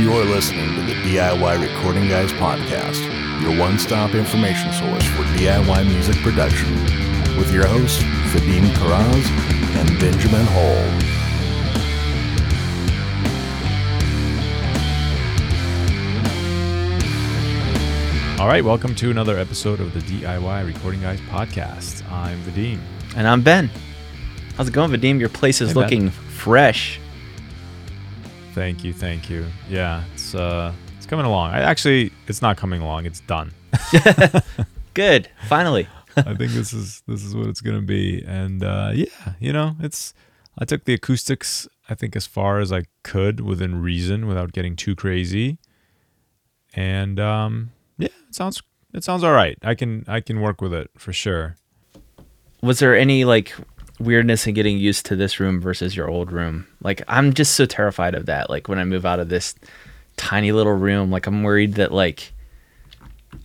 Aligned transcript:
You're 0.00 0.24
listening 0.24 0.74
to 0.76 0.82
the 0.82 0.94
DIY 0.94 1.60
Recording 1.60 2.08
Guys 2.08 2.32
podcast, 2.32 3.00
your 3.42 3.56
one 3.58 3.78
stop 3.78 4.14
information 4.14 4.72
source 4.72 5.04
for 5.04 5.22
DIY 5.36 5.86
music 5.86 6.16
production, 6.16 6.72
with 7.38 7.52
your 7.52 7.66
hosts, 7.66 8.02
Vadim 8.32 8.64
Karaz 8.78 9.26
and 9.76 10.00
Benjamin 10.00 10.46
Hall. 10.46 10.86
All 18.40 18.46
right, 18.48 18.64
welcome 18.64 18.94
to 18.94 19.10
another 19.10 19.36
episode 19.38 19.80
of 19.80 19.92
the 19.92 20.00
DIY 20.00 20.66
Recording 20.66 21.02
Guys 21.02 21.20
podcast. 21.22 22.10
I'm 22.10 22.40
Vadim. 22.44 22.78
And 23.14 23.28
I'm 23.28 23.42
Ben. 23.42 23.68
How's 24.56 24.66
it 24.68 24.72
going, 24.72 24.90
Vadim? 24.90 25.20
Your 25.20 25.28
place 25.28 25.60
is 25.60 25.68
Hey, 25.68 25.74
Ben. 25.74 25.82
looking 25.82 26.08
fresh. 26.10 26.98
Thank 28.54 28.82
you, 28.84 28.92
thank 28.92 29.30
you. 29.30 29.46
Yeah, 29.68 30.02
it's 30.14 30.34
uh, 30.34 30.72
it's 30.96 31.06
coming 31.06 31.26
along. 31.26 31.52
I 31.52 31.60
actually, 31.60 32.12
it's 32.26 32.42
not 32.42 32.56
coming 32.56 32.82
along. 32.82 33.06
It's 33.06 33.20
done. 33.20 33.52
Good. 34.94 35.28
Finally. 35.46 35.88
I 36.16 36.34
think 36.34 36.52
this 36.52 36.72
is 36.72 37.02
this 37.06 37.22
is 37.22 37.34
what 37.34 37.46
it's 37.46 37.60
gonna 37.60 37.80
be. 37.80 38.24
And 38.26 38.64
uh, 38.64 38.90
yeah, 38.94 39.34
you 39.38 39.52
know, 39.52 39.76
it's. 39.80 40.14
I 40.58 40.64
took 40.64 40.84
the 40.84 40.94
acoustics. 40.94 41.68
I 41.88 41.94
think 41.94 42.16
as 42.16 42.26
far 42.26 42.58
as 42.58 42.72
I 42.72 42.82
could 43.02 43.40
within 43.40 43.80
reason, 43.80 44.26
without 44.26 44.52
getting 44.52 44.76
too 44.76 44.94
crazy. 44.96 45.58
And 46.74 47.18
um, 47.20 47.70
yeah, 47.98 48.08
it 48.28 48.34
sounds 48.34 48.62
it 48.92 49.04
sounds 49.04 49.22
all 49.22 49.32
right. 49.32 49.56
I 49.62 49.74
can 49.74 50.04
I 50.08 50.20
can 50.20 50.40
work 50.40 50.60
with 50.60 50.74
it 50.74 50.90
for 50.96 51.12
sure. 51.12 51.56
Was 52.62 52.80
there 52.80 52.96
any 52.96 53.24
like 53.24 53.54
weirdness 54.00 54.46
and 54.46 54.54
getting 54.54 54.78
used 54.78 55.06
to 55.06 55.16
this 55.16 55.38
room 55.38 55.60
versus 55.60 55.94
your 55.94 56.08
old 56.08 56.32
room? 56.32 56.66
Like 56.82 57.02
I'm 57.08 57.32
just 57.32 57.54
so 57.54 57.66
terrified 57.66 58.14
of 58.14 58.26
that. 58.26 58.50
Like 58.50 58.68
when 58.68 58.78
I 58.78 58.84
move 58.84 59.06
out 59.06 59.20
of 59.20 59.28
this 59.28 59.54
tiny 60.16 60.52
little 60.52 60.74
room, 60.74 61.10
like 61.10 61.26
I'm 61.26 61.42
worried 61.42 61.74
that 61.74 61.92
like 61.92 62.32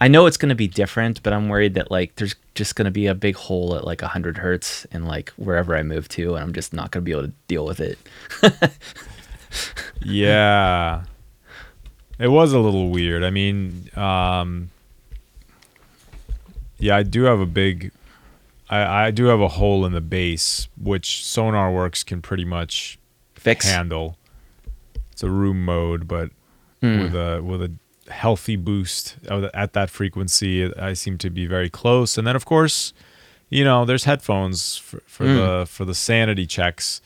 I 0.01 0.07
know 0.07 0.25
it's 0.25 0.37
gonna 0.37 0.55
be 0.55 0.67
different, 0.67 1.21
but 1.21 1.33
I'm 1.33 1.49
worried 1.49 1.75
that 1.75 1.91
like 1.91 2.15
there's 2.15 2.35
just 2.55 2.75
gonna 2.75 2.91
be 2.91 3.07
a 3.07 3.15
big 3.15 3.35
hole 3.35 3.75
at 3.75 3.85
like 3.85 4.01
hundred 4.01 4.37
hertz 4.37 4.85
in 4.85 5.05
like 5.05 5.29
wherever 5.31 5.75
I 5.75 5.83
move 5.83 6.07
to 6.09 6.35
and 6.35 6.43
I'm 6.43 6.53
just 6.53 6.73
not 6.73 6.91
gonna 6.91 7.03
be 7.03 7.11
able 7.11 7.23
to 7.23 7.33
deal 7.47 7.65
with 7.65 7.79
it. 7.79 7.99
yeah 10.03 11.03
it 12.19 12.27
was 12.27 12.53
a 12.53 12.59
little 12.59 12.89
weird 12.89 13.23
i 13.23 13.29
mean 13.29 13.89
um 13.95 14.69
yeah 16.77 16.95
i 16.95 17.03
do 17.03 17.23
have 17.23 17.39
a 17.39 17.45
big 17.45 17.91
i 18.69 19.07
i 19.07 19.11
do 19.11 19.25
have 19.25 19.39
a 19.41 19.47
hole 19.49 19.85
in 19.85 19.93
the 19.93 20.01
bass 20.01 20.67
which 20.81 21.21
sonarworks 21.23 22.05
can 22.05 22.21
pretty 22.21 22.45
much 22.45 22.97
Fix. 23.35 23.65
handle 23.69 24.17
it's 25.11 25.23
a 25.23 25.29
room 25.29 25.63
mode 25.65 26.07
but 26.07 26.29
Hmm. 26.81 26.99
with 26.99 27.15
a 27.15 27.41
with 27.41 27.61
a 27.63 27.71
healthy 28.11 28.55
boost 28.55 29.15
at 29.53 29.73
that 29.73 29.89
frequency 29.89 30.71
i 30.75 30.93
seem 30.93 31.17
to 31.17 31.29
be 31.29 31.45
very 31.47 31.69
close 31.69 32.17
and 32.17 32.27
then 32.27 32.35
of 32.35 32.45
course 32.45 32.93
you 33.49 33.63
know 33.63 33.85
there's 33.85 34.03
headphones 34.03 34.77
for, 34.77 35.01
for 35.07 35.25
Mm. 35.25 35.35
the 35.35 35.65
for 35.65 35.85
the 35.85 35.95
sanity 35.95 36.45
checks 36.45 37.01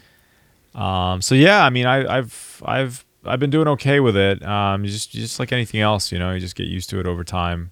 um 0.75 1.21
so 1.21 1.35
yeah 1.35 1.63
i 1.63 1.69
mean 1.69 1.85
I, 1.85 2.17
i've 2.17 2.61
i've 2.65 3.05
i've 3.25 3.39
been 3.39 3.49
doing 3.49 3.67
okay 3.69 3.99
with 3.99 4.17
it 4.17 4.43
um 4.43 4.83
just 4.85 5.11
just 5.11 5.39
like 5.39 5.51
anything 5.53 5.79
else 5.81 6.11
you 6.11 6.19
know 6.19 6.31
you 6.31 6.39
just 6.39 6.55
get 6.55 6.67
used 6.67 6.89
to 6.91 6.99
it 6.99 7.05
over 7.05 7.23
time 7.23 7.71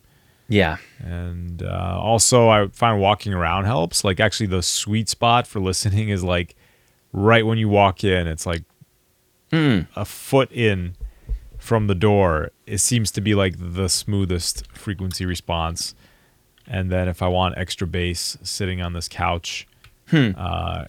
Yeah. 0.49 0.77
and 0.99 1.61
uh, 1.61 1.99
also 2.01 2.47
i 2.49 2.67
find 2.67 2.99
walking 3.01 3.33
around 3.33 3.65
helps 3.65 4.03
like 4.03 4.19
actually 4.19 4.47
the 4.47 4.61
sweet 4.63 5.09
spot 5.09 5.45
for 5.47 5.59
listening 5.69 6.09
is 6.09 6.23
like 6.23 6.55
right 7.11 7.45
when 7.45 7.57
you 7.57 7.69
walk 7.69 8.03
in 8.03 8.27
it's 8.27 8.45
like 8.45 8.63
Mm. 9.51 9.87
a 9.95 10.03
foot 10.03 10.51
in 10.51 10.95
from 11.57 11.87
the 11.87 11.95
door 11.95 12.51
it 12.65 12.79
seems 12.79 13.11
to 13.11 13.21
be 13.21 13.33
like 13.33 13.55
the 13.57 13.87
smoothest 13.87 14.67
frequency 14.75 15.25
response 15.25 15.95
and 16.67 16.91
then 16.91 17.07
if 17.07 17.21
i 17.21 17.27
want 17.29 17.57
extra 17.57 17.87
bass 17.87 18.37
sitting 18.43 18.81
on 18.81 18.91
this 18.93 19.07
couch 19.07 19.65
Hmm. 20.09 20.31
uh, 20.37 20.85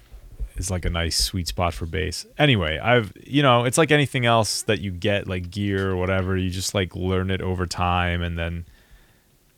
is 0.57 0.71
like 0.73 0.85
a 0.85 0.91
nice 0.91 1.17
sweet 1.17 1.47
spot 1.49 1.73
for 1.73 1.87
bass 1.87 2.27
anyway 2.37 2.79
i've 2.79 3.13
you 3.25 3.43
know 3.43 3.65
it's 3.65 3.79
like 3.79 3.93
anything 3.93 4.27
else 4.27 4.63
that 4.63 4.81
you 4.81 4.91
get 4.91 5.29
like 5.29 5.51
gear 5.53 5.91
or 5.91 5.97
whatever 5.97 6.37
you 6.37 6.51
just 6.51 6.75
like 6.75 6.95
learn 6.97 7.31
it 7.31 7.41
over 7.41 7.65
time 7.67 8.23
and 8.23 8.37
then 8.37 8.65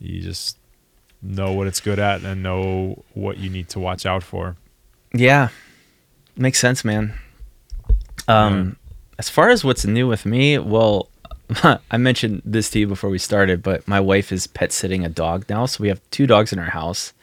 you 0.01 0.21
just 0.21 0.57
know 1.21 1.53
what 1.53 1.67
it's 1.67 1.79
good 1.79 1.99
at 1.99 2.23
and 2.23 2.41
know 2.41 3.03
what 3.13 3.37
you 3.37 3.49
need 3.49 3.69
to 3.69 3.79
watch 3.79 4.05
out 4.05 4.23
for 4.23 4.55
Yeah, 5.13 5.49
makes 6.35 6.59
sense, 6.59 6.83
man. 6.83 7.13
Um, 8.27 8.77
as 9.19 9.29
far 9.29 9.49
as 9.49 9.63
what's 9.63 9.85
new 9.85 10.07
with 10.07 10.25
me, 10.25 10.57
well, 10.57 11.09
I 11.91 11.97
mentioned 11.97 12.41
this 12.45 12.69
to 12.71 12.79
you 12.79 12.87
before 12.87 13.09
we 13.09 13.17
started, 13.17 13.61
but 13.61 13.87
my 13.87 13.99
wife 13.99 14.31
is 14.31 14.47
pet 14.47 14.71
sitting 14.71 15.05
a 15.05 15.09
dog 15.09 15.45
now, 15.49 15.65
so 15.65 15.81
we 15.81 15.89
have 15.89 16.01
two 16.11 16.25
dogs 16.27 16.53
in 16.53 16.59
our 16.59 16.69
house, 16.69 17.13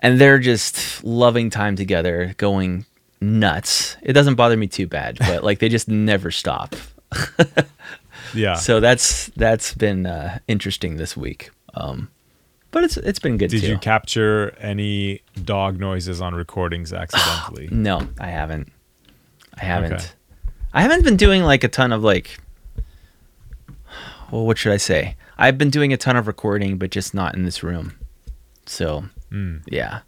and 0.00 0.20
they're 0.20 0.38
just 0.38 1.04
loving 1.04 1.50
time 1.50 1.76
together, 1.76 2.34
going 2.38 2.86
nuts. 3.20 3.96
It 4.02 4.14
doesn't 4.14 4.36
bother 4.36 4.56
me 4.56 4.66
too 4.66 4.86
bad, 4.86 5.18
but 5.18 5.44
like 5.44 5.58
they 5.58 5.68
just 5.68 5.88
never 5.88 6.30
stop. 6.30 6.74
yeah 8.34 8.54
So 8.54 8.80
that's 8.80 9.26
that's 9.36 9.74
been 9.74 10.06
uh, 10.06 10.38
interesting 10.48 10.96
this 10.96 11.16
week. 11.16 11.50
Um, 11.76 12.10
but 12.70 12.84
it's 12.84 12.96
it's 12.96 13.18
been 13.18 13.36
good 13.36 13.50
did 13.50 13.60
too. 13.62 13.68
you 13.68 13.78
capture 13.78 14.54
any 14.58 15.22
dog 15.44 15.78
noises 15.78 16.20
on 16.20 16.34
recordings 16.34 16.92
accidentally 16.92 17.68
No, 17.72 18.08
I 18.18 18.28
haven't. 18.28 18.72
I 19.60 19.64
haven't. 19.64 19.92
Okay. 19.94 20.04
I 20.72 20.82
haven't 20.82 21.04
been 21.04 21.16
doing 21.16 21.42
like 21.42 21.64
a 21.64 21.68
ton 21.68 21.92
of 21.92 22.02
like 22.02 22.38
well, 24.30 24.44
what 24.44 24.58
should 24.58 24.72
I 24.72 24.76
say? 24.78 25.16
I've 25.38 25.56
been 25.58 25.70
doing 25.70 25.92
a 25.92 25.96
ton 25.96 26.16
of 26.16 26.26
recording, 26.26 26.78
but 26.78 26.90
just 26.90 27.14
not 27.14 27.34
in 27.34 27.44
this 27.44 27.62
room. 27.62 27.92
So 28.66 29.04
Mm. 29.32 29.62
yeah. 29.66 30.00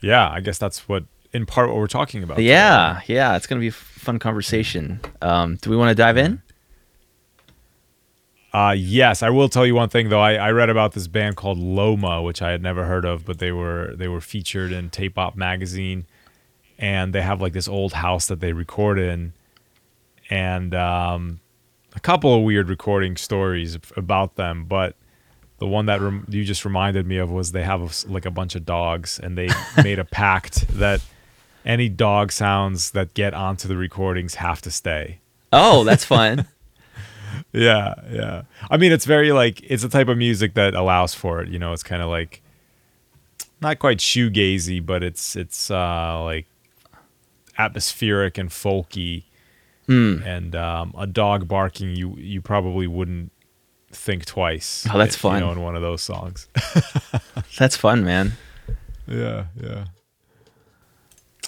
yeah 0.00 0.30
i 0.30 0.40
guess 0.40 0.56
that's 0.56 0.88
what 0.88 1.04
in 1.34 1.44
part 1.44 1.68
what 1.68 1.76
we're 1.76 1.86
talking 1.86 2.22
about 2.22 2.38
Yeah, 2.38 3.02
yeah. 3.06 3.36
It's 3.36 3.46
gonna 3.46 3.60
be 3.60 3.68
a 3.68 3.72
fun 3.72 4.18
conversation. 4.18 5.00
Um, 5.20 5.56
do 5.56 5.68
we 5.70 5.76
want 5.76 5.90
to 5.90 5.94
dive 5.94 6.16
in? 6.16 6.40
Uh, 8.54 8.70
yes, 8.70 9.24
I 9.24 9.30
will 9.30 9.48
tell 9.48 9.66
you 9.66 9.74
one 9.74 9.88
thing 9.88 10.10
though. 10.10 10.20
I, 10.20 10.34
I 10.34 10.50
read 10.52 10.70
about 10.70 10.92
this 10.92 11.08
band 11.08 11.34
called 11.34 11.58
Loma, 11.58 12.22
which 12.22 12.40
I 12.40 12.52
had 12.52 12.62
never 12.62 12.84
heard 12.84 13.04
of, 13.04 13.26
but 13.26 13.40
they 13.40 13.50
were 13.50 13.92
they 13.96 14.06
were 14.06 14.20
featured 14.20 14.70
in 14.70 14.90
Tape 14.90 15.18
Op 15.18 15.34
magazine, 15.34 16.06
and 16.78 17.12
they 17.12 17.20
have 17.20 17.40
like 17.40 17.52
this 17.52 17.66
old 17.66 17.94
house 17.94 18.28
that 18.28 18.38
they 18.38 18.52
record 18.52 19.00
in, 19.00 19.32
and 20.30 20.72
um, 20.72 21.40
a 21.96 22.00
couple 22.00 22.32
of 22.32 22.44
weird 22.44 22.68
recording 22.68 23.16
stories 23.16 23.76
about 23.96 24.36
them. 24.36 24.66
But 24.66 24.94
the 25.58 25.66
one 25.66 25.86
that 25.86 26.00
rem- 26.00 26.24
you 26.28 26.44
just 26.44 26.64
reminded 26.64 27.08
me 27.08 27.16
of 27.16 27.32
was 27.32 27.50
they 27.50 27.64
have 27.64 27.82
a 27.82 28.12
like 28.12 28.24
a 28.24 28.30
bunch 28.30 28.54
of 28.54 28.64
dogs, 28.64 29.18
and 29.18 29.36
they 29.36 29.48
made 29.82 29.98
a 29.98 30.04
pact 30.04 30.68
that 30.78 31.00
any 31.64 31.88
dog 31.88 32.30
sounds 32.30 32.92
that 32.92 33.14
get 33.14 33.34
onto 33.34 33.66
the 33.66 33.76
recordings 33.76 34.36
have 34.36 34.62
to 34.62 34.70
stay. 34.70 35.18
Oh, 35.52 35.82
that's 35.82 36.04
fun. 36.04 36.46
Yeah, 37.54 37.94
yeah. 38.10 38.42
I 38.68 38.76
mean, 38.76 38.90
it's 38.92 39.04
very 39.04 39.30
like 39.32 39.62
it's 39.62 39.84
a 39.84 39.88
type 39.88 40.08
of 40.08 40.18
music 40.18 40.54
that 40.54 40.74
allows 40.74 41.14
for 41.14 41.40
it. 41.40 41.48
You 41.48 41.58
know, 41.58 41.72
it's 41.72 41.84
kind 41.84 42.02
of 42.02 42.08
like 42.10 42.42
not 43.60 43.78
quite 43.78 43.98
shoegazy, 43.98 44.84
but 44.84 45.02
it's 45.04 45.36
it's 45.36 45.70
uh, 45.70 46.20
like 46.24 46.46
atmospheric 47.56 48.38
and 48.38 48.50
folky. 48.50 49.24
Hmm. 49.86 50.16
And 50.24 50.56
um, 50.56 50.94
a 50.98 51.06
dog 51.06 51.46
barking, 51.46 51.94
you 51.94 52.16
you 52.16 52.40
probably 52.40 52.86
wouldn't 52.86 53.30
think 53.92 54.24
twice. 54.24 54.86
Oh, 54.92 54.98
that's 54.98 55.14
You 55.14 55.20
fun. 55.20 55.40
know, 55.40 55.52
in 55.52 55.60
one 55.62 55.76
of 55.76 55.82
those 55.82 56.02
songs. 56.02 56.48
that's 57.58 57.76
fun, 57.76 58.02
man. 58.04 58.32
yeah, 59.06 59.44
yeah. 59.62 59.84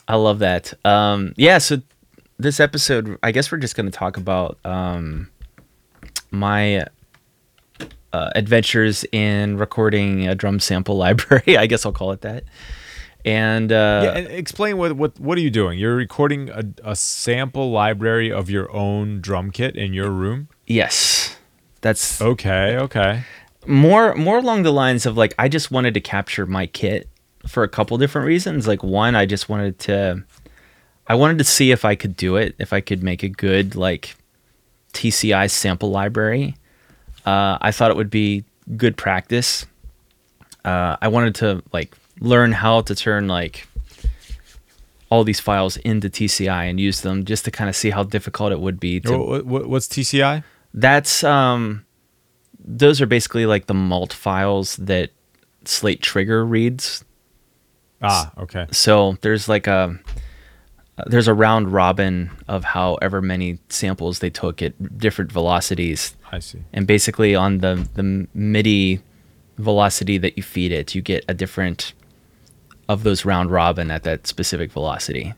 I 0.07 0.15
love 0.17 0.39
that. 0.39 0.73
Um, 0.85 1.33
yeah, 1.37 1.59
so 1.59 1.81
this 2.39 2.61
episode, 2.61 3.19
I 3.25 3.33
guess 3.33 3.51
we're 3.51 3.59
just 3.59 3.75
going 3.75 3.87
to 3.91 3.99
talk 3.99 4.17
about 4.19 4.59
um, 4.65 5.29
my 6.37 6.87
uh, 8.13 8.31
adventures 8.35 9.05
in 9.13 9.57
recording 9.59 10.27
a 10.29 10.35
drum 10.35 10.61
sample 10.61 10.97
library. 11.05 11.57
I 11.59 11.67
guess 11.67 11.85
I'll 11.87 11.93
call 11.93 12.13
it 12.13 12.21
that. 12.23 12.45
And, 13.25 13.73
uh, 13.73 14.03
yeah, 14.05 14.19
and 14.19 14.27
explain 14.29 14.77
what 14.79 14.93
what 14.93 15.19
what 15.19 15.37
are 15.37 15.41
you 15.41 15.51
doing? 15.51 15.79
You're 15.81 15.97
recording 15.97 16.49
a, 16.51 16.63
a 16.85 16.95
sample 16.95 17.73
library 17.73 18.31
of 18.31 18.49
your 18.49 18.71
own 18.73 19.21
drum 19.21 19.51
kit 19.51 19.75
in 19.77 19.93
your 19.93 20.11
room. 20.11 20.49
yes, 20.67 21.37
that's 21.81 22.21
Okay, 22.23 22.77
okay. 22.79 23.25
more 23.67 24.15
more 24.15 24.39
along 24.39 24.63
the 24.63 24.73
lines 24.73 25.07
of 25.07 25.17
like 25.17 25.35
I 25.41 25.49
just 25.49 25.73
wanted 25.73 25.95
to 25.95 26.01
capture 26.01 26.47
my 26.47 26.67
kit 26.67 27.09
for 27.49 27.65
a 27.65 27.69
couple 27.69 27.99
different 27.99 28.29
reasons. 28.29 28.69
Like 28.69 28.85
one, 28.85 29.17
I 29.17 29.27
just 29.27 29.49
wanted 29.49 29.81
to 29.81 30.23
I 31.09 31.17
wanted 31.17 31.39
to 31.39 31.45
see 31.45 31.73
if 31.73 31.85
I 31.85 31.97
could 31.97 32.17
do 32.17 32.37
it, 32.37 32.55
if 32.61 32.73
I 32.73 32.81
could 32.81 33.03
make 33.03 33.25
a 33.25 33.29
good 33.29 33.75
like 33.75 34.15
TCI 34.97 35.51
sample 35.51 35.91
library. 35.91 36.55
Uh, 37.25 37.59
I 37.61 37.71
thought 37.73 37.91
it 37.91 37.97
would 37.97 38.11
be 38.11 38.45
good 38.77 38.97
practice. 38.97 39.67
Uh, 40.65 40.97
I 41.01 41.09
wanted 41.09 41.35
to 41.37 41.63
like 41.73 41.95
learn 42.21 42.53
how 42.53 42.81
to 42.83 42.95
turn 42.95 43.29
like 43.29 43.69
all 45.11 45.23
these 45.23 45.39
files 45.39 45.77
into 45.79 46.09
TCI 46.09 46.69
and 46.69 46.81
use 46.81 47.03
them 47.03 47.25
just 47.25 47.45
to 47.45 47.51
kind 47.51 47.69
of 47.71 47.77
see 47.77 47.91
how 47.91 48.03
difficult 48.03 48.51
it 48.53 48.59
would 48.61 48.81
be 48.81 48.99
to 49.01 49.17
Wha- 49.19 49.43
wha- 49.45 49.67
what's 49.69 49.87
TCI? 49.87 50.43
that's 50.75 51.23
um 51.23 51.85
those 52.69 53.01
are 53.01 53.07
basically 53.07 53.47
like 53.47 53.67
the 53.67 53.75
malt 53.75 54.13
files 54.13 54.77
that 54.77 55.11
Slate 55.65 56.03
Trigger 56.03 56.45
reads. 56.45 57.05
Ah, 58.03 58.33
okay. 58.39 58.67
So 58.73 59.17
there's 59.21 59.49
like 59.49 59.67
a 59.69 59.97
there's 61.07 61.29
a 61.29 61.35
round 61.35 61.73
robin 61.73 62.31
of 62.49 62.65
however 62.65 63.21
many 63.21 63.59
samples 63.69 64.21
they 64.21 64.31
took 64.31 64.63
at 64.63 64.99
different 64.99 65.31
velocities 65.31 66.17
I 66.33 66.39
see. 66.39 66.63
and 66.73 66.87
basically 66.87 67.35
on 67.35 67.59
the 67.59 67.87
the 67.95 68.27
MIDI 68.35 69.01
velocity 69.59 70.19
that 70.19 70.37
you 70.37 70.43
feed 70.43 70.73
it, 70.73 70.95
you 70.95 71.03
get 71.03 71.25
a 71.29 71.35
different 71.35 71.93
of 72.89 73.03
those 73.03 73.25
round 73.25 73.51
robin 73.51 73.91
at 73.91 74.03
that 74.05 74.27
specific 74.27 74.71
velocity. 74.71 75.35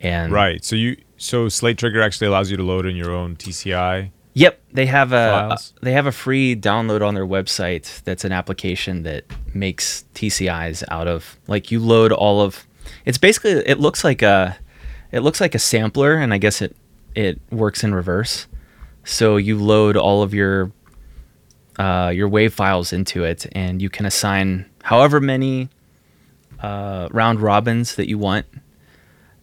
And 0.00 0.32
Right. 0.32 0.64
So 0.64 0.76
you 0.76 0.96
so 1.16 1.48
Slate 1.48 1.78
Trigger 1.78 2.02
actually 2.02 2.26
allows 2.26 2.50
you 2.50 2.56
to 2.56 2.62
load 2.62 2.86
in 2.86 2.96
your 2.96 3.12
own 3.12 3.36
TCI. 3.36 4.10
Yep, 4.34 4.60
they 4.72 4.86
have 4.86 5.12
a 5.12 5.46
Files? 5.48 5.74
they 5.82 5.92
have 5.92 6.06
a 6.06 6.12
free 6.12 6.56
download 6.56 7.06
on 7.06 7.14
their 7.14 7.26
website. 7.26 8.02
That's 8.02 8.24
an 8.24 8.32
application 8.32 9.04
that 9.04 9.24
makes 9.54 10.04
TCIs 10.14 10.82
out 10.90 11.06
of 11.06 11.36
like 11.46 11.70
you 11.70 11.78
load 11.80 12.12
all 12.12 12.40
of. 12.40 12.66
It's 13.04 13.18
basically 13.18 13.52
it 13.52 13.78
looks 13.78 14.02
like 14.04 14.22
a 14.22 14.58
it 15.12 15.20
looks 15.20 15.40
like 15.40 15.54
a 15.54 15.58
sampler, 15.58 16.14
and 16.14 16.34
I 16.34 16.38
guess 16.38 16.62
it 16.62 16.74
it 17.14 17.40
works 17.50 17.84
in 17.84 17.94
reverse. 17.94 18.46
So 19.04 19.36
you 19.36 19.58
load 19.58 19.96
all 19.96 20.22
of 20.22 20.32
your 20.34 20.72
uh, 21.78 22.12
your 22.14 22.28
wave 22.28 22.54
files 22.54 22.92
into 22.92 23.24
it, 23.24 23.46
and 23.52 23.80
you 23.80 23.90
can 23.90 24.06
assign 24.06 24.66
however 24.82 25.20
many 25.20 25.68
uh, 26.60 27.08
round 27.10 27.40
robins 27.40 27.96
that 27.96 28.08
you 28.08 28.18
want, 28.18 28.46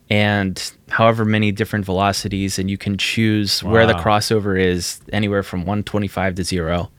and 0.09 0.71
however 0.89 1.25
many 1.25 1.51
different 1.51 1.85
velocities, 1.85 2.57
and 2.57 2.69
you 2.69 2.77
can 2.77 2.97
choose 2.97 3.63
where 3.63 3.85
the 3.85 3.93
crossover 3.93 4.59
is 4.59 5.01
anywhere 5.11 5.43
from 5.43 5.61
125 5.61 6.35
to 6.35 6.43
zero, 6.43 6.91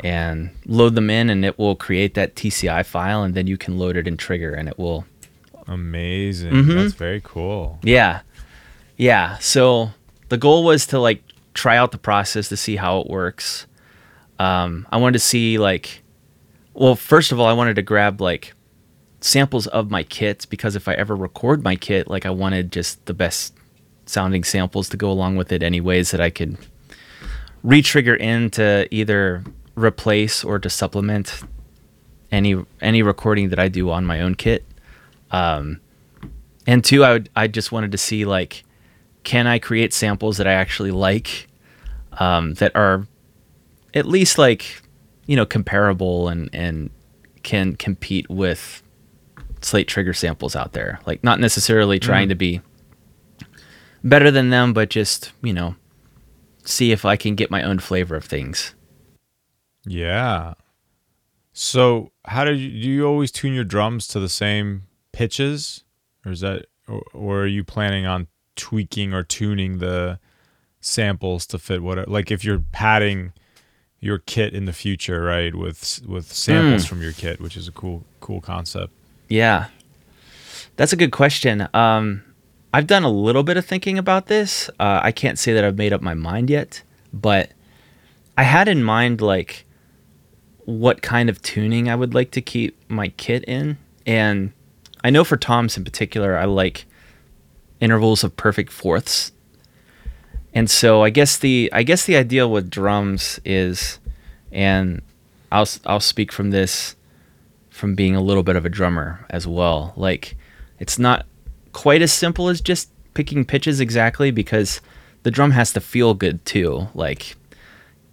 and 0.00 0.50
load 0.66 0.94
them 0.94 1.10
in, 1.10 1.30
and 1.30 1.44
it 1.44 1.58
will 1.58 1.76
create 1.76 2.14
that 2.14 2.34
TCI 2.34 2.84
file, 2.84 3.22
and 3.22 3.34
then 3.34 3.46
you 3.46 3.56
can 3.56 3.78
load 3.78 3.96
it 3.96 4.08
in 4.08 4.16
Trigger, 4.16 4.52
and 4.52 4.68
it 4.68 4.78
will 4.78 5.04
Amazing. 5.66 6.52
Mhm. 6.52 6.74
That's 6.74 6.94
very 6.94 7.20
cool. 7.24 7.78
Yeah. 7.82 8.20
Yeah. 8.96 9.38
So 9.38 9.90
the 10.28 10.36
goal 10.36 10.64
was 10.64 10.86
to 10.88 10.98
like 10.98 11.22
try 11.54 11.76
out 11.76 11.92
the 11.92 11.98
process 11.98 12.48
to 12.48 12.56
see 12.56 12.76
how 12.76 13.00
it 13.00 13.08
works. 13.08 13.66
Um, 14.38 14.86
I 14.90 14.96
wanted 14.96 15.14
to 15.14 15.18
see 15.20 15.58
like, 15.58 16.02
well, 16.74 16.96
first 16.96 17.32
of 17.32 17.38
all, 17.40 17.46
I 17.46 17.52
wanted 17.52 17.76
to 17.76 17.82
grab 17.82 18.20
like 18.20 18.52
samples 19.20 19.66
of 19.68 19.90
my 19.90 20.02
kit 20.02 20.46
because 20.50 20.76
if 20.76 20.86
I 20.88 20.94
ever 20.94 21.14
record 21.16 21.62
my 21.64 21.76
kit, 21.76 22.08
like 22.08 22.26
I 22.26 22.30
wanted 22.30 22.70
just 22.72 23.04
the 23.06 23.14
best 23.14 23.54
sounding 24.06 24.44
samples 24.44 24.88
to 24.90 24.96
go 24.96 25.10
along 25.10 25.36
with 25.36 25.50
it, 25.52 25.62
anyways, 25.62 26.10
that 26.10 26.20
I 26.20 26.28
could 26.30 26.58
re-trigger 27.62 28.14
in 28.16 28.50
to 28.50 28.86
either 28.90 29.42
replace 29.76 30.44
or 30.44 30.58
to 30.58 30.68
supplement 30.68 31.40
any 32.30 32.56
any 32.80 33.02
recording 33.02 33.48
that 33.50 33.58
I 33.58 33.68
do 33.68 33.90
on 33.90 34.04
my 34.04 34.20
own 34.20 34.34
kit. 34.34 34.64
Um, 35.34 35.80
and 36.66 36.84
two, 36.84 37.04
I 37.04 37.12
would 37.12 37.28
I 37.34 37.46
just 37.48 37.72
wanted 37.72 37.92
to 37.92 37.98
see 37.98 38.24
like, 38.24 38.64
can 39.24 39.46
I 39.46 39.58
create 39.58 39.92
samples 39.92 40.36
that 40.38 40.46
I 40.46 40.52
actually 40.52 40.90
like, 40.92 41.48
um, 42.18 42.54
that 42.54 42.74
are 42.76 43.06
at 43.94 44.06
least 44.06 44.38
like, 44.38 44.82
you 45.26 45.36
know, 45.36 45.46
comparable 45.46 46.28
and 46.28 46.48
and 46.52 46.90
can 47.42 47.76
compete 47.76 48.28
with 48.30 48.82
Slate 49.60 49.88
Trigger 49.88 50.12
samples 50.14 50.54
out 50.56 50.72
there. 50.72 51.00
Like 51.06 51.24
not 51.24 51.40
necessarily 51.40 51.98
trying 51.98 52.26
Mm. 52.26 52.30
to 52.30 52.34
be 52.36 52.60
better 54.02 54.30
than 54.30 54.50
them, 54.50 54.72
but 54.72 54.88
just 54.90 55.32
you 55.42 55.52
know, 55.52 55.74
see 56.64 56.92
if 56.92 57.04
I 57.04 57.16
can 57.16 57.34
get 57.34 57.50
my 57.50 57.62
own 57.62 57.78
flavor 57.78 58.16
of 58.16 58.24
things. 58.24 58.74
Yeah. 59.86 60.54
So 61.52 62.12
how 62.24 62.44
you 62.44 62.70
do 62.82 62.88
you 62.90 63.06
always 63.06 63.30
tune 63.30 63.54
your 63.54 63.64
drums 63.64 64.06
to 64.08 64.20
the 64.20 64.28
same 64.28 64.84
pitches? 65.14 65.84
Or 66.26 66.32
is 66.32 66.40
that 66.40 66.66
or, 66.88 67.02
or 67.12 67.40
are 67.42 67.46
you 67.46 67.64
planning 67.64 68.06
on 68.06 68.26
tweaking 68.56 69.12
or 69.14 69.22
tuning 69.22 69.78
the 69.78 70.18
samples 70.80 71.46
to 71.46 71.58
fit 71.58 71.82
what 71.82 72.06
like 72.08 72.30
if 72.30 72.44
you're 72.44 72.62
padding 72.72 73.32
your 74.00 74.18
kit 74.18 74.52
in 74.52 74.66
the 74.66 74.72
future, 74.72 75.22
right, 75.22 75.54
with 75.54 76.02
with 76.06 76.30
samples 76.32 76.84
Mm. 76.84 76.88
from 76.88 77.02
your 77.02 77.12
kit, 77.12 77.40
which 77.40 77.56
is 77.56 77.66
a 77.68 77.72
cool 77.72 78.04
cool 78.20 78.40
concept. 78.40 78.92
Yeah. 79.28 79.68
That's 80.76 80.92
a 80.92 80.96
good 80.96 81.12
question. 81.12 81.68
Um, 81.72 82.22
I've 82.72 82.86
done 82.86 83.04
a 83.04 83.08
little 83.10 83.44
bit 83.44 83.56
of 83.56 83.64
thinking 83.64 83.96
about 83.98 84.26
this. 84.26 84.68
Uh, 84.80 85.00
I 85.02 85.12
can't 85.12 85.38
say 85.38 85.52
that 85.54 85.64
I've 85.64 85.78
made 85.78 85.92
up 85.92 86.02
my 86.02 86.14
mind 86.14 86.50
yet, 86.50 86.82
but 87.12 87.50
I 88.36 88.42
had 88.42 88.66
in 88.68 88.82
mind 88.82 89.20
like 89.20 89.64
what 90.64 91.00
kind 91.00 91.28
of 91.30 91.40
tuning 91.42 91.88
I 91.88 91.94
would 91.94 92.12
like 92.14 92.30
to 92.32 92.40
keep 92.42 92.76
my 92.88 93.08
kit 93.08 93.44
in. 93.46 93.78
And 94.06 94.52
I 95.04 95.10
know 95.10 95.22
for 95.22 95.36
toms 95.36 95.76
in 95.76 95.84
particular, 95.84 96.36
I 96.36 96.46
like 96.46 96.86
intervals 97.78 98.24
of 98.24 98.36
perfect 98.36 98.72
fourths. 98.72 99.32
And 100.54 100.70
so 100.70 101.02
I 101.02 101.10
guess 101.10 101.36
the 101.36 101.68
I 101.72 101.82
guess 101.82 102.06
the 102.06 102.16
idea 102.16 102.48
with 102.48 102.70
drums 102.70 103.38
is, 103.44 103.98
and 104.50 105.02
I'll 105.52 105.68
I'll 105.84 106.00
speak 106.00 106.32
from 106.32 106.50
this 106.50 106.96
from 107.68 107.94
being 107.94 108.16
a 108.16 108.22
little 108.22 108.42
bit 108.42 108.56
of 108.56 108.64
a 108.64 108.68
drummer 108.70 109.26
as 109.28 109.46
well. 109.46 109.92
Like 109.96 110.36
it's 110.78 110.98
not 110.98 111.26
quite 111.72 112.00
as 112.00 112.12
simple 112.12 112.48
as 112.48 112.60
just 112.60 112.88
picking 113.12 113.44
pitches 113.44 113.80
exactly 113.80 114.30
because 114.30 114.80
the 115.24 115.30
drum 115.30 115.50
has 115.50 115.72
to 115.74 115.80
feel 115.80 116.14
good 116.14 116.44
too. 116.46 116.88
Like 116.94 117.36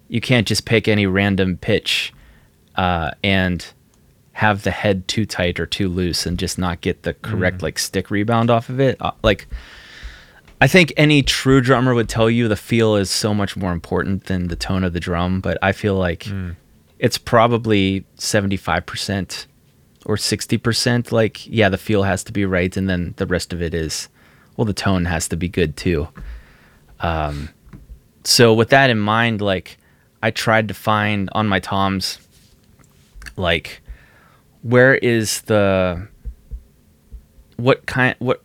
you 0.10 0.20
can't 0.20 0.48
just 0.48 0.66
pick 0.66 0.88
any 0.88 1.06
random 1.06 1.58
pitch 1.58 2.12
uh, 2.76 3.12
and 3.24 3.66
have 4.34 4.64
the 4.64 4.72
head 4.72 5.08
too 5.08 5.26
tight 5.26 5.60
or 5.60 5.66
too 5.66 5.90
loose 5.90 6.26
and 6.26 6.40
just 6.40 6.58
not 6.58 6.82
get 6.82 7.04
the 7.04 7.14
correct 7.16 7.62
like 7.62 7.78
stick 7.78 8.10
rebound 8.10 8.50
off 8.50 8.70
of 8.70 8.80
it. 8.80 8.98
Uh, 9.00 9.12
like 9.24 9.48
I 10.60 10.68
think 10.68 10.94
any 10.96 11.24
true 11.24 11.60
drummer 11.62 11.94
would 11.94 12.08
tell 12.10 12.30
you 12.30 12.48
the 12.48 12.56
feel 12.56 12.96
is 12.96 13.10
so 13.10 13.34
much 13.34 13.58
more 13.58 13.72
important 13.72 14.26
than 14.26 14.48
the 14.48 14.56
tone 14.56 14.84
of 14.84 14.94
the 14.94 15.00
drum, 15.00 15.42
but 15.42 15.58
I 15.62 15.72
feel 15.72 15.96
like 15.96 16.28
it's 17.00 17.18
probably 17.18 18.06
75% 18.18 19.48
or 20.06 20.16
60% 20.16 21.12
like 21.12 21.48
yeah 21.48 21.70
the 21.70 21.78
feel 21.78 22.04
has 22.04 22.24
to 22.24 22.32
be 22.32 22.46
right 22.46 22.76
and 22.78 22.90
then 22.90 23.14
the 23.18 23.26
rest 23.26 23.54
of 23.54 23.62
it 23.62 23.74
is 23.74 24.10
well 24.56 24.66
the 24.66 24.74
tone 24.74 25.06
has 25.06 25.28
to 25.28 25.36
be 25.36 25.48
good 25.48 25.76
too 25.78 26.08
um, 27.00 27.50
so 28.24 28.54
with 28.54 28.70
that 28.70 28.90
in 28.90 29.00
mind 29.00 29.42
like 29.42 29.78
i 30.24 30.32
tried 30.32 30.68
to 30.68 30.74
find 30.74 31.30
on 31.34 31.48
my 31.48 31.60
toms 31.60 32.20
like 33.36 33.81
where 34.62 34.96
is 34.96 35.42
the 35.42 36.08
what 37.58 37.86
kind 37.86 38.16
what 38.20 38.42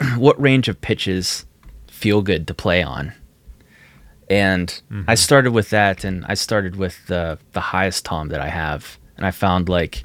what 0.16 0.40
range 0.40 0.68
of 0.68 0.80
pitches 0.80 1.46
feel 1.88 2.22
good 2.22 2.46
to 2.48 2.54
play 2.54 2.82
on? 2.82 3.12
And 4.28 4.80
I 5.06 5.14
started 5.14 5.52
with 5.52 5.70
that, 5.70 6.02
and 6.02 6.24
I 6.28 6.34
started 6.34 6.74
with 6.76 7.06
the 7.06 7.38
the 7.52 7.60
highest 7.60 8.04
tom 8.04 8.28
that 8.28 8.40
I 8.40 8.48
have, 8.48 8.98
and 9.16 9.24
I 9.24 9.30
found 9.30 9.68
like, 9.68 10.04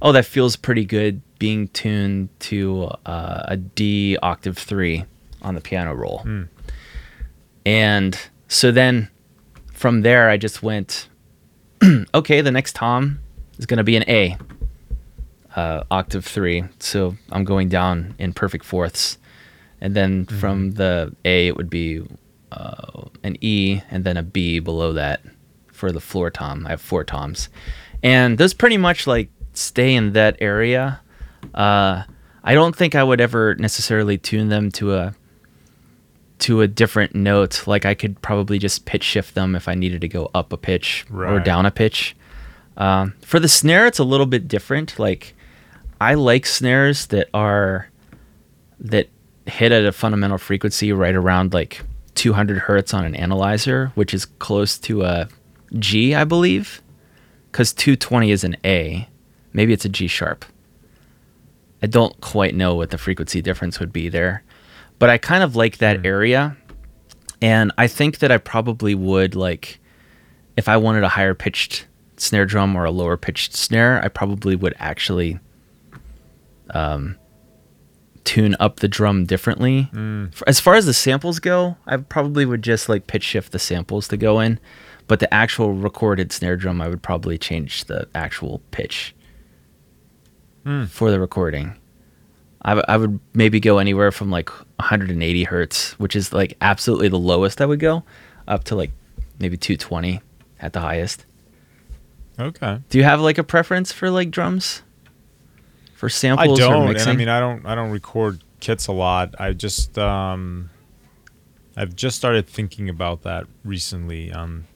oh, 0.00 0.12
that 0.12 0.24
feels 0.24 0.56
pretty 0.56 0.86
good 0.86 1.20
being 1.38 1.68
tuned 1.68 2.30
to 2.40 2.90
uh, 3.04 3.42
a 3.48 3.56
D 3.58 4.16
octave 4.22 4.56
three 4.56 5.04
on 5.42 5.54
the 5.54 5.60
piano 5.60 5.94
roll, 5.94 6.22
and 7.66 8.18
so 8.48 8.72
then 8.72 9.10
from 9.74 10.00
there 10.02 10.30
I 10.30 10.38
just 10.38 10.62
went, 10.62 11.08
okay, 12.14 12.40
the 12.40 12.50
next 12.50 12.74
tom 12.76 13.20
is 13.58 13.66
gonna 13.66 13.84
be 13.84 13.96
an 13.96 14.04
A, 14.08 14.38
uh, 15.56 15.84
octave 15.90 16.24
three, 16.24 16.64
so 16.78 17.16
I'm 17.32 17.44
going 17.44 17.68
down 17.68 18.14
in 18.18 18.32
perfect 18.32 18.64
fourths, 18.64 19.18
and 19.80 19.94
then 19.94 20.26
from 20.26 20.72
the 20.72 21.14
A 21.24 21.48
it 21.48 21.56
would 21.56 21.70
be 21.70 22.02
uh, 22.52 23.02
an 23.22 23.36
E 23.40 23.80
and 23.90 24.04
then 24.04 24.16
a 24.16 24.22
B 24.22 24.58
below 24.58 24.92
that 24.92 25.22
for 25.72 25.92
the 25.92 26.00
floor 26.00 26.30
tom. 26.30 26.66
I 26.66 26.70
have 26.70 26.80
four 26.80 27.04
toms, 27.04 27.48
and 28.02 28.38
those 28.38 28.54
pretty 28.54 28.76
much 28.76 29.06
like 29.06 29.30
stay 29.52 29.94
in 29.94 30.12
that 30.12 30.36
area. 30.40 31.00
Uh, 31.54 32.04
I 32.42 32.54
don't 32.54 32.74
think 32.74 32.94
I 32.94 33.02
would 33.02 33.20
ever 33.20 33.54
necessarily 33.56 34.18
tune 34.18 34.48
them 34.48 34.70
to 34.72 34.94
a 34.94 35.14
to 36.40 36.62
a 36.62 36.68
different 36.68 37.14
note. 37.14 37.66
Like 37.66 37.84
I 37.84 37.94
could 37.94 38.20
probably 38.22 38.58
just 38.58 38.86
pitch 38.86 39.04
shift 39.04 39.34
them 39.34 39.54
if 39.54 39.68
I 39.68 39.74
needed 39.74 40.00
to 40.00 40.08
go 40.08 40.30
up 40.34 40.52
a 40.52 40.56
pitch 40.56 41.04
or 41.12 41.40
down 41.40 41.66
a 41.66 41.70
pitch. 41.70 42.16
Um, 42.76 43.14
for 43.20 43.38
the 43.38 43.48
snare, 43.48 43.86
it's 43.86 43.98
a 43.98 44.04
little 44.04 44.26
bit 44.26 44.48
different. 44.48 44.98
Like 44.98 45.34
I 46.00 46.14
like 46.14 46.46
snares 46.46 47.06
that 47.06 47.28
are 47.34 47.88
that 48.80 49.08
hit 49.46 49.72
at 49.72 49.84
a 49.84 49.92
fundamental 49.92 50.38
frequency 50.38 50.92
right 50.92 51.14
around 51.14 51.52
like 51.52 51.82
200 52.14 52.58
hertz 52.58 52.94
on 52.94 53.04
an 53.04 53.14
analyzer, 53.14 53.92
which 53.94 54.14
is 54.14 54.24
close 54.24 54.78
to 54.78 55.02
a 55.02 55.28
G, 55.78 56.14
I 56.14 56.24
believe, 56.24 56.80
because 57.50 57.72
220 57.72 58.30
is 58.30 58.44
an 58.44 58.56
A. 58.64 59.08
Maybe 59.52 59.72
it's 59.72 59.84
a 59.84 59.88
G 59.88 60.06
sharp. 60.06 60.44
I 61.82 61.86
don't 61.86 62.18
quite 62.20 62.54
know 62.54 62.74
what 62.74 62.90
the 62.90 62.98
frequency 62.98 63.40
difference 63.40 63.80
would 63.80 63.92
be 63.92 64.08
there, 64.08 64.42
but 64.98 65.10
I 65.10 65.18
kind 65.18 65.42
of 65.42 65.56
like 65.56 65.78
that 65.78 65.98
hmm. 65.98 66.06
area, 66.06 66.56
and 67.42 67.72
I 67.78 67.86
think 67.86 68.18
that 68.18 68.32
I 68.32 68.38
probably 68.38 68.94
would 68.94 69.34
like 69.34 69.78
if 70.56 70.68
I 70.68 70.76
wanted 70.76 71.04
a 71.04 71.08
higher 71.08 71.34
pitched 71.34 71.86
snare 72.16 72.44
drum 72.44 72.76
or 72.76 72.84
a 72.84 72.90
lower 72.90 73.16
pitched 73.16 73.56
snare, 73.56 74.02
I 74.04 74.08
probably 74.08 74.56
would 74.56 74.74
actually 74.78 75.38
um, 76.74 77.16
tune 78.24 78.54
up 78.60 78.80
the 78.80 78.88
drum 78.88 79.24
differently. 79.26 79.88
For- 80.32 80.48
As 80.48 80.60
far 80.60 80.74
as 80.74 80.86
the 80.86 80.94
samples 80.94 81.38
go, 81.38 81.76
I 81.86 81.96
probably 81.98 82.44
would 82.44 82.62
just 82.62 82.88
like 82.88 83.06
pitch 83.06 83.24
shift 83.24 83.52
the 83.52 83.58
samples 83.58 84.08
to 84.08 84.16
go 84.16 84.40
in, 84.40 84.58
but 85.06 85.20
the 85.20 85.32
actual 85.32 85.72
recorded 85.72 86.32
snare 86.32 86.56
drum, 86.56 86.80
I 86.80 86.88
would 86.88 87.02
probably 87.02 87.38
change 87.38 87.84
the 87.84 88.08
actual 88.14 88.60
pitch 88.70 89.14
for 90.88 91.10
the 91.10 91.18
recording. 91.18 91.74
I, 92.62 92.72
I 92.86 92.96
would 92.98 93.18
maybe 93.32 93.58
go 93.60 93.78
anywhere 93.78 94.12
from 94.12 94.30
like 94.30 94.50
180 94.50 95.44
hertz, 95.44 95.98
which 95.98 96.14
is 96.14 96.32
like 96.32 96.56
absolutely 96.60 97.08
the 97.08 97.18
lowest 97.18 97.60
I 97.60 97.66
would 97.66 97.80
go, 97.80 98.04
up 98.46 98.64
to 98.64 98.76
like 98.76 98.90
maybe 99.38 99.56
220 99.56 100.20
at 100.60 100.74
the 100.74 100.80
highest. 100.80 101.24
Okay. 102.38 102.78
Do 102.90 102.98
you 102.98 103.04
have 103.04 103.20
like 103.20 103.38
a 103.38 103.42
preference 103.44 103.90
for 103.92 104.10
like 104.10 104.30
drums? 104.30 104.82
For 106.00 106.06
I 106.06 106.08
samples 106.08 106.58
or 106.58 106.62
don't, 106.62 106.96
and 106.96 107.10
I 107.10 107.12
mean, 107.14 107.28
I 107.28 107.40
don't, 107.40 107.66
I 107.66 107.74
don't 107.74 107.90
record 107.90 108.42
kits 108.60 108.86
a 108.86 108.92
lot. 108.92 109.34
I 109.38 109.52
just, 109.52 109.98
um, 109.98 110.70
I've 111.76 111.94
just 111.94 112.16
started 112.16 112.46
thinking 112.46 112.88
about 112.88 113.22
that 113.22 113.46
recently. 113.64 114.32
Um, 114.32 114.66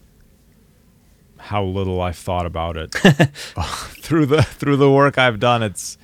how 1.38 1.64
little 1.64 2.02
I've 2.02 2.16
thought 2.16 2.45
about 2.45 2.76
it 2.76 2.90
through 4.00 4.26
the 4.26 4.43
through 4.43 4.76
the 4.76 4.90
work 4.90 5.16
I've 5.16 5.40
done. 5.40 5.62
It's 5.62 5.97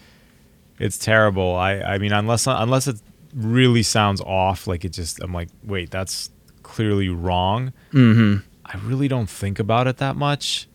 it's 0.79 0.97
terrible. 0.97 1.55
I 1.55 1.81
I 1.81 1.99
mean, 1.99 2.13
unless 2.13 2.47
unless 2.47 2.89
it 2.89 3.01
really 3.35 3.83
sounds 3.83 4.23
off, 4.23 4.67
like 4.67 4.87
it 4.87 4.93
just, 4.95 5.23
I'm 5.23 5.35
like, 5.35 5.49
wait, 5.63 5.91
that's 5.91 6.31
clearly 6.63 7.11
wrong. 7.11 7.73
mm-hmm. 7.93 8.39
I 8.65 8.79
really 8.79 9.09
don't 9.09 9.29
think 9.29 9.59
about 9.59 9.87
it 9.87 9.97
that 9.97 10.17
much, 10.17 10.69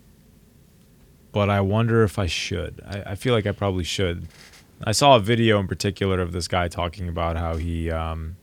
but 1.35 1.49
I 1.49 1.59
wonder 1.59 2.01
if 2.03 2.17
I 2.17 2.27
should. 2.27 2.81
I, 2.87 3.11
I 3.11 3.15
feel 3.15 3.33
like 3.33 3.45
I 3.45 3.51
probably 3.51 3.83
should. 3.83 4.29
I 4.85 4.93
saw 4.93 5.17
a 5.17 5.19
video 5.19 5.59
in 5.59 5.67
particular 5.67 6.21
of 6.21 6.31
this 6.31 6.47
guy 6.47 6.69
talking 6.69 7.09
about 7.09 7.35
how 7.35 7.57
he 7.57 7.91
um, 7.91 8.37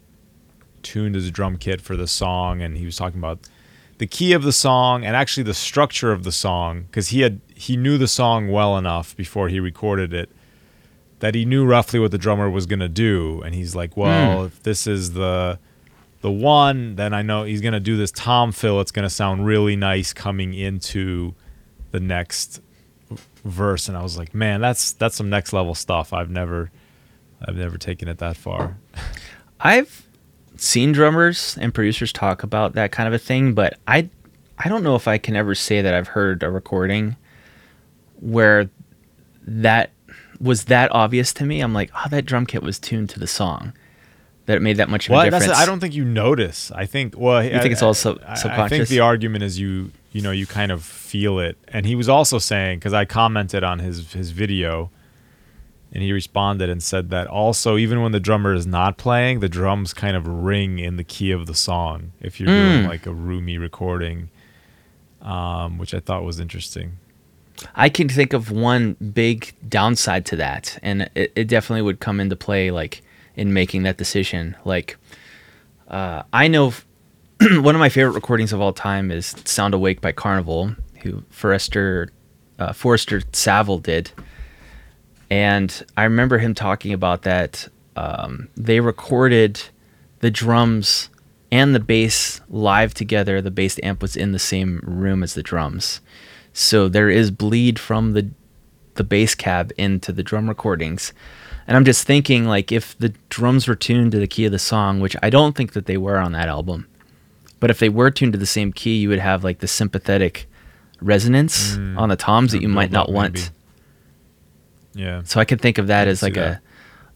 tuned 0.83 1.15
his 1.15 1.31
drum 1.31 1.57
kit 1.57 1.81
for 1.81 1.97
the 1.97 2.07
song, 2.07 2.61
and 2.61 2.77
he 2.77 2.85
was 2.85 2.97
talking 2.99 3.19
about 3.19 3.49
the 3.97 4.07
key 4.07 4.35
of 4.35 4.43
the 4.43 4.53
song 4.53 5.07
and 5.07 5.17
actually 5.17 5.43
the 5.43 5.55
structure 5.55 6.13
of 6.13 6.23
the 6.23 6.33
song 6.33 6.83
because 6.83 7.09
he 7.09 7.23
had 7.23 7.41
he 7.55 7.79
knew 7.79 7.97
the 7.97 8.07
song 8.07 8.51
well 8.51 8.77
enough 8.77 9.17
before 9.17 9.49
he 9.49 9.59
recorded 9.59 10.13
it 10.13 10.29
that 11.21 11.35
he 11.35 11.47
knew 11.47 11.65
roughly 11.65 11.99
what 11.99 12.11
the 12.11 12.19
drummer 12.19 12.51
was 12.51 12.67
gonna 12.67 12.91
do, 12.91 13.41
and 13.41 13.55
he's 13.55 13.75
like, 13.75 13.97
well, 13.97 14.45
if 14.45 14.63
this 14.65 14.87
is 14.87 15.15
the 15.15 15.59
the 16.21 16.31
one, 16.31 16.97
then 16.97 17.15
I 17.15 17.23
know 17.23 17.45
he's 17.45 17.63
gonna 17.63 17.81
do 17.81 17.97
this 17.97 18.11
tom 18.11 18.53
fill. 18.53 18.83
It's 18.83 18.93
gonna 18.93 19.09
sound 19.09 19.47
really 19.47 19.77
nice 19.77 20.13
coming 20.13 20.53
into 20.53 21.35
the 21.91 22.01
next 22.01 22.61
verse. 23.45 23.89
And 23.89 23.97
I 23.97 24.03
was 24.03 24.17
like, 24.17 24.35
man, 24.35 24.61
that's 24.61 24.93
that's 24.93 25.17
some 25.17 25.31
next 25.31 25.53
level 25.53 25.75
stuff. 25.75 26.13
I've 26.13 26.31
never 26.31 26.71
I've 27.47 27.57
never 27.57 27.79
taken 27.79 28.09
it 28.09 28.19
that 28.19 28.37
far. 28.37 28.79
I've 29.61 30.07
seen 30.57 30.93
drummers 30.93 31.57
and 31.61 31.73
producers 31.73 32.13
talk 32.13 32.43
about 32.43 32.75
that 32.75 32.93
kind 32.93 33.07
of 33.07 33.15
a 33.15 33.19
thing, 33.19 33.55
but 33.55 33.79
I 33.87 34.09
I 34.59 34.69
don't 34.69 34.83
know 34.83 34.95
if 34.95 35.09
I 35.09 35.19
can 35.19 35.35
ever 35.37 35.55
say 35.55 35.83
that 35.83 35.95
I've 35.95 36.09
heard 36.09 36.43
a 36.43 36.51
recording 36.51 37.17
where 38.21 38.71
that 39.47 39.91
was 40.41 40.65
that 40.65 40.91
obvious 40.93 41.33
to 41.35 41.45
me. 41.45 41.61
I'm 41.61 41.73
like, 41.73 41.91
oh, 41.97 42.09
that 42.11 42.25
drum 42.27 42.47
kit 42.47 42.63
was 42.63 42.79
tuned 42.79 43.11
to 43.11 43.19
the 43.21 43.27
song. 43.27 43.73
That 44.47 44.57
it 44.57 44.61
made 44.61 44.79
that 44.79 44.89
much 44.89 45.09
of 45.09 45.15
a 45.15 45.25
difference. 45.25 45.47
that's 45.47 45.59
I 45.59 45.67
don't 45.67 45.79
think 45.79 45.95
you 45.95 46.05
notice. 46.05 46.73
I 46.73 46.87
think 46.87 47.17
well, 47.17 47.43
You 47.43 47.51
think 47.61 47.73
it's 47.73 47.83
all 47.83 47.95
sub- 47.95 48.21
I, 48.27 48.33
I 48.33 48.35
think 48.35 48.39
subconscious? 48.39 48.89
the 48.89 49.01
argument 49.01 49.45
is 49.45 49.59
you 49.59 49.93
you 50.13 50.21
know 50.23 50.31
you 50.31 50.47
kind 50.47 50.71
of 50.71 50.83
feel 50.85 51.39
it. 51.39 51.57
And 51.69 51.87
he 51.87 51.95
was 51.95 52.09
also 52.09 52.39
saying 52.39 52.79
because 52.79 52.93
I 52.93 53.05
commented 53.05 53.65
on 53.65 53.79
his 53.81 54.13
his 54.13 54.31
video, 54.31 54.91
and 55.93 56.03
he 56.03 56.13
responded 56.13 56.69
and 56.71 56.83
said 56.83 57.11
that 57.11 57.27
also 57.27 57.77
even 57.77 58.01
when 58.03 58.13
the 58.13 58.21
drummer 58.21 58.55
is 58.55 58.67
not 58.67 58.97
playing, 58.99 59.41
the 59.41 59.49
drums 59.49 59.93
kind 59.95 60.17
of 60.17 60.27
ring 60.27 60.79
in 60.79 60.97
the 60.97 61.05
key 61.05 61.31
of 61.33 61.47
the 61.47 61.55
song 61.55 62.13
if 62.21 62.39
you're 62.41 62.47
doing 62.49 62.85
Mm. 62.85 62.89
like 62.89 63.07
a 63.07 63.13
roomy 63.13 63.59
recording, 63.59 64.29
um, 65.21 65.79
which 65.79 65.95
I 65.95 66.01
thought 66.01 66.25
was 66.25 66.41
interesting. 66.41 66.99
I 67.77 67.89
can 67.91 68.09
think 68.09 68.33
of 68.33 68.51
one 68.51 68.95
big 69.15 69.53
downside 69.69 70.25
to 70.27 70.37
that, 70.37 70.79
and 70.83 71.09
it, 71.15 71.33
it 71.37 71.45
definitely 71.49 71.83
would 71.83 72.01
come 72.01 72.19
into 72.19 72.35
play, 72.35 72.71
like 72.71 73.03
in 73.37 73.53
making 73.53 73.83
that 73.85 73.99
decision. 73.99 74.57
Like, 74.65 74.97
uh, 75.89 76.23
I 76.33 76.49
know 76.49 76.69
f- 76.69 76.87
one 77.51 77.75
of 77.75 77.81
my 77.81 77.89
favorite 77.89 78.13
recordings 78.13 78.53
of 78.53 78.61
all 78.61 78.73
time 78.73 79.11
is 79.11 79.35
"Sound 79.45 79.75
Awake" 79.75 80.01
by 80.01 80.13
Karnivool, 80.13 80.77
who 81.03 81.23
Forrester 81.31 82.11
uh, 82.59 82.73
Forrester 82.73 83.23
Savell 83.33 83.79
did, 83.79 84.13
and 85.31 85.85
I 85.97 86.05
remember 86.05 86.39
him 86.39 86.55
talking 86.55 86.93
about 86.93 87.23
that. 87.23 87.69
Um, 87.97 88.49
they 88.57 88.81
recorded 88.81 89.61
the 90.21 90.31
drums 90.31 91.11
and 91.51 91.75
the 91.75 91.81
bass 91.81 92.41
live 92.49 92.95
together. 92.95 93.41
The 93.41 93.51
bass 93.51 93.79
amp 93.83 94.03
was 94.03 94.17
in 94.17 94.33
the 94.33 94.39
same 94.39 94.81
room 94.85 95.23
as 95.23 95.35
the 95.35 95.43
drums. 95.43 96.01
So 96.53 96.89
there 96.89 97.11
is 97.11 97.31
bleed 97.31 97.79
from 97.79 98.13
the 98.13 98.31
the 98.95 99.05
bass 99.05 99.35
cab 99.35 99.73
into 99.77 100.13
the 100.13 100.23
drum 100.23 100.49
recordings. 100.49 101.13
And 101.67 101.77
I'm 101.77 101.85
just 101.85 102.07
thinking 102.07 102.45
like 102.45 102.71
if 102.71 102.97
the 102.99 103.15
drums 103.31 103.67
were 103.67 103.75
tuned 103.75 104.13
to 104.13 104.19
the 104.19 104.27
key 104.29 104.45
of 104.45 104.53
the 104.53 104.59
song, 104.59 105.01
which 105.01 105.17
I 105.23 105.31
don't 105.31 105.57
think 105.57 105.73
that 105.73 105.87
they 105.87 105.97
were 105.97 106.19
on 106.19 106.33
that 106.33 106.49
album. 106.49 106.87
But 107.63 107.71
if 107.71 107.79
they 107.79 107.89
were 107.89 108.11
tuned 108.11 108.33
to 108.33 108.39
the 108.41 108.45
same 108.59 108.73
key, 108.73 108.97
you 108.99 109.09
would 109.09 109.21
have 109.21 109.45
like 109.45 109.61
the 109.61 109.69
sympathetic 109.69 110.49
resonance 111.01 111.77
Mm. 111.77 111.97
on 111.97 112.09
the 112.09 112.17
toms 112.17 112.51
that 112.51 112.61
you 112.61 112.67
might 112.69 112.91
not 112.91 113.09
want. 113.13 113.35
maybe. 113.35 115.05
Yeah. 115.05 115.23
So 115.25 115.39
I 115.39 115.45
could 115.45 115.61
think 115.61 115.79
of 115.79 115.87
that 115.87 116.09
as 116.09 116.23
like 116.25 116.35
see 116.35 116.41
a 116.41 116.61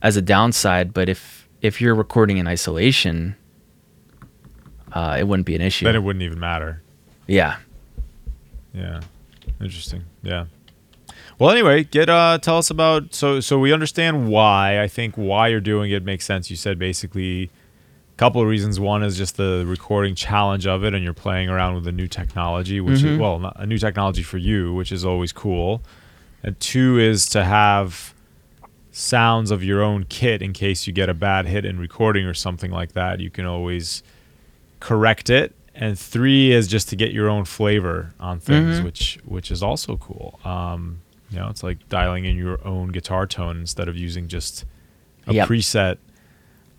as 0.02 0.16
a 0.16 0.22
downside, 0.22 0.94
but 0.94 1.08
if 1.08 1.48
if 1.62 1.80
you're 1.80 1.96
recording 1.96 2.38
in 2.38 2.46
isolation, 2.46 3.34
uh, 4.92 5.16
it 5.18 5.24
wouldn't 5.26 5.46
be 5.46 5.54
an 5.56 5.60
issue. 5.62 5.84
Then 5.84 5.96
it 5.96 6.02
wouldn't 6.02 6.22
even 6.22 6.38
matter. 6.38 6.80
yeah. 7.26 7.56
Yeah. 8.72 9.00
Interesting. 9.60 10.04
Yeah. 10.22 10.46
Well, 11.38 11.50
anyway, 11.50 11.84
get 11.84 12.08
uh 12.08 12.38
tell 12.40 12.58
us 12.58 12.70
about 12.70 13.14
so 13.14 13.40
so 13.40 13.58
we 13.58 13.72
understand 13.72 14.28
why. 14.28 14.80
I 14.80 14.86
think 14.86 15.16
why 15.16 15.48
you're 15.48 15.60
doing 15.60 15.90
it 15.90 16.04
makes 16.04 16.24
sense. 16.24 16.50
You 16.50 16.56
said 16.56 16.78
basically 16.78 17.50
couple 18.16 18.40
of 18.40 18.48
reasons. 18.48 18.80
One 18.80 19.02
is 19.02 19.16
just 19.18 19.36
the 19.36 19.64
recording 19.66 20.14
challenge 20.14 20.66
of 20.66 20.84
it 20.84 20.94
and 20.94 21.04
you're 21.04 21.12
playing 21.12 21.48
around 21.50 21.74
with 21.74 21.86
a 21.86 21.92
new 21.92 22.06
technology, 22.06 22.80
which 22.80 22.96
is 23.02 23.02
Mhm. 23.02 23.18
well, 23.18 23.38
not, 23.38 23.56
a 23.60 23.66
new 23.66 23.78
technology 23.78 24.22
for 24.22 24.38
you, 24.38 24.72
which 24.72 24.90
is 24.90 25.04
always 25.04 25.32
cool. 25.32 25.82
And 26.42 26.58
two 26.58 26.98
is 26.98 27.26
to 27.30 27.44
have 27.44 28.14
sounds 28.90 29.50
of 29.50 29.62
your 29.62 29.82
own 29.82 30.04
kit 30.08 30.40
in 30.40 30.52
case 30.54 30.86
you 30.86 30.92
get 30.92 31.08
a 31.10 31.14
bad 31.14 31.46
hit 31.46 31.64
in 31.66 31.78
recording 31.78 32.24
or 32.24 32.32
something 32.34 32.70
like 32.70 32.92
that. 32.92 33.20
You 33.20 33.28
can 33.30 33.44
always 33.44 34.02
correct 34.80 35.28
it 35.30 35.54
and 35.74 35.98
three 35.98 36.52
is 36.52 36.68
just 36.68 36.88
to 36.88 36.96
get 36.96 37.12
your 37.12 37.28
own 37.28 37.44
flavor 37.44 38.14
on 38.20 38.38
things 38.40 38.80
Mhm. 38.80 38.84
which 38.84 39.18
which 39.24 39.50
is 39.50 39.62
also 39.62 39.96
cool 39.96 40.38
um 40.44 40.98
you 41.30 41.38
know 41.38 41.48
it's 41.48 41.62
like 41.62 41.86
dialing 41.88 42.24
in 42.26 42.36
your 42.36 42.64
own 42.66 42.88
guitar 42.88 43.26
tone 43.26 43.56
instead 43.58 43.88
of 43.88 43.96
using 43.96 44.28
just 44.28 44.64
a 45.26 45.32
Yep. 45.34 45.48
preset 45.48 45.96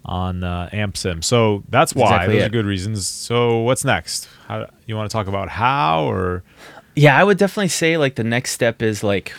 on 0.07 0.43
uh, 0.43 0.69
amp 0.71 0.95
sim 0.95 1.21
so 1.21 1.63
that's 1.69 1.93
why 1.93 2.15
Exactly 2.15 2.37
those 2.37 2.47
are 2.47 2.49
good 2.49 2.65
reasons 2.65 3.07
so 3.07 3.59
what's 3.59 3.83
next 3.83 4.27
how 4.47 4.69
you 4.85 4.95
want 4.95 5.09
to 5.09 5.13
talk 5.13 5.27
about 5.27 5.49
how 5.49 6.09
or 6.09 6.43
Yeah, 6.95 7.15
I 7.15 7.23
would 7.23 7.37
definitely 7.37 7.67
say 7.67 7.95
like 7.97 8.15
the 8.15 8.23
next 8.23 8.51
step 8.51 8.81
is 8.81 9.03
like 9.03 9.31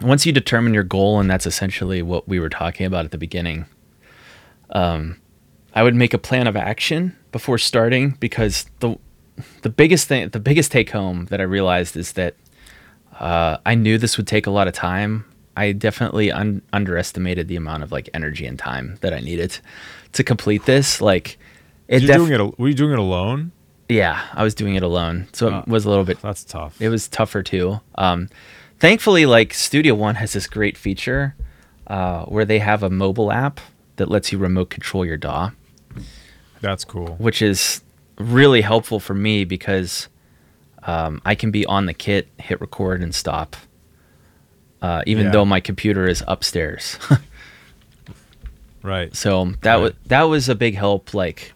once 0.00 0.24
you 0.24 0.32
determine 0.32 0.72
your 0.72 0.84
goal, 0.84 1.18
and 1.18 1.28
that's 1.28 1.46
essentially 1.46 2.00
what 2.00 2.28
we 2.28 2.38
were 2.38 2.48
talking 2.48 2.86
about 2.86 3.04
at 3.04 3.10
the 3.10 3.18
beginning. 3.18 3.66
Um, 4.70 5.20
I 5.74 5.82
would 5.82 5.94
make 5.94 6.14
a 6.14 6.18
plan 6.18 6.46
of 6.46 6.56
action 6.56 7.16
before 7.32 7.58
starting 7.58 8.10
because 8.20 8.66
the 8.78 8.96
the 9.62 9.68
biggest 9.68 10.06
thing, 10.06 10.28
the 10.28 10.38
biggest 10.38 10.70
take 10.70 10.90
home 10.90 11.26
that 11.26 11.40
I 11.40 11.44
realized 11.44 11.96
is 11.96 12.12
that 12.12 12.36
uh, 13.18 13.58
I 13.66 13.74
knew 13.74 13.98
this 13.98 14.16
would 14.16 14.28
take 14.28 14.46
a 14.46 14.50
lot 14.50 14.68
of 14.68 14.74
time. 14.74 15.24
I 15.56 15.72
definitely 15.72 16.32
un- 16.32 16.62
underestimated 16.72 17.48
the 17.48 17.56
amount 17.56 17.82
of 17.82 17.92
like 17.92 18.08
energy 18.14 18.46
and 18.46 18.58
time 18.58 18.98
that 19.00 19.12
I 19.12 19.20
needed 19.20 19.58
to 20.12 20.24
complete 20.24 20.64
this. 20.64 21.00
Like, 21.00 21.38
it 21.88 22.00
def- 22.00 22.16
doing 22.16 22.32
it 22.32 22.40
al- 22.40 22.54
were 22.58 22.68
you 22.68 22.74
doing 22.74 22.92
it 22.92 22.98
alone 22.98 23.52
yeah, 23.88 24.22
I 24.32 24.42
was 24.42 24.54
doing 24.54 24.76
it 24.76 24.82
alone, 24.82 25.28
so 25.32 25.58
it 25.58 25.68
was 25.68 25.84
a 25.84 25.90
little 25.90 26.04
bit 26.04 26.20
that's 26.20 26.44
tough 26.44 26.80
it 26.80 26.88
was 26.88 27.08
tougher 27.08 27.42
too. 27.42 27.80
Um, 27.96 28.28
thankfully, 28.78 29.26
like 29.26 29.52
Studio 29.52 29.94
One 29.94 30.14
has 30.16 30.32
this 30.32 30.46
great 30.46 30.76
feature 30.76 31.34
uh, 31.86 32.24
where 32.24 32.44
they 32.44 32.60
have 32.60 32.82
a 32.82 32.90
mobile 32.90 33.30
app 33.30 33.60
that 33.96 34.08
lets 34.08 34.32
you 34.32 34.38
remote 34.38 34.70
control 34.70 35.04
your 35.04 35.16
DAW, 35.16 35.50
that's 36.60 36.84
cool 36.84 37.16
which 37.16 37.42
is 37.42 37.82
really 38.18 38.62
helpful 38.62 39.00
for 39.00 39.14
me 39.14 39.44
because 39.44 40.08
um, 40.84 41.20
I 41.24 41.34
can 41.34 41.50
be 41.50 41.66
on 41.66 41.86
the 41.86 41.94
kit, 41.94 42.28
hit 42.38 42.60
record, 42.60 43.02
and 43.02 43.14
stop. 43.14 43.56
Uh, 44.84 45.02
even 45.06 45.26
Yeah. 45.26 45.32
though 45.32 45.44
my 45.46 45.60
computer 45.60 46.06
is 46.06 46.22
upstairs, 46.28 46.98
Right. 48.82 49.16
So 49.16 49.46
that 49.62 49.74
Right. 49.76 49.82
was 49.82 49.92
that 50.08 50.22
was 50.24 50.48
a 50.50 50.54
big 50.54 50.74
help. 50.74 51.14
Like, 51.14 51.54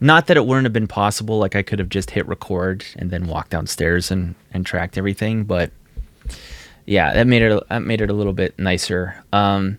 not 0.00 0.26
that 0.26 0.36
it 0.36 0.44
wouldn't 0.44 0.64
have 0.64 0.72
been 0.72 0.88
possible. 0.88 1.38
Like 1.38 1.54
I 1.54 1.62
could 1.62 1.78
have 1.78 1.88
just 1.88 2.10
hit 2.10 2.26
record 2.26 2.84
and 2.96 3.10
then 3.10 3.28
walked 3.28 3.50
downstairs 3.50 4.10
and 4.10 4.34
and 4.52 4.66
tracked 4.66 4.98
everything. 4.98 5.44
But 5.44 5.70
yeah, 6.84 7.14
that 7.14 7.28
made 7.28 7.42
it 7.42 7.62
that 7.68 7.82
made 7.82 8.00
it 8.00 8.10
a 8.10 8.12
little 8.12 8.32
bit 8.32 8.58
nicer. 8.58 9.14
Um, 9.32 9.78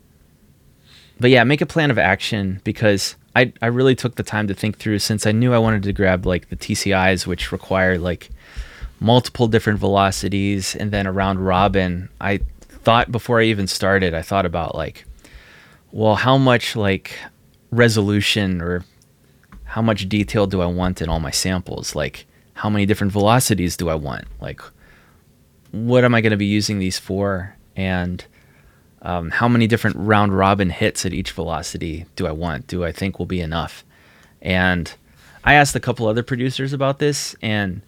but 1.19 1.29
yeah, 1.31 1.43
make 1.43 1.59
a 1.59 1.65
plan 1.65 1.91
of 1.91 1.97
action 1.97 2.61
because 2.63 3.17
I 3.35 3.51
I 3.61 3.65
really 3.67 3.95
took 3.95 4.15
the 4.15 4.23
time 4.23 4.47
to 4.47 4.53
think 4.53 4.77
through 4.77 4.99
since 4.99 5.27
I 5.27 5.33
knew 5.33 5.53
I 5.53 5.57
wanted 5.57 5.83
to 5.83 5.91
grab 5.91 6.25
like 6.25 6.47
the 6.47 6.55
TCIs, 6.55 7.27
which 7.27 7.51
require 7.51 7.97
like 7.97 8.29
multiple 9.01 9.47
different 9.49 9.79
velocities 9.79 10.75
and 10.77 10.91
then 10.91 11.05
a 11.07 11.11
round 11.11 11.45
robin. 11.45 12.07
I 12.21 12.39
thought 12.83 13.11
before 13.11 13.39
I 13.39 13.45
even 13.45 13.67
started, 13.67 14.13
I 14.13 14.21
thought 14.21 14.45
about 14.45 14.75
like, 14.75 15.05
well, 15.91 16.15
how 16.15 16.37
much 16.37 16.75
like 16.75 17.17
resolution 17.71 18.61
or 18.61 18.83
how 19.65 19.81
much 19.81 20.09
detail 20.09 20.47
do 20.47 20.61
I 20.61 20.65
want 20.65 21.01
in 21.01 21.09
all 21.09 21.19
my 21.19 21.31
samples? 21.31 21.95
Like, 21.95 22.25
how 22.53 22.69
many 22.69 22.85
different 22.85 23.13
velocities 23.13 23.77
do 23.77 23.89
I 23.89 23.95
want? 23.95 24.25
Like, 24.41 24.61
what 25.71 26.03
am 26.03 26.15
I 26.15 26.21
going 26.21 26.31
to 26.31 26.37
be 26.37 26.45
using 26.45 26.79
these 26.79 26.99
for? 26.99 27.55
And 27.75 28.25
um, 29.01 29.29
how 29.29 29.47
many 29.47 29.67
different 29.67 29.95
round 29.97 30.37
robin 30.37 30.69
hits 30.69 31.05
at 31.05 31.13
each 31.13 31.31
velocity 31.31 32.05
do 32.15 32.27
I 32.27 32.31
want? 32.31 32.67
Do 32.67 32.83
I 32.83 32.91
think 32.91 33.17
will 33.17 33.25
be 33.25 33.41
enough? 33.41 33.85
And 34.41 34.93
I 35.43 35.53
asked 35.53 35.75
a 35.75 35.79
couple 35.79 36.07
other 36.07 36.23
producers 36.23 36.73
about 36.73 36.99
this, 36.99 37.35
and 37.41 37.81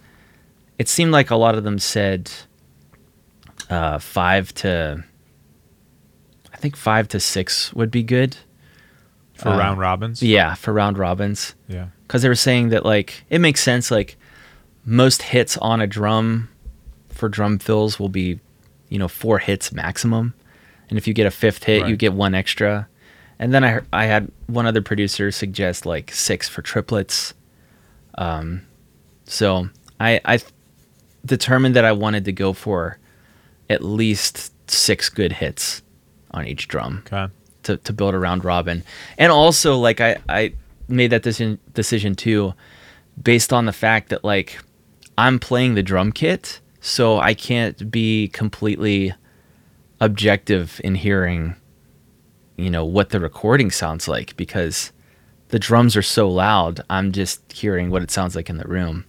it 0.78 0.88
seemed 0.88 1.12
like 1.12 1.32
a 1.32 1.36
lot 1.36 1.56
of 1.56 1.64
them 1.64 1.80
said 1.80 2.32
uh, 3.72 3.98
five 4.00 4.54
to, 4.56 5.04
I 6.54 6.58
think 6.58 6.76
five 6.76 7.08
to 7.10 7.20
six 7.20 7.74
would 7.74 7.90
be 7.92 8.04
good. 8.04 8.38
For 9.34 9.50
Uh, 9.50 9.58
round 9.58 9.80
robins. 9.80 10.22
Yeah, 10.22 10.54
for 10.54 10.72
round 10.74 10.98
robins 11.00 11.56
Yeah. 11.68 11.88
because 12.04 12.22
they 12.22 12.30
were 12.30 12.36
saying 12.36 12.70
that 12.70 12.86
like 12.86 13.24
it 13.30 13.40
makes 13.40 13.62
sense 13.64 13.90
like 13.90 14.16
most 14.86 15.24
hits 15.24 15.58
on 15.58 15.82
a 15.82 15.88
drum 15.88 16.50
for 17.10 17.28
drum 17.30 17.58
fills 17.58 18.00
will 18.00 18.10
be 18.10 18.40
you 18.90 19.00
know 19.00 19.08
four 19.08 19.40
hits 19.40 19.72
maximum 19.72 20.34
and 20.90 20.98
if 21.00 21.08
you 21.08 21.14
get 21.14 21.26
a 21.26 21.32
fifth 21.32 21.64
hit 21.64 21.88
you 21.88 21.96
get 21.96 22.14
one 22.14 22.36
extra 22.36 22.88
and 23.40 23.54
then 23.54 23.64
i 23.64 23.80
i 23.94 24.06
had 24.06 24.30
one 24.48 24.66
other 24.68 24.82
producer 24.82 25.32
suggest 25.32 25.86
like 25.86 26.12
six 26.14 26.48
for 26.50 26.62
triplets 26.62 27.34
um 28.18 28.62
so 29.26 29.70
i 30.00 30.20
i 30.26 30.40
determined 31.26 31.76
that 31.76 31.86
i 31.86 31.92
wanted 31.92 32.26
to 32.26 32.32
go 32.32 32.54
for 32.54 32.98
at 33.72 33.84
least 33.84 34.52
six 34.70 35.10
good 35.10 35.32
hits 35.34 35.82
on 36.32 36.46
each 36.48 36.68
drum 36.68 37.04
Okay. 37.12 37.32
to, 37.64 37.78
to 37.78 37.94
build 37.94 38.14
a 38.14 38.20
round 38.20 38.44
robin. 38.46 38.84
And 39.18 39.32
also 39.32 39.78
like 39.78 40.00
I, 40.02 40.18
I 40.30 40.54
made 40.88 41.12
that 41.12 41.24
decision 41.24 41.58
decision 41.74 42.16
too 42.16 42.54
based 43.22 43.52
on 43.54 43.66
the 43.66 43.74
fact 43.74 44.10
that 44.10 44.24
like 44.24 44.60
I'm 45.18 45.40
playing 45.40 45.76
the 45.76 45.84
drum 45.84 46.12
kit, 46.12 46.62
so 46.80 47.20
I 47.20 47.34
can't 47.34 47.92
be 47.92 48.30
completely 48.30 49.14
objective 50.00 50.80
in 50.84 50.96
hearing 50.96 51.56
you 52.58 52.70
know 52.70 52.86
what 52.86 53.10
the 53.10 53.20
recording 53.20 53.72
sounds 53.72 54.08
like 54.08 54.36
because 54.38 54.92
the 55.50 55.60
drums 55.60 55.96
are 55.98 56.02
so 56.02 56.30
loud. 56.30 56.82
I'm 56.90 57.12
just 57.12 57.52
hearing 57.52 57.90
what 57.90 58.02
it 58.04 58.12
sounds 58.12 58.36
like 58.36 58.50
in 58.50 58.58
the 58.58 58.68
room. 58.68 59.06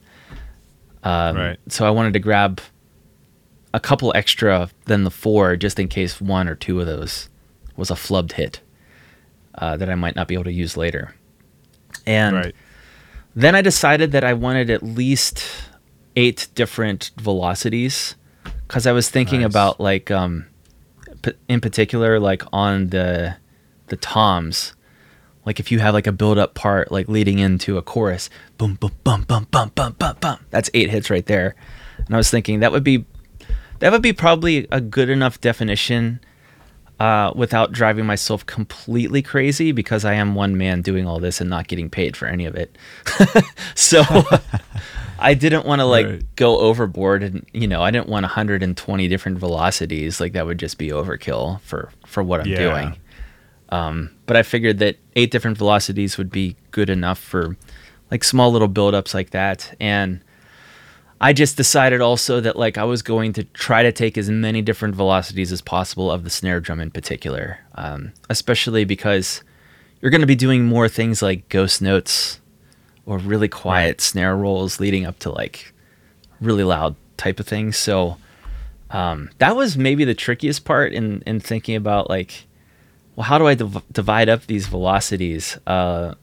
Um, 1.04 1.36
Right. 1.36 1.58
So 1.68 1.86
I 1.86 1.90
wanted 1.90 2.12
to 2.14 2.18
grab 2.18 2.60
a 3.74 3.80
couple 3.80 4.12
extra 4.14 4.70
than 4.84 5.04
the 5.04 5.10
four 5.10 5.56
just 5.56 5.78
in 5.78 5.88
case 5.88 6.20
one 6.20 6.48
or 6.48 6.54
two 6.54 6.80
of 6.80 6.86
those 6.86 7.28
was 7.76 7.90
a 7.90 7.94
flubbed 7.94 8.32
hit 8.32 8.60
uh, 9.56 9.76
that 9.76 9.88
I 9.88 9.94
might 9.94 10.16
not 10.16 10.28
be 10.28 10.34
able 10.34 10.44
to 10.44 10.52
use 10.52 10.76
later. 10.76 11.14
And 12.06 12.36
right. 12.36 12.54
then 13.34 13.54
I 13.54 13.62
decided 13.62 14.12
that 14.12 14.24
I 14.24 14.34
wanted 14.34 14.70
at 14.70 14.82
least 14.82 15.44
eight 16.16 16.48
different 16.54 17.10
velocities 17.18 18.14
because 18.66 18.86
I 18.86 18.92
was 18.92 19.08
thinking 19.08 19.40
Nice. 19.40 19.50
about 19.50 19.80
like 19.80 20.10
um, 20.10 20.46
p- 21.22 21.32
in 21.48 21.60
particular 21.60 22.20
like 22.20 22.42
on 22.52 22.88
the 22.88 23.36
the 23.88 23.96
toms 23.96 24.74
like 25.44 25.58
if 25.60 25.70
you 25.72 25.78
have 25.80 25.94
like 25.94 26.06
a 26.06 26.12
build 26.12 26.38
up 26.38 26.54
part 26.54 26.90
like 26.92 27.08
leading 27.08 27.38
into 27.38 27.76
a 27.78 27.82
chorus 27.82 28.28
boom 28.58 28.74
boom 28.74 28.92
bum 29.04 29.22
bum 29.22 29.46
bum 29.50 29.70
bum 29.74 29.94
bum 29.98 30.16
bum 30.20 30.38
that's 30.50 30.70
eight 30.74 30.90
hits 30.90 31.10
right 31.10 31.26
there 31.26 31.54
and 32.06 32.14
I 32.14 32.18
was 32.18 32.30
thinking 32.30 32.60
that 32.60 32.72
would 32.72 32.84
be 32.84 33.04
that 33.82 33.90
would 33.90 34.00
be 34.02 34.12
probably 34.12 34.68
a 34.70 34.80
good 34.80 35.10
enough 35.10 35.40
definition 35.40 36.20
uh, 37.00 37.32
without 37.34 37.72
driving 37.72 38.06
myself 38.06 38.46
completely 38.46 39.22
crazy 39.22 39.72
because 39.72 40.04
I 40.04 40.14
am 40.14 40.36
one 40.36 40.56
man 40.56 40.82
doing 40.82 41.04
all 41.04 41.18
this 41.18 41.40
and 41.40 41.50
not 41.50 41.66
getting 41.66 41.90
paid 41.90 42.16
for 42.16 42.26
any 42.26 42.46
of 42.46 42.54
it. 42.54 42.78
so 43.74 44.02
I 45.18 45.34
didn't 45.34 45.66
want 45.66 45.80
to 45.80 45.84
like 45.84 46.06
Right. 46.06 46.36
go 46.36 46.58
overboard 46.60 47.24
and 47.24 47.44
you 47.52 47.66
know 47.66 47.82
I 47.82 47.90
didn't 47.90 48.08
want 48.08 48.22
120 48.22 49.08
different 49.08 49.38
velocities 49.38 50.20
like 50.20 50.32
that 50.34 50.46
would 50.46 50.58
just 50.58 50.78
be 50.78 50.88
overkill 50.90 51.60
for 51.62 51.90
for 52.06 52.22
what 52.22 52.40
I'm 52.40 52.46
Yeah. 52.46 52.56
doing. 52.70 52.96
Um, 53.70 54.10
but 54.26 54.36
I 54.36 54.42
figured 54.44 54.78
that 54.78 54.96
eight 55.16 55.30
different 55.32 55.58
velocities 55.58 56.18
would 56.18 56.30
be 56.30 56.56
good 56.70 56.88
enough 56.90 57.18
for 57.18 57.56
like 58.12 58.22
small 58.22 58.52
little 58.52 58.68
build-ups 58.68 59.12
like 59.14 59.30
that 59.30 59.74
and 59.80 60.20
I 61.22 61.32
just 61.32 61.56
decided 61.56 62.00
also 62.00 62.40
that 62.40 62.56
like 62.56 62.76
I 62.76 62.84
was 62.84 63.00
going 63.00 63.32
to 63.34 63.44
try 63.44 63.84
to 63.84 63.92
take 63.92 64.18
as 64.18 64.28
many 64.28 64.60
different 64.60 64.96
velocities 64.96 65.52
as 65.52 65.62
possible 65.62 66.10
of 66.10 66.24
the 66.24 66.30
snare 66.30 66.58
drum 66.58 66.80
in 66.80 66.90
particular, 66.90 67.60
um, 67.76 68.12
especially 68.28 68.84
because 68.84 69.44
you're 70.00 70.10
going 70.10 70.20
to 70.20 70.26
be 70.26 70.34
doing 70.34 70.64
more 70.64 70.88
things 70.88 71.22
like 71.22 71.48
ghost 71.48 71.80
notes 71.80 72.40
or 73.06 73.18
really 73.18 73.46
quiet 73.48 73.86
Right. 73.86 74.00
snare 74.00 74.36
rolls 74.36 74.80
leading 74.80 75.06
up 75.06 75.20
to 75.20 75.30
like 75.30 75.72
really 76.40 76.64
loud 76.64 76.96
type 77.16 77.38
of 77.38 77.46
things. 77.46 77.76
So 77.76 78.16
um, 78.90 79.30
that 79.38 79.54
was 79.54 79.76
maybe 79.76 80.04
the 80.04 80.14
trickiest 80.14 80.64
part 80.64 80.92
in 80.92 81.22
in 81.24 81.38
thinking 81.38 81.76
about 81.76 82.10
like, 82.10 82.46
well, 83.14 83.24
how 83.24 83.38
do 83.38 83.46
I 83.46 83.54
div- 83.54 83.82
divide 83.92 84.28
up 84.28 84.46
these 84.46 84.66
velocities? 84.66 85.56
Uh, 85.68 86.14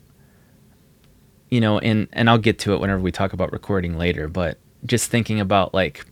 you 1.50 1.62
know, 1.62 1.80
and 1.80 2.10
and 2.12 2.30
I'll 2.30 2.38
get 2.38 2.60
to 2.60 2.74
it 2.74 2.82
whenever 2.82 3.00
we 3.00 3.14
talk 3.14 3.32
about 3.32 3.54
recording 3.54 3.98
later, 3.98 4.28
but 4.28 4.58
just 4.86 5.10
thinking 5.10 5.39
about 5.39 5.74
like 5.74 6.06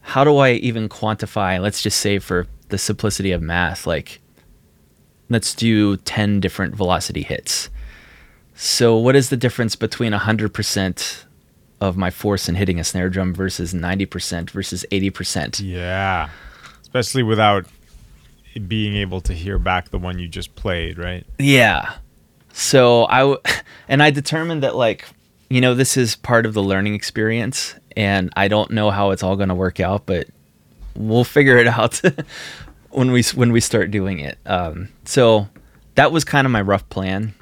how 0.00 0.22
do 0.22 0.36
I 0.36 0.52
even 0.52 0.88
quantify, 0.88 1.60
let's 1.60 1.82
just 1.82 1.98
say 1.98 2.20
for 2.20 2.46
the 2.68 2.78
simplicity 2.78 3.32
of 3.32 3.42
math, 3.42 3.86
like 3.86 4.20
let's 5.28 5.52
do 5.52 5.96
10 5.96 6.38
different 6.40 6.76
velocity 6.76 7.22
hits. 7.22 7.70
So 8.54 8.96
what 8.96 9.16
is 9.16 9.30
the 9.30 9.36
difference 9.36 9.74
between 9.74 10.12
100% 10.12 11.24
of 11.80 11.96
my 11.96 12.10
force 12.10 12.48
in 12.48 12.54
hitting 12.54 12.78
a 12.78 12.84
snare 12.84 13.10
drum 13.10 13.34
versus 13.34 13.74
90% 13.74 14.50
versus 14.50 14.86
80%? 14.92 15.60
Yeah. 15.62 16.30
Especially 16.80 17.24
without 17.24 17.66
being 18.68 18.94
able 18.96 19.20
to 19.22 19.34
hear 19.34 19.58
back 19.58 19.90
the 19.90 19.98
one 19.98 20.18
you 20.18 20.28
just 20.28 20.54
played, 20.54 20.98
right? 20.98 21.26
Yeah. 21.38 21.94
So 22.52 23.06
I 23.06 23.18
w- 23.18 23.40
and 23.88 24.02
I 24.02 24.10
determined 24.10 24.62
that 24.62 24.76
like 24.76 25.04
you 25.48 25.60
know 25.60 25.74
this 25.74 25.96
is 25.96 26.16
part 26.16 26.46
of 26.46 26.54
the 26.54 26.62
learning 26.62 26.94
experience 26.94 27.74
and 27.96 28.32
I 28.36 28.48
don't 28.48 28.70
know 28.70 28.90
how 28.90 29.10
it's 29.10 29.22
all 29.22 29.36
going 29.36 29.48
to 29.48 29.54
work 29.54 29.80
out 29.80 30.06
but 30.06 30.28
we'll 30.94 31.24
figure 31.24 31.56
it 31.58 31.66
out 31.66 32.00
when 32.90 33.12
we 33.12 33.22
when 33.34 33.52
we 33.52 33.60
start 33.60 33.90
doing 33.90 34.18
it. 34.18 34.38
Um, 34.46 34.88
so 35.04 35.48
that 35.94 36.12
was 36.12 36.24
kind 36.24 36.46
of 36.46 36.50
my 36.50 36.60
rough 36.60 36.88
plan 36.88 37.34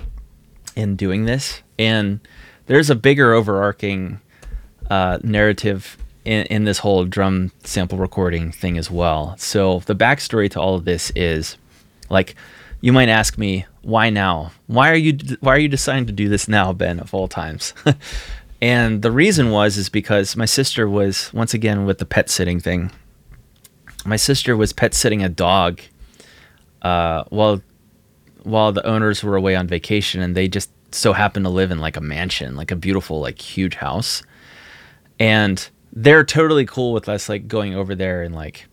in 0.76 0.96
doing 0.96 1.24
this 1.24 1.62
and 1.78 2.20
there's 2.66 2.90
a 2.90 2.94
bigger 2.94 3.32
overarching 3.32 4.20
uh, 4.90 5.18
narrative 5.22 5.96
in, 6.24 6.46
in 6.46 6.64
this 6.64 6.78
whole 6.78 7.04
drum 7.04 7.52
sample 7.62 7.98
recording 7.98 8.52
thing 8.52 8.78
as 8.78 8.90
well. 8.90 9.36
So 9.38 9.80
the 9.80 9.94
backstory 9.94 10.50
to 10.52 10.60
all 10.60 10.74
of 10.74 10.84
this 10.84 11.10
is 11.14 11.56
like 12.10 12.34
you 12.80 12.92
might 12.92 13.08
ask 13.08 13.38
me 13.38 13.66
why 13.84 14.10
now? 14.10 14.52
Why 14.66 14.90
are 14.90 14.96
you 14.96 15.18
why 15.40 15.54
are 15.54 15.58
you 15.58 15.68
deciding 15.68 16.06
to 16.06 16.12
do 16.12 16.28
this 16.28 16.48
now 16.48 16.72
ben 16.72 16.98
of 17.00 17.14
all 17.14 17.28
times? 17.28 17.74
And 18.64 19.02
the 19.02 19.10
reason 19.10 19.50
was 19.50 19.76
is 19.76 19.90
because 19.90 20.36
my 20.36 20.46
sister 20.46 20.88
was 20.88 21.30
once 21.34 21.52
again 21.52 21.84
with 21.84 21.98
the 21.98 22.06
pet 22.06 22.30
sitting 22.30 22.60
thing. 22.60 22.90
My 24.06 24.16
sister 24.16 24.56
was 24.56 24.72
pet 24.72 24.94
sitting 24.94 25.22
a 25.22 25.28
dog 25.28 25.82
uh, 26.80 27.24
while 27.28 27.60
while 28.42 28.72
the 28.72 28.86
owners 28.86 29.22
were 29.22 29.36
away 29.36 29.54
on 29.54 29.66
vacation 29.66 30.22
and 30.22 30.34
they 30.34 30.48
just 30.48 30.70
so 30.92 31.12
happened 31.12 31.44
to 31.44 31.50
live 31.50 31.70
in 31.72 31.78
like 31.78 31.98
a 31.98 32.00
mansion 32.00 32.56
like 32.56 32.70
a 32.70 32.76
beautiful 32.76 33.20
like 33.20 33.38
huge 33.38 33.74
house. 33.74 34.22
And 35.20 35.68
they're 35.92 36.24
totally 36.24 36.64
cool 36.64 36.94
with 36.94 37.06
us 37.06 37.28
like 37.28 37.46
going 37.46 37.74
over 37.74 37.94
there 37.94 38.22
and 38.22 38.34
like 38.34 38.66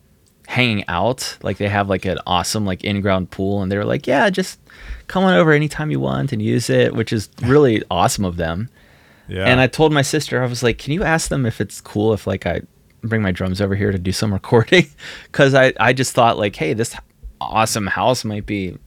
hanging 0.52 0.84
out 0.90 1.38
like 1.44 1.58
they 1.58 1.70
have 1.70 1.88
like 1.90 2.04
an 2.06 2.18
awesome 2.28 2.66
like 2.66 2.84
in-ground 2.84 3.30
pool 3.32 3.62
and 3.62 3.72
they 3.72 3.78
were 3.78 3.86
like 3.86 4.06
yeah 4.06 4.30
just 4.30 4.60
come 5.08 5.24
on 5.24 5.34
over 5.34 5.52
anytime 5.54 5.90
you 5.92 6.00
want 6.00 6.34
and 6.34 6.42
use 6.42 6.70
it 6.70 6.94
which 6.94 7.14
is 7.14 7.30
really 7.44 7.82
awesome 7.90 8.26
of 8.26 8.36
them 8.36 8.68
Yeah. 9.30 9.46
and 9.46 9.62
i 9.62 9.68
told 9.68 9.94
my 9.94 10.02
sister 10.02 10.44
i 10.44 10.46
was 10.46 10.62
like 10.62 10.78
can 10.78 10.92
you 10.94 11.04
ask 11.04 11.30
them 11.30 11.46
if 11.46 11.62
it's 11.62 11.80
cool 11.80 12.12
if 12.14 12.28
like 12.28 12.46
i 12.46 12.60
bring 13.02 13.22
my 13.22 13.32
drums 13.32 13.62
over 13.62 13.76
here 13.76 13.92
to 13.94 13.98
do 13.98 14.12
some 14.12 14.34
recording 14.40 14.88
because 15.32 15.54
i 15.54 15.72
i 15.80 15.94
just 15.94 16.12
thought 16.14 16.38
like 16.38 16.56
hey 16.58 16.74
this 16.74 16.96
awesome 17.40 17.88
house 17.88 18.26
might 18.26 18.46
be 18.46 18.78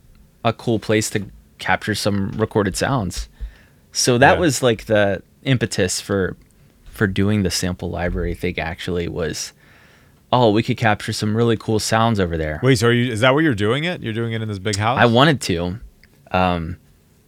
a 0.44 0.52
cool 0.52 0.78
place 0.78 1.08
to 1.10 1.24
capture 1.58 1.94
some 1.94 2.30
recorded 2.36 2.76
sounds. 2.76 3.28
So 3.92 4.18
that 4.18 4.34
Yeah. 4.34 4.40
was 4.40 4.62
like 4.62 4.84
the 4.84 5.22
impetus 5.44 6.00
for 6.00 6.36
for 6.84 7.06
doing 7.06 7.42
the 7.42 7.50
sample 7.50 7.88
library 7.90 8.34
thing 8.34 8.58
actually 8.58 9.08
was 9.08 9.52
oh, 10.34 10.50
we 10.50 10.62
could 10.62 10.76
capture 10.76 11.12
some 11.12 11.36
really 11.36 11.56
cool 11.56 11.78
sounds 11.78 12.18
over 12.18 12.36
there. 12.36 12.58
Wait, 12.62 12.76
so 12.76 12.88
are 12.88 12.92
you? 12.92 13.12
Is 13.12 13.20
that 13.20 13.34
where 13.34 13.42
you're 13.42 13.54
doing 13.54 13.84
it? 13.84 14.02
You're 14.02 14.12
doing 14.12 14.32
it 14.32 14.42
in 14.42 14.48
this 14.48 14.58
big 14.58 14.76
house? 14.76 14.98
I 14.98 15.06
wanted 15.06 15.40
to. 15.42 15.78
Um 16.30 16.78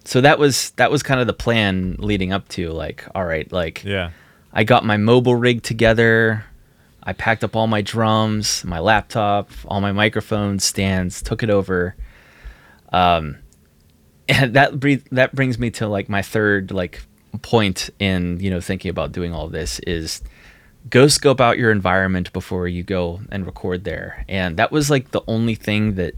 so 0.04 0.20
that 0.20 0.38
was 0.38 0.70
that 0.72 0.90
was 0.90 1.02
kind 1.02 1.20
of 1.20 1.26
the 1.26 1.32
plan 1.32 1.96
leading 1.98 2.32
up 2.32 2.48
to 2.50 2.70
like 2.70 3.06
all 3.14 3.24
right, 3.24 3.50
like 3.52 3.84
Yeah. 3.84 4.10
I 4.52 4.64
got 4.64 4.84
my 4.84 4.96
mobile 4.96 5.36
rig 5.36 5.62
together. 5.62 6.44
I 7.02 7.12
packed 7.12 7.44
up 7.44 7.54
all 7.54 7.66
my 7.66 7.82
drums, 7.82 8.64
my 8.64 8.80
laptop, 8.80 9.50
all 9.66 9.80
my 9.80 9.92
microphones, 9.92 10.64
stands, 10.64 11.22
took 11.22 11.42
it 11.42 11.50
over. 11.50 11.94
Um, 12.92 13.38
and 14.28 14.54
that 14.54 14.80
bre- 14.80 15.06
that 15.12 15.34
brings 15.34 15.58
me 15.58 15.70
to 15.72 15.86
like 15.86 16.08
my 16.08 16.22
third 16.22 16.72
like 16.72 17.02
point 17.42 17.90
in 17.98 18.40
you 18.40 18.50
know 18.50 18.60
thinking 18.60 18.88
about 18.90 19.12
doing 19.12 19.32
all 19.34 19.46
this 19.48 19.78
is 19.80 20.22
go 20.90 21.08
scope 21.08 21.40
out 21.40 21.58
your 21.58 21.70
environment 21.70 22.32
before 22.32 22.68
you 22.68 22.82
go 22.82 23.20
and 23.30 23.46
record 23.46 23.84
there. 23.84 24.24
And 24.28 24.56
that 24.56 24.70
was 24.70 24.90
like 24.90 25.10
the 25.10 25.22
only 25.26 25.54
thing 25.54 25.94
that 25.94 26.14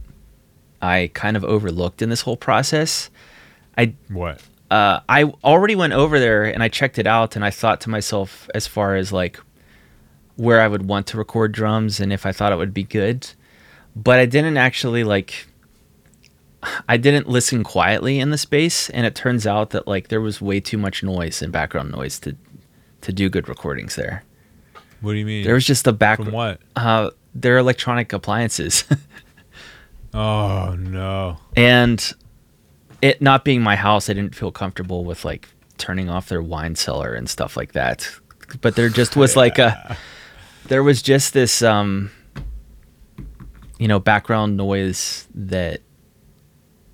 I 0.83 1.11
kind 1.15 1.37
of 1.37 1.45
overlooked 1.45 2.03
in 2.03 2.11
this 2.11 2.23
whole 2.23 2.37
process. 2.37 3.11
I 3.77 3.95
What? 4.09 4.43
uh, 4.71 5.01
I 5.09 5.25
already 5.43 5.75
went 5.75 5.95
over 5.95 6.19
there 6.21 6.45
and 6.45 6.63
I 6.63 6.69
checked 6.69 6.99
it 6.99 7.07
out, 7.07 7.37
and 7.37 7.45
I 7.45 7.51
thought 7.51 7.81
to 7.83 7.91
myself, 7.91 8.49
as 8.55 8.67
far 8.67 8.97
as 8.97 9.13
like 9.13 9.41
where 10.37 10.61
I 10.61 10.69
would 10.69 10.87
want 10.87 11.07
to 11.09 11.17
record 11.19 11.53
drums 11.53 11.99
and 11.99 12.13
if 12.13 12.25
I 12.25 12.33
thought 12.33 12.53
it 12.53 12.57
would 12.57 12.75
be 12.75 12.85
good, 12.85 13.29
but 13.97 14.19
I 14.19 14.27
didn't 14.27 14.57
actually 14.57 15.05
like. 15.05 15.47
I 16.89 16.97
didn't 16.97 17.29
listen 17.29 17.63
quietly 17.63 18.19
in 18.19 18.31
the 18.31 18.39
space, 18.39 18.91
and 18.91 19.07
it 19.07 19.15
turns 19.15 19.47
out 19.47 19.71
that 19.71 19.87
like 19.87 20.09
there 20.09 20.21
was 20.21 20.41
way 20.41 20.59
too 20.59 20.77
much 20.77 21.05
noise 21.05 21.41
and 21.41 21.53
background 21.53 21.93
noise 21.93 22.19
to 22.21 22.37
to 23.03 23.13
do 23.13 23.29
good 23.29 23.49
recordings 23.49 23.95
there. 23.95 24.25
What 25.01 25.13
do 25.13 25.19
you 25.19 25.27
mean? 25.27 25.45
There 25.45 25.55
was 25.55 25.65
just 25.67 25.85
the 25.85 25.93
back. 25.93 26.19
From 26.19 26.33
what? 26.33 26.61
Uh, 26.77 27.11
they're 27.35 27.59
electronic 27.59 28.13
appliances. 28.13 28.85
Oh 30.15 30.75
no. 30.79 31.37
and 31.55 32.15
it 33.03 33.21
not 33.21 33.45
being 33.45 33.61
my 33.61 33.77
house 33.77 34.09
i 34.09 34.15
didn't 34.15 34.35
feel 34.35 34.51
comfortable 34.51 35.05
with 35.05 35.23
like 35.23 35.49
turning 35.77 36.09
off 36.09 36.31
their 36.31 36.41
wine 36.41 36.75
cellar 36.77 37.13
and 37.15 37.29
stuff 37.29 37.59
like 37.59 37.73
that 37.73 38.11
but 38.63 38.75
there 38.75 38.89
just 38.89 39.17
was 39.17 39.37
like 39.37 39.59
a 39.59 39.97
there 40.69 40.83
was 40.83 41.03
just 41.03 41.35
this 41.35 41.61
um 41.61 42.11
you 43.79 43.87
know 43.87 44.01
background 44.01 44.57
noise 44.57 45.29
that 45.35 45.83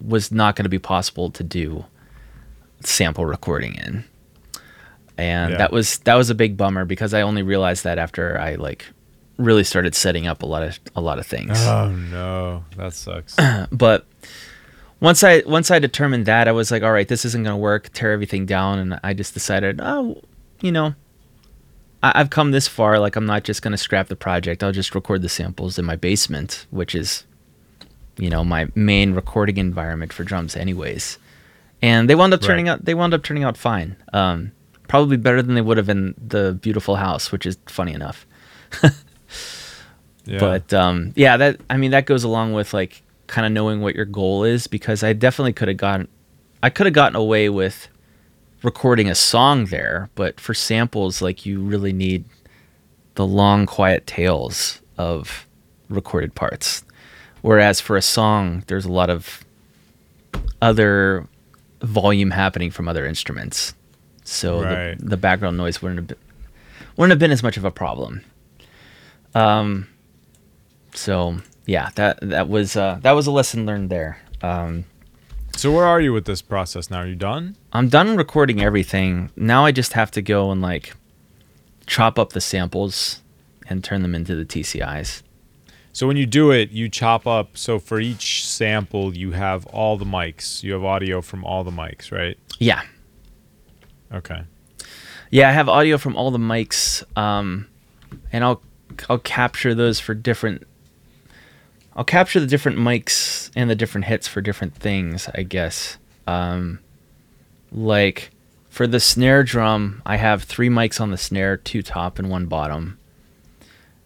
was 0.04 0.32
not 0.32 0.56
going 0.56 0.64
to 0.64 0.68
be 0.68 0.80
possible 0.80 1.30
to 1.30 1.44
do 1.44 1.84
sample 2.80 3.24
recording 3.24 3.76
in 3.76 4.04
and 5.18 5.52
Yeah. 5.52 5.58
that 5.58 5.72
was 5.72 5.98
that 6.00 6.14
was 6.14 6.30
a 6.30 6.34
big 6.34 6.56
bummer 6.56 6.84
because 6.84 7.14
i 7.14 7.20
only 7.22 7.42
realized 7.42 7.84
that 7.84 7.98
after 7.98 8.38
i 8.40 8.54
like 8.56 8.86
really 9.36 9.64
started 9.64 9.94
setting 9.94 10.26
up 10.26 10.42
a 10.42 10.46
lot 10.46 10.62
of 10.62 10.78
a 10.96 11.00
lot 11.00 11.18
of 11.18 11.26
things 11.26 11.58
Oh 11.66 11.88
no. 11.90 12.64
That 12.76 12.92
sucks. 12.94 13.36
but 13.72 14.06
once 15.00 15.24
I 15.24 15.42
once 15.46 15.70
I 15.70 15.78
determined 15.80 16.26
that, 16.26 16.46
I 16.48 16.52
was 16.52 16.70
like, 16.70 16.82
all 16.82 16.92
right, 16.92 17.06
this 17.08 17.24
isn't 17.24 17.42
gonna 17.42 17.58
work. 17.58 17.90
Tear 17.92 18.12
everything 18.12 18.46
down, 18.46 18.78
and 18.78 18.98
I 19.02 19.12
just 19.12 19.34
decided, 19.34 19.80
oh, 19.82 20.22
you 20.62 20.70
know, 20.72 20.94
I, 22.02 22.12
I've 22.20 22.30
come 22.30 22.52
this 22.52 22.68
far. 22.68 22.98
Like, 23.00 23.16
I'm 23.16 23.26
not 23.26 23.42
just 23.44 23.60
gonna 23.60 23.76
scrap 23.76 24.06
the 24.08 24.16
project. 24.16 24.62
I'll 24.62 24.72
just 24.72 24.94
record 24.94 25.20
the 25.22 25.28
samples 25.28 25.78
in 25.78 25.84
my 25.84 25.96
basement, 25.96 26.66
which 26.70 26.94
is, 26.94 27.24
you 28.16 28.30
know, 28.30 28.44
my 28.44 28.68
main 28.74 29.12
recording 29.14 29.56
environment 29.58 30.12
for 30.12 30.22
drums, 30.24 30.56
anyways. 30.56 31.18
And 31.82 32.08
they 32.08 32.14
wound 32.14 32.32
up 32.32 32.40
turning 32.40 32.66
Right. 32.66 32.72
out. 32.74 32.84
They 32.84 32.94
wound 32.94 33.12
up 33.12 33.22
turning 33.24 33.42
out 33.44 33.56
fine. 33.58 33.96
Um, 34.12 34.52
probably 34.88 35.16
better 35.16 35.42
than 35.42 35.54
they 35.54 35.60
would 35.60 35.76
have 35.76 35.88
in 35.88 36.14
the 36.18 36.58
beautiful 36.60 36.96
house, 36.96 37.32
which 37.32 37.46
is 37.46 37.58
funny 37.66 37.92
enough. 37.92 38.26
Yeah. 40.26 40.38
But 40.38 40.72
um, 40.72 41.12
yeah, 41.16 41.36
that 41.36 41.60
I 41.68 41.76
mean 41.76 41.90
that 41.90 42.06
goes 42.06 42.24
along 42.24 42.54
with 42.54 42.72
like 42.72 43.02
kind 43.26 43.46
of 43.46 43.52
knowing 43.52 43.80
what 43.80 43.94
your 43.94 44.04
goal 44.04 44.44
is 44.44 44.66
because 44.66 45.02
I 45.02 45.12
definitely 45.12 45.52
could 45.52 45.68
have 45.68 45.76
gotten 45.76 46.08
I 46.62 46.70
could 46.70 46.86
have 46.86 46.94
gotten 46.94 47.16
away 47.16 47.48
with 47.48 47.88
recording 48.62 49.10
a 49.10 49.14
song 49.14 49.66
there, 49.66 50.08
but 50.14 50.40
for 50.40 50.54
samples 50.54 51.20
like 51.20 51.44
you 51.44 51.60
really 51.60 51.92
need 51.92 52.24
the 53.16 53.26
long 53.26 53.66
quiet 53.66 54.06
tails 54.06 54.80
of 54.96 55.46
recorded 55.90 56.34
parts. 56.34 56.84
Whereas 57.42 57.80
for 57.80 57.96
a 57.96 58.02
song 58.02 58.64
there's 58.66 58.86
a 58.86 58.92
lot 58.92 59.10
of 59.10 59.44
other 60.62 61.28
volume 61.82 62.30
happening 62.30 62.70
from 62.70 62.88
other 62.88 63.04
instruments. 63.04 63.74
So 64.24 64.62
Right. 64.62 64.98
the, 64.98 65.04
the 65.10 65.16
background 65.16 65.56
noise 65.56 65.80
wouldn't 65.82 65.98
have 65.98 66.06
been, 66.08 66.18
wouldn't 66.96 67.10
have 67.12 67.18
been 67.18 67.30
as 67.30 67.42
much 67.42 67.56
of 67.56 67.64
a 67.64 67.70
problem. 67.70 68.22
Um 69.34 69.88
so 70.94 71.38
yeah, 71.66 71.90
that 71.96 72.18
that 72.22 72.48
was 72.48 72.76
uh, 72.76 72.98
that 73.02 73.12
was 73.12 73.26
a 73.26 73.30
lesson 73.30 73.66
learned 73.66 73.90
there. 73.90 74.18
Um, 74.42 74.84
so 75.56 75.72
where 75.72 75.84
are 75.86 76.00
you 76.00 76.12
with 76.12 76.24
this 76.26 76.42
process 76.42 76.90
now? 76.90 76.98
Are 77.00 77.06
you 77.06 77.14
done? 77.14 77.56
I'm 77.72 77.88
done 77.88 78.16
recording 78.16 78.60
everything. 78.60 79.30
Now 79.36 79.64
I 79.64 79.72
just 79.72 79.94
have 79.94 80.10
to 80.12 80.22
go 80.22 80.50
and 80.50 80.60
like 80.60 80.94
chop 81.86 82.18
up 82.18 82.32
the 82.32 82.40
samples 82.40 83.22
and 83.68 83.82
turn 83.82 84.02
them 84.02 84.14
into 84.14 84.34
the 84.36 84.44
TCIs. 84.44 85.22
So 85.92 86.06
when 86.06 86.16
you 86.16 86.26
do 86.26 86.50
it, 86.50 86.70
you 86.70 86.88
chop 86.88 87.26
up. 87.26 87.56
So 87.56 87.78
for 87.78 87.98
each 88.00 88.44
sample, 88.46 89.16
you 89.16 89.30
have 89.32 89.64
all 89.66 89.96
the 89.96 90.04
mics. 90.04 90.62
You 90.62 90.72
have 90.74 90.84
audio 90.84 91.22
from 91.22 91.44
all 91.44 91.64
the 91.64 91.70
mics, 91.70 92.10
right? 92.12 92.36
Yeah, 92.58 92.82
Okay. 94.14 94.42
yeah. 95.30 95.48
I 95.48 95.52
have 95.52 95.68
audio 95.68 95.98
from 95.98 96.16
all 96.16 96.30
the 96.30 96.38
mics, 96.38 97.02
um, 97.18 97.66
and 98.32 98.44
I'll 98.44 98.62
I'll 99.08 99.18
capture 99.18 99.74
those 99.74 100.00
for 100.00 100.14
different. 100.14 100.62
I'll 101.96 102.04
capture 102.04 102.40
the 102.40 102.46
different 102.46 102.78
mics 102.78 103.50
and 103.54 103.68
the 103.68 103.74
different 103.74 104.06
hits 104.06 104.26
for 104.26 104.40
different 104.40 104.74
things, 104.74 105.28
I 105.34 105.42
guess. 105.42 105.98
Um, 106.26 106.80
like 107.70 108.30
for 108.68 108.86
the 108.86 108.98
snare 108.98 109.44
drum, 109.44 110.02
I 110.04 110.16
have 110.16 110.42
three 110.42 110.68
mics 110.68 111.00
on 111.00 111.10
the 111.10 111.16
snare, 111.16 111.56
two 111.56 111.82
top 111.82 112.18
and 112.18 112.30
one 112.30 112.46
bottom. 112.46 112.98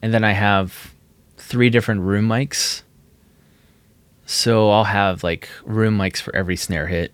And 0.02 0.12
then 0.12 0.24
I 0.24 0.32
have 0.32 0.94
three 1.38 1.70
different 1.70 2.02
room 2.02 2.28
mics. 2.28 2.82
So 4.26 4.70
I'll 4.70 4.84
have 4.84 5.24
like 5.24 5.48
room 5.64 5.96
mics 5.96 6.20
for 6.20 6.36
every 6.36 6.56
snare 6.56 6.86
hit. 6.86 7.12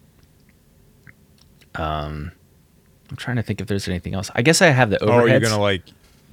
Um, 1.77 2.33
I'm 3.15 3.19
trying 3.19 3.37
to 3.37 3.45
think 3.45 3.61
if 3.61 3.69
there's 3.69 3.87
anything 3.87 4.13
else. 4.13 4.29
I 4.35 4.43
guess 4.43 4.61
I 4.61 4.67
have 4.71 4.91
the 4.91 4.97
overheads. 4.99 5.09
Oh, 5.23 5.25
you're 5.27 5.39
gonna 5.41 5.61
like, 5.61 5.83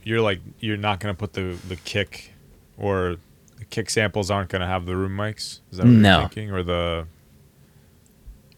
you're 0.03 0.19
like, 0.21 0.39
you're 0.59 0.77
not 0.77 0.99
gonna 0.99 1.13
put 1.13 1.33
the 1.33 1.55
the 1.67 1.75
kick 1.75 2.33
or 2.75 3.17
the 3.59 3.65
kick 3.65 3.91
samples 3.91 4.31
aren't 4.31 4.49
gonna 4.49 4.65
have 4.65 4.87
the 4.87 4.95
room 4.95 5.15
mics. 5.15 5.59
Is 5.71 5.77
that 5.77 5.83
what 5.85 5.89
No. 5.91 6.19
you're 6.21 6.29
thinking? 6.29 6.49
Or 6.51 6.63
the 6.63 7.05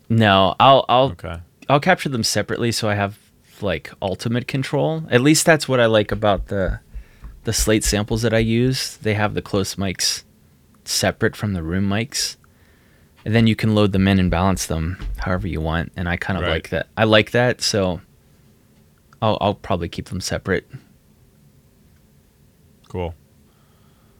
no, 0.09 0.55
I'll 0.59 0.85
I'll 0.87 1.11
okay. 1.11 1.39
I'll 1.69 1.79
capture 1.81 2.07
them 2.09 2.23
separately 2.23 2.71
so 2.71 2.87
I 2.89 2.95
have 2.95 3.17
like 3.61 3.91
ultimate 4.01 4.47
control. 4.47 5.03
At 5.09 5.19
least 5.21 5.45
that's 5.45 5.67
what 5.67 5.79
I 5.81 5.85
like 5.87 6.11
about 6.13 6.47
the 6.47 6.79
the 7.43 7.51
slate 7.53 7.83
samples 7.83 8.21
that 8.21 8.33
I 8.33 8.37
use. 8.39 8.95
They 8.97 9.15
have 9.15 9.33
the 9.33 9.41
close 9.41 9.75
mics 9.75 10.23
separate 10.85 11.35
from 11.35 11.53
the 11.53 11.63
room 11.63 11.89
mics. 11.89 12.37
And 13.25 13.33
then 13.33 13.47
you 13.47 13.55
can 13.55 13.73
load 13.73 13.93
them 13.93 14.07
in 14.07 14.19
and 14.19 14.29
balance 14.29 14.65
them 14.65 14.97
however 15.17 15.47
you 15.47 15.61
want. 15.61 15.91
And 15.95 16.09
I 16.09 16.17
kind 16.17 16.37
of 16.37 16.43
Right. 16.43 16.51
like 16.51 16.69
that. 16.69 16.87
I 16.97 17.05
like 17.05 17.31
that, 17.31 17.61
so 17.61 18.01
I'll 19.23 19.37
I'll 19.39 19.55
probably 19.55 19.87
keep 19.87 20.09
them 20.09 20.19
separate. 20.19 20.67
Cool. 22.89 23.15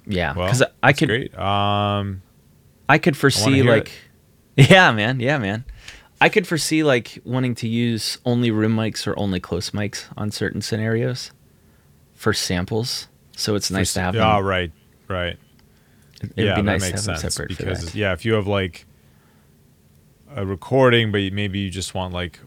Yeah, 0.08 0.34
Well, 0.34 0.48
because 0.48 0.64
I 0.82 0.94
could 0.94 1.10
great. 1.10 1.38
Um, 1.38 2.22
I 2.88 2.98
could 2.98 3.16
foresee 3.18 3.56
hear 3.56 3.66
like 3.66 3.92
Yeah, 4.56 4.92
man. 4.92 5.20
Yeah, 5.20 5.38
man. 5.38 5.66
I 6.22 6.30
could 6.30 6.48
foresee 6.48 6.84
like 6.84 7.20
wanting 7.26 7.54
to 7.56 7.68
use 7.68 8.18
only 8.26 8.50
room 8.50 8.76
mics 8.78 9.06
or 9.06 9.18
only 9.20 9.42
close 9.42 9.72
mics 9.72 10.06
on 10.16 10.32
certain 10.32 10.62
scenarios 10.62 11.32
for 12.14 12.32
samples. 12.32 13.10
So 13.36 13.56
it's 13.56 13.70
nice 13.70 13.94
to 13.96 14.02
have 14.02 14.14
them. 14.14 14.46
right, 14.46 14.72
right. 15.10 15.38
It 16.22 16.38
would 16.38 16.46
yeah, 16.46 16.56
be 16.56 16.62
nice 16.62 16.82
that 16.82 16.88
to 16.88 16.92
makes 16.94 17.06
have 17.06 17.06
them 17.06 17.18
sense 17.18 17.36
separate 17.36 17.52
for 17.52 17.64
because 17.66 17.94
yeah, 17.94 18.14
if 18.14 18.24
you 18.24 18.34
have 18.34 18.48
like 18.48 18.86
a 20.34 20.46
recording, 20.46 21.12
but 21.12 21.34
maybe 21.34 21.60
you 21.60 21.70
just 21.70 21.94
want 21.94 22.14
like 22.14 22.40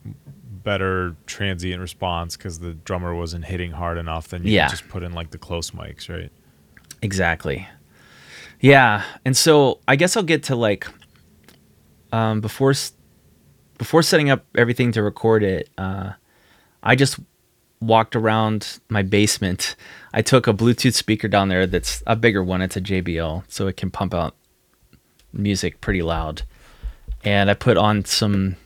better 0.66 1.14
transient 1.26 1.81
response 1.81 2.37
because 2.37 2.59
the 2.59 2.74
drummer 2.74 3.14
wasn't 3.14 3.44
hitting 3.44 3.70
hard 3.70 3.96
enough, 3.98 4.26
then 4.29 4.42
you 4.42 4.50
Yeah. 4.50 4.66
just 4.68 4.88
put 4.88 5.05
in 5.05 5.12
like 5.12 5.31
the 5.31 5.38
close 5.38 5.70
mics, 5.70 6.09
right? 6.11 6.31
Exactly. 7.02 7.68
Yeah, 8.61 9.05
and 9.24 9.37
so 9.37 9.79
I 9.87 9.94
guess 9.94 10.16
I'll 10.16 10.24
get 10.24 10.42
to 10.44 10.57
like 10.57 10.88
um, 12.12 12.40
before 12.40 12.74
before 13.79 14.02
setting 14.02 14.29
up 14.29 14.44
everything 14.57 14.90
to 14.92 15.02
record 15.02 15.42
it. 15.44 15.68
Uh, 15.79 16.12
I 16.83 16.96
just 16.96 17.18
walked 17.81 18.16
around 18.16 18.81
my 18.88 19.02
basement. 19.02 19.76
I 20.14 20.22
took 20.22 20.46
a 20.48 20.52
Bluetooth 20.52 20.94
speaker 20.94 21.29
down 21.29 21.48
there 21.48 21.66
that's 21.66 22.02
a 22.09 22.16
bigger 22.16 22.42
one. 22.42 22.61
It's 22.61 22.76
a 22.76 22.81
JBL, 22.81 23.44
so 23.48 23.66
it 23.68 23.76
can 23.76 23.90
pump 23.90 24.14
out 24.14 24.35
music 25.33 25.81
pretty 25.81 26.02
loud. 26.02 26.42
and 27.24 27.50
I 27.50 27.55
put 27.55 27.76
on 27.76 28.05
some. 28.05 28.57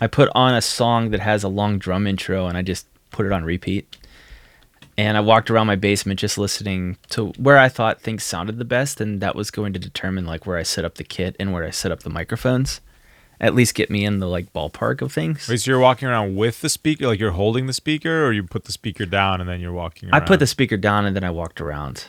I 0.00 0.06
put 0.06 0.28
on 0.34 0.54
a 0.54 0.62
song 0.62 1.10
that 1.10 1.20
has 1.20 1.42
a 1.42 1.48
long 1.48 1.78
drum 1.78 2.06
intro, 2.06 2.46
and 2.46 2.56
I 2.56 2.62
just 2.62 2.86
put 3.10 3.26
it 3.26 3.32
on 3.32 3.44
repeat. 3.44 3.96
And 4.98 5.16
I 5.16 5.20
walked 5.20 5.50
around 5.50 5.66
my 5.66 5.76
basement 5.76 6.18
just 6.18 6.38
listening 6.38 6.96
to 7.10 7.28
where 7.36 7.58
I 7.58 7.68
thought 7.68 8.00
things 8.00 8.24
sounded 8.24 8.58
the 8.58 8.64
best, 8.64 9.00
and 9.00 9.20
that 9.20 9.34
was 9.34 9.50
going 9.50 9.72
to 9.74 9.78
determine 9.78 10.24
like 10.24 10.46
where 10.46 10.56
I 10.56 10.62
set 10.62 10.84
up 10.84 10.94
the 10.94 11.04
kit 11.04 11.36
and 11.38 11.52
where 11.52 11.64
I 11.64 11.70
set 11.70 11.92
up 11.92 12.00
the 12.00 12.10
microphones. 12.10 12.80
At 13.38 13.54
least 13.54 13.74
get 13.74 13.90
me 13.90 14.06
in 14.06 14.18
the 14.18 14.26
like 14.26 14.52
ballpark 14.54 15.02
of 15.02 15.12
things. 15.12 15.46
Wait, 15.48 15.60
so 15.60 15.70
you're 15.70 15.80
walking 15.80 16.08
around 16.08 16.36
with 16.36 16.62
the 16.62 16.70
speaker, 16.70 17.06
like 17.06 17.20
you're 17.20 17.32
holding 17.32 17.66
the 17.66 17.74
speaker, 17.74 18.24
or 18.24 18.32
you 18.32 18.42
put 18.42 18.64
the 18.64 18.72
speaker 18.72 19.04
down 19.04 19.42
and 19.42 19.50
then 19.50 19.60
you're 19.60 19.74
walking 19.74 20.08
around? 20.08 20.22
I 20.22 20.24
put 20.24 20.40
the 20.40 20.46
speaker 20.46 20.78
down 20.78 21.04
and 21.04 21.14
then 21.14 21.24
I 21.24 21.30
walked 21.30 21.60
around. 21.60 22.06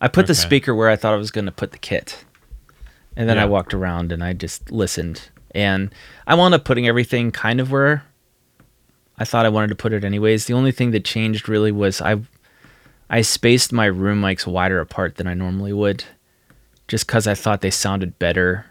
I 0.00 0.06
put 0.06 0.28
the 0.28 0.34
speaker 0.36 0.72
where 0.76 0.88
I 0.88 0.94
thought 0.94 1.14
I 1.14 1.16
was 1.16 1.32
going 1.32 1.46
to 1.46 1.52
put 1.52 1.72
the 1.72 1.78
kit. 1.78 2.24
And 3.16 3.28
then 3.28 3.36
I 3.36 3.46
walked 3.46 3.74
around 3.74 4.12
and 4.12 4.22
I 4.22 4.32
just 4.32 4.70
listened. 4.70 5.28
And 5.52 5.94
I 6.26 6.34
wound 6.34 6.54
up 6.54 6.64
putting 6.64 6.86
everything 6.86 7.30
kind 7.30 7.60
of 7.60 7.70
where 7.70 8.04
I 9.18 9.24
thought 9.24 9.46
I 9.46 9.50
wanted 9.50 9.68
to 9.68 9.74
put 9.74 9.92
it 9.92 10.04
anyways. 10.04 10.46
The 10.46 10.54
only 10.54 10.72
thing 10.72 10.92
that 10.92 11.04
changed 11.04 11.48
really 11.48 11.72
was 11.72 12.00
I 12.00 12.20
I 13.10 13.22
spaced 13.22 13.72
my 13.72 13.86
room 13.86 14.20
mics 14.20 14.46
wider 14.46 14.80
apart 14.80 15.16
than 15.16 15.26
I 15.26 15.34
normally 15.34 15.72
would 15.72 16.04
just 16.86 17.08
cuz 17.08 17.26
I 17.26 17.34
thought 17.34 17.60
they 17.60 17.70
sounded 17.70 18.18
better. 18.18 18.66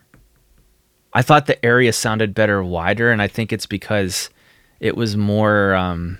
I 1.13 1.21
thought 1.21 1.47
the 1.47 1.63
area 1.65 1.91
sounded 1.91 2.33
better 2.33 2.63
wider 2.63 3.11
and 3.11 3.21
I 3.21 3.27
think 3.27 3.51
it's 3.51 3.65
because 3.65 4.29
it 4.79 4.95
was 4.95 5.17
more 5.17 5.73
um 5.75 6.19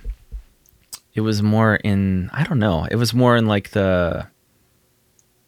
it 1.14 1.22
was 1.22 1.42
more 1.42 1.76
in 1.76 2.30
I 2.34 2.44
don't 2.44 2.60
know. 2.60 2.86
It 2.90 2.96
was 2.96 3.14
more 3.14 3.38
in 3.38 3.46
like 3.48 3.72
the 3.72 4.28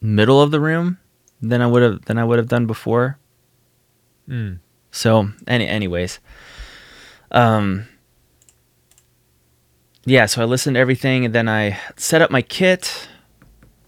middle 0.02 0.42
of 0.42 0.52
the 0.52 0.60
room 0.60 0.98
than 1.42 1.62
I 1.62 1.68
would 1.68 1.84
have 1.84 2.06
than 2.06 2.18
I 2.18 2.24
would 2.24 2.40
have 2.40 2.48
done 2.48 2.66
before. 2.66 3.18
Mm. 4.28 4.60
So, 4.92 5.30
any 5.48 5.68
anyways, 5.68 6.20
um, 7.32 7.88
yeah. 10.06 10.26
So 10.26 10.42
I 10.42 10.46
listened 10.46 10.76
to 10.76 10.80
everything, 10.80 11.26
and 11.26 11.36
then 11.36 11.48
I 11.48 11.80
set 11.96 12.22
up 12.22 12.32
my 12.32 12.42
kit 12.42 13.08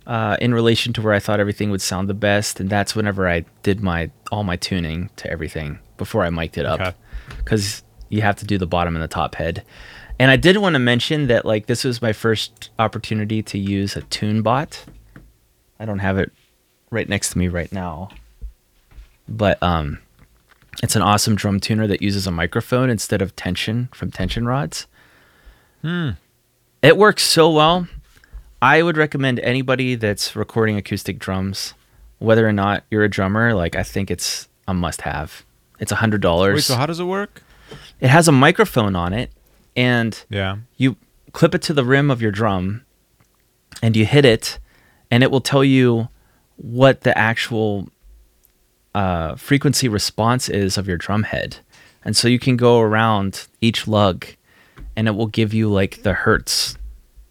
uh, 0.06 0.38
in 0.40 0.54
relation 0.54 0.94
to 0.94 1.02
where 1.02 1.14
I 1.14 1.20
thought 1.20 1.40
everything 1.40 1.72
would 1.72 1.82
sound 1.82 2.08
the 2.10 2.14
best, 2.14 2.60
and 2.60 2.70
that's 2.70 2.96
whenever 2.96 3.28
I 3.28 3.46
did 3.64 3.82
my 3.82 4.12
all 4.32 4.44
my 4.44 4.58
tuning 4.58 5.10
to 5.18 5.30
everything 5.30 5.80
before 5.98 6.24
I 6.24 6.30
mic'd 6.30 6.58
it 6.58 6.66
up, 6.66 6.96
because 7.38 7.84
you 8.10 8.22
have 8.22 8.36
to 8.38 8.46
do 8.46 8.58
the 8.58 8.68
bottom 8.68 8.96
and 8.96 9.04
the 9.04 9.08
top 9.08 9.36
head. 9.36 9.64
And 10.20 10.30
I 10.30 10.36
did 10.36 10.58
want 10.58 10.76
to 10.76 10.80
mention 10.80 11.28
that 11.28 11.46
like 11.46 11.66
this 11.66 11.84
was 11.84 12.02
my 12.02 12.14
first 12.14 12.70
opportunity 12.78 13.42
to 13.42 13.58
use 13.58 13.96
a 13.96 14.02
Tune-Bot. 14.02 14.86
I 15.80 15.86
don't 15.86 16.00
have 16.00 16.20
it 16.20 16.32
right 16.92 17.10
next 17.10 17.32
to 17.32 17.40
me 17.40 17.48
right 17.48 17.72
now, 17.72 18.10
but 19.28 19.62
um, 19.64 19.98
it's 20.82 20.96
an 20.96 21.02
awesome 21.02 21.36
drum 21.36 21.60
tuner 21.60 21.88
that 21.88 22.02
uses 22.02 22.26
a 22.28 22.32
microphone 22.32 22.90
instead 22.90 23.22
of 23.22 23.36
tension 23.36 23.90
from 23.94 24.12
tension 24.12 24.46
rods. 24.48 24.88
Hmm. 25.82 26.12
It 26.82 26.98
works 26.98 27.24
so 27.24 27.52
well. 27.52 27.88
I 28.62 28.82
would 28.84 28.98
recommend 28.98 29.40
anybody 29.40 29.96
that's 29.96 30.36
recording 30.36 30.78
acoustic 30.78 31.18
drums, 31.20 31.74
whether 32.20 32.48
or 32.48 32.52
not 32.54 32.84
you're 32.92 33.04
a 33.04 33.10
drummer, 33.10 33.54
like 33.54 33.76
I 33.76 33.84
think 33.84 34.12
it's 34.12 34.48
a 34.68 34.74
must 34.74 35.02
have. 35.02 35.44
It's 35.80 35.92
a 35.92 35.96
hundred 35.96 36.18
Wait, 36.20 36.30
dollars. 36.30 36.66
so 36.66 36.76
how 36.76 36.86
does 36.86 37.00
it 37.00 37.06
work? 37.06 37.44
it 38.02 38.10
has 38.10 38.28
a 38.28 38.32
microphone 38.34 38.96
on 38.96 39.14
it 39.14 39.32
and 39.78 40.24
Yeah. 40.30 40.58
you 40.76 40.98
clip 41.32 41.56
it 41.56 41.62
to 41.64 41.74
the 41.74 41.86
rim 41.86 42.12
of 42.12 42.22
your 42.22 42.32
drum 42.32 42.84
and 43.82 43.96
you 43.96 44.06
hit 44.06 44.26
it 44.26 44.60
and 45.10 45.24
it 45.24 45.32
will 45.32 45.40
tell 45.42 45.64
you 45.64 46.10
what 46.58 47.02
the 47.02 47.18
actual 47.18 47.88
uh, 48.94 49.36
frequency 49.36 49.88
response 49.88 50.50
is 50.50 50.78
of 50.78 50.88
your 50.88 50.98
drum 50.98 51.24
head 51.24 51.58
and 52.04 52.16
so 52.18 52.28
you 52.28 52.40
can 52.40 52.58
go 52.58 52.80
around 52.80 53.48
each 53.62 53.88
lug 53.88 54.26
and 54.96 55.08
it 55.08 55.12
will 55.12 55.28
give 55.28 55.54
you 55.54 55.70
like 55.70 56.04
the 56.04 56.14
hertz 56.14 56.78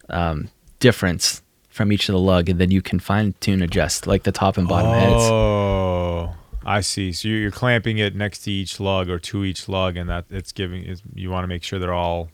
um, 0.08 0.48
difference 0.78 1.42
from 1.68 1.92
each 1.92 2.08
of 2.08 2.14
the 2.14 2.18
lug 2.20 2.48
and 2.48 2.58
then 2.60 2.70
you 2.70 2.82
can 2.82 2.98
fine 2.98 3.34
tune 3.40 3.62
adjust 3.62 4.06
like 4.06 4.22
the 4.22 4.32
top 4.32 4.56
and 4.56 4.68
bottom 4.68 4.92
heads 4.92 5.22
Oh, 5.22 6.34
I 6.64 6.82
see. 6.82 7.12
So 7.12 7.28
you're, 7.28 7.50
clamping 7.50 7.98
it 7.98 8.14
next 8.14 8.40
to 8.40 8.50
each 8.50 8.80
lug 8.80 9.08
or 9.08 9.18
to 9.18 9.44
each 9.44 9.68
lug, 9.68 9.96
and 9.96 10.10
that 10.10 10.26
it's 10.28 10.52
giving. 10.52 10.94
You 11.14 11.30
want 11.30 11.44
to 11.44 11.48
make 11.48 11.62
sure 11.62 11.78
they're 11.78 11.94
all 11.94 12.28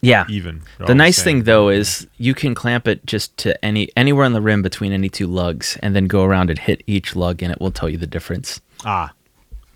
yeah 0.00 0.24
even. 0.28 0.62
The 0.78 0.94
nice 0.94 1.22
thing 1.22 1.44
though 1.44 1.68
is 1.68 2.06
you 2.18 2.34
can 2.34 2.54
clamp 2.54 2.88
it 2.88 3.06
just 3.06 3.36
to 3.38 3.64
any 3.64 3.90
anywhere 3.96 4.24
on 4.24 4.32
the 4.32 4.40
rim 4.40 4.62
between 4.62 4.92
any 4.92 5.08
two 5.08 5.26
lugs 5.26 5.78
and 5.82 5.94
then 5.94 6.06
go 6.06 6.24
around 6.24 6.50
and 6.50 6.58
hit 6.58 6.82
each 6.86 7.16
lug 7.16 7.42
and 7.42 7.52
it 7.52 7.60
will 7.60 7.70
tell 7.70 7.88
you 7.88 7.98
the 7.98 8.06
difference. 8.06 8.60
Ah, 8.84 9.12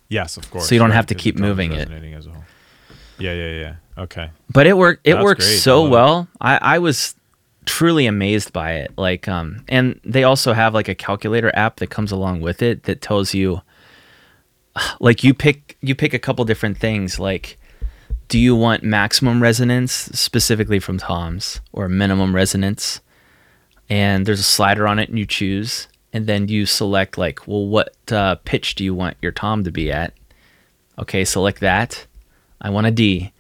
yes, 0.08 0.36
of 0.36 0.50
course. 0.50 0.68
So 0.68 0.74
you 0.74 0.78
don't 0.78 0.90
right, 0.90 0.96
have 0.96 1.06
to 1.06 1.14
keep 1.14 1.36
the 1.36 1.42
drum 1.42 1.50
is 1.50 1.56
moving 1.56 1.72
it. 1.72 2.14
As 2.14 2.26
a 2.26 2.30
whole. 2.30 2.44
Yeah, 3.18 3.34
yeah, 3.34 3.50
yeah. 3.50 3.74
Okay. 4.02 4.30
But 4.52 4.66
it 4.66 4.76
worked 4.76 5.06
it 5.06 5.14
That's 5.14 5.24
worked 5.24 5.40
great. 5.42 5.52
I 5.52 5.56
so 5.56 5.86
it. 5.86 5.90
well. 5.90 6.28
I, 6.40 6.56
I 6.56 6.78
was 6.78 7.14
truly 7.66 8.06
amazed 8.06 8.52
by 8.52 8.72
it. 8.72 8.92
Like 8.96 9.28
um 9.28 9.64
and 9.68 10.00
they 10.04 10.24
also 10.24 10.52
have 10.52 10.74
like 10.74 10.88
a 10.88 10.94
calculator 10.94 11.52
app 11.54 11.76
that 11.76 11.88
comes 11.88 12.10
along 12.10 12.40
with 12.40 12.62
it 12.62 12.84
that 12.84 13.00
tells 13.00 13.34
you 13.34 13.60
like 15.00 15.22
you 15.22 15.34
pick 15.34 15.76
you 15.80 15.94
pick 15.94 16.14
a 16.14 16.18
couple 16.18 16.44
different 16.44 16.78
things 16.78 17.20
like 17.20 17.58
do 18.30 18.38
you 18.38 18.54
want 18.56 18.82
maximum 18.82 19.42
resonance 19.42 19.92
specifically 19.92 20.78
from 20.78 20.96
toms 20.98 21.60
or 21.72 21.88
minimum 21.88 22.34
resonance 22.34 23.00
and 23.88 24.24
there's 24.24 24.40
a 24.40 24.44
slider 24.44 24.86
on 24.88 24.98
it 24.98 25.08
and 25.08 25.18
you 25.18 25.26
choose 25.26 25.88
and 26.12 26.26
then 26.26 26.48
you 26.48 26.64
select 26.64 27.18
like 27.18 27.46
well 27.46 27.66
what 27.66 27.94
uh, 28.12 28.36
pitch 28.44 28.74
do 28.76 28.84
you 28.84 28.94
want 28.94 29.16
your 29.20 29.32
tom 29.32 29.64
to 29.64 29.70
be 29.70 29.90
at 29.92 30.14
okay 30.98 31.24
select 31.24 31.60
that 31.60 32.06
i 32.62 32.70
want 32.70 32.86
a 32.86 32.90
d 32.90 33.32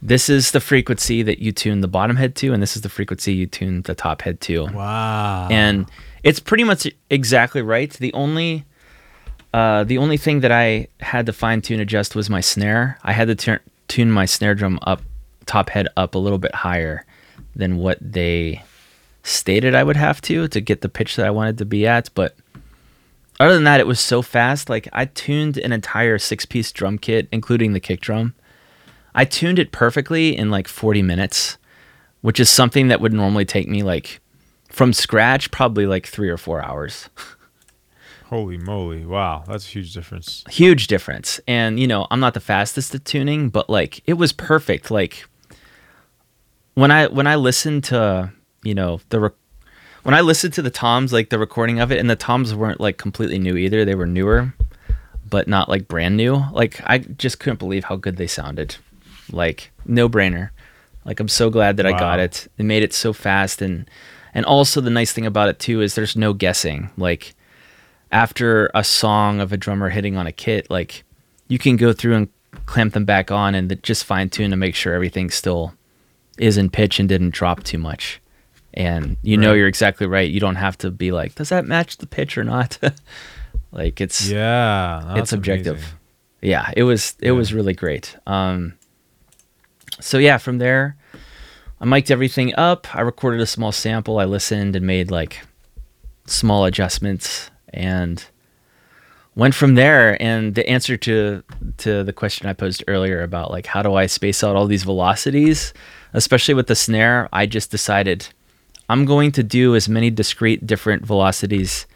this 0.00 0.28
is 0.28 0.52
the 0.52 0.60
frequency 0.60 1.22
that 1.24 1.40
you 1.40 1.50
tune 1.50 1.80
the 1.80 1.88
bottom 1.88 2.14
head 2.16 2.36
to 2.36 2.52
and 2.52 2.62
this 2.62 2.76
is 2.76 2.82
the 2.82 2.88
frequency 2.88 3.32
you 3.32 3.46
tune 3.46 3.82
the 3.82 3.94
top 3.96 4.22
head 4.22 4.40
to 4.40 4.66
Wow. 4.66 5.48
and 5.50 5.86
it's 6.22 6.40
pretty 6.40 6.64
much 6.64 6.86
exactly 7.10 7.62
right. 7.62 7.92
The 7.92 8.12
only 8.12 8.64
uh, 9.54 9.84
the 9.84 9.98
only 9.98 10.16
thing 10.16 10.40
that 10.40 10.50
I 10.52 10.88
had 11.00 11.26
to 11.26 11.32
fine 11.32 11.62
tune 11.62 11.80
adjust 11.80 12.14
was 12.16 12.28
my 12.28 12.40
snare. 12.40 12.98
I 13.04 13.12
had 13.12 13.28
to 13.28 13.34
turn 13.36 13.60
tune 13.88 14.10
my 14.10 14.26
snare 14.26 14.54
drum 14.54 14.78
up, 14.82 15.02
top 15.46 15.70
head 15.70 15.88
up 15.96 16.14
a 16.14 16.18
little 16.18 16.38
bit 16.38 16.54
higher 16.54 17.04
than 17.56 17.78
what 17.78 17.98
they 18.00 18.62
stated 19.22 19.74
I 19.74 19.84
would 19.84 19.96
have 19.96 20.20
to 20.22 20.48
to 20.48 20.60
get 20.60 20.80
the 20.80 20.88
pitch 20.88 21.16
that 21.16 21.26
I 21.26 21.30
wanted 21.30 21.58
to 21.58 21.64
be 21.64 21.86
at. 21.86 22.10
But 22.14 22.36
other 23.40 23.54
than 23.54 23.64
that, 23.64 23.80
it 23.80 23.86
was 23.86 24.00
so 24.00 24.22
fast. 24.22 24.68
Like 24.68 24.88
I 24.92 25.06
tuned 25.06 25.58
an 25.58 25.72
entire 25.72 26.18
six 26.18 26.44
piece 26.46 26.72
drum 26.72 26.98
kit, 26.98 27.28
including 27.30 27.72
the 27.72 27.80
kick 27.80 28.00
drum. 28.00 28.34
I 29.14 29.24
tuned 29.24 29.58
it 29.58 29.72
perfectly 29.72 30.36
in 30.36 30.50
like 30.50 30.68
40 30.68 31.02
minutes, 31.02 31.58
which 32.20 32.40
is 32.40 32.48
something 32.48 32.88
that 32.88 33.00
would 33.00 33.12
normally 33.12 33.44
take 33.44 33.68
me 33.68 33.82
like 33.82 34.20
from 34.68 34.92
scratch 34.92 35.50
probably 35.50 35.86
like 35.86 36.06
three 36.06 36.28
or 36.28 36.36
four 36.36 36.62
hours 36.62 37.08
Holy 38.28 38.58
moly! 38.58 39.06
Wow, 39.06 39.44
that's 39.46 39.64
a 39.64 39.68
huge 39.70 39.92
difference. 39.94 40.44
huge 40.50 40.86
difference. 40.86 41.40
And 41.48 41.80
you 41.80 41.86
know 41.86 42.06
i'm 42.10 42.20
not 42.20 42.34
the 42.34 42.40
fastest 42.40 42.94
at 42.94 43.04
tuning 43.04 43.48
but 43.48 43.70
like 43.70 44.02
it 44.06 44.14
was 44.14 44.32
perfect. 44.32 44.90
Like 44.90 45.24
when 46.74 46.90
i 46.90 47.06
when 47.06 47.26
i 47.26 47.34
listened 47.36 47.84
to 47.84 48.30
you 48.62 48.74
know 48.74 49.00
the 49.08 49.20
rec- 49.20 49.32
when 50.02 50.14
i 50.14 50.20
listened 50.20 50.52
to 50.54 50.62
the 50.62 50.70
toms 50.70 51.12
like 51.12 51.30
the 51.30 51.38
recording 51.38 51.80
of 51.80 51.90
it 51.90 51.98
and 51.98 52.08
the 52.08 52.16
toms 52.16 52.54
weren't 52.54 52.80
like 52.80 52.98
completely 52.98 53.38
new 53.38 53.56
either. 53.56 53.84
They 53.84 53.94
were 53.94 54.06
newer 54.06 54.52
but 55.28 55.46
not 55.48 55.68
like 55.68 55.88
brand 55.88 56.16
new. 56.16 56.44
Like 56.52 56.80
i 56.84 56.98
just 56.98 57.38
couldn't 57.40 57.58
believe 57.58 57.84
how 57.84 57.96
good 57.96 58.16
they 58.16 58.26
sounded. 58.26 58.76
Like 59.32 59.70
no 59.86 60.08
brainer 60.08 60.50
like 61.04 61.18
i'm 61.20 61.28
so 61.28 61.48
glad 61.48 61.78
that 61.78 61.86
i 61.86 61.92
got 61.92 62.18
Wow. 62.18 62.24
it. 62.24 62.48
They 62.58 62.64
made 62.64 62.82
it 62.82 62.92
so 62.92 63.12
fast 63.14 63.62
and 63.62 63.88
and 64.34 64.44
also 64.44 64.80
the 64.82 64.90
nice 64.90 65.12
thing 65.12 65.24
about 65.26 65.48
it 65.48 65.58
too 65.58 65.80
is 65.80 65.94
there's 65.94 66.14
no 66.16 66.32
guessing. 66.34 66.90
Like 66.98 67.34
after 68.10 68.70
a 68.74 68.82
song 68.84 69.40
of 69.40 69.52
a 69.52 69.56
drummer 69.56 69.90
hitting 69.90 70.16
on 70.16 70.26
a 70.26 70.32
kit, 70.32 70.70
like 70.70 71.04
you 71.48 71.58
can 71.58 71.76
go 71.76 71.92
through 71.92 72.14
and 72.16 72.28
clamp 72.66 72.94
them 72.94 73.04
back 73.04 73.30
on 73.30 73.54
and 73.54 73.80
just 73.82 74.04
fine 74.04 74.30
tune 74.30 74.50
to 74.50 74.56
make 74.56 74.74
sure 74.74 74.94
everything 74.94 75.30
still 75.30 75.74
is 76.38 76.56
in 76.56 76.70
pitch 76.70 76.98
and 76.98 77.08
didn't 77.08 77.30
drop 77.34 77.62
too 77.64 77.78
much. 77.78 78.20
And 78.74 79.16
you 79.22 79.36
know 79.36 79.54
you're 79.54 79.66
exactly 79.68 80.06
right. 80.06 80.30
You 80.30 80.40
don't 80.40 80.54
have 80.56 80.78
to 80.78 80.90
be 80.90 81.10
like, 81.10 81.34
does 81.34 81.48
that 81.48 81.64
match 81.66 81.96
the 81.96 82.06
pitch 82.06 82.38
or 82.38 82.44
not? 82.44 82.78
like 83.72 84.00
it's 84.00 84.28
Yeah, 84.28 85.16
it's 85.16 85.32
objective. 85.32 85.76
amazing. 85.78 85.94
Yeah, 86.40 86.72
it 86.76 86.84
was 86.84 87.16
it 87.20 87.32
was 87.32 87.52
really 87.52 87.74
great. 87.74 88.16
Um 88.26 88.74
so 90.00 90.18
yeah, 90.18 90.38
from 90.38 90.58
there 90.58 90.96
I 91.80 91.84
mic'd 91.84 92.10
everything 92.10 92.54
up. 92.56 92.94
I 92.94 93.00
recorded 93.00 93.40
a 93.40 93.46
small 93.46 93.72
sample. 93.72 94.18
I 94.18 94.24
listened 94.24 94.76
and 94.76 94.86
made 94.86 95.10
like 95.10 95.40
small 96.26 96.64
adjustments 96.64 97.50
and 97.72 98.24
went 99.34 99.54
from 99.54 99.76
there 99.76 100.20
and 100.20 100.54
the 100.54 100.68
answer 100.68 100.96
to 100.96 101.42
to 101.76 102.02
the 102.02 102.12
question 102.12 102.48
I 102.48 102.52
posed 102.52 102.82
earlier 102.88 103.22
about 103.22 103.50
like 103.50 103.66
how 103.66 103.82
do 103.82 103.94
I 103.94 104.06
space 104.06 104.42
out 104.42 104.56
all 104.56 104.66
these 104.66 104.84
velocities, 104.84 105.72
especially 106.12 106.54
with 106.54 106.66
the 106.66 106.74
snare, 106.74 107.28
I 107.32 107.46
just 107.46 107.70
decided 107.70 108.28
I'm 108.88 109.04
going 109.04 109.32
to 109.32 109.42
do 109.42 109.76
as 109.76 109.88
many 109.88 110.10
discrete 110.10 110.66
different 110.66 111.04
velocities 111.04 111.86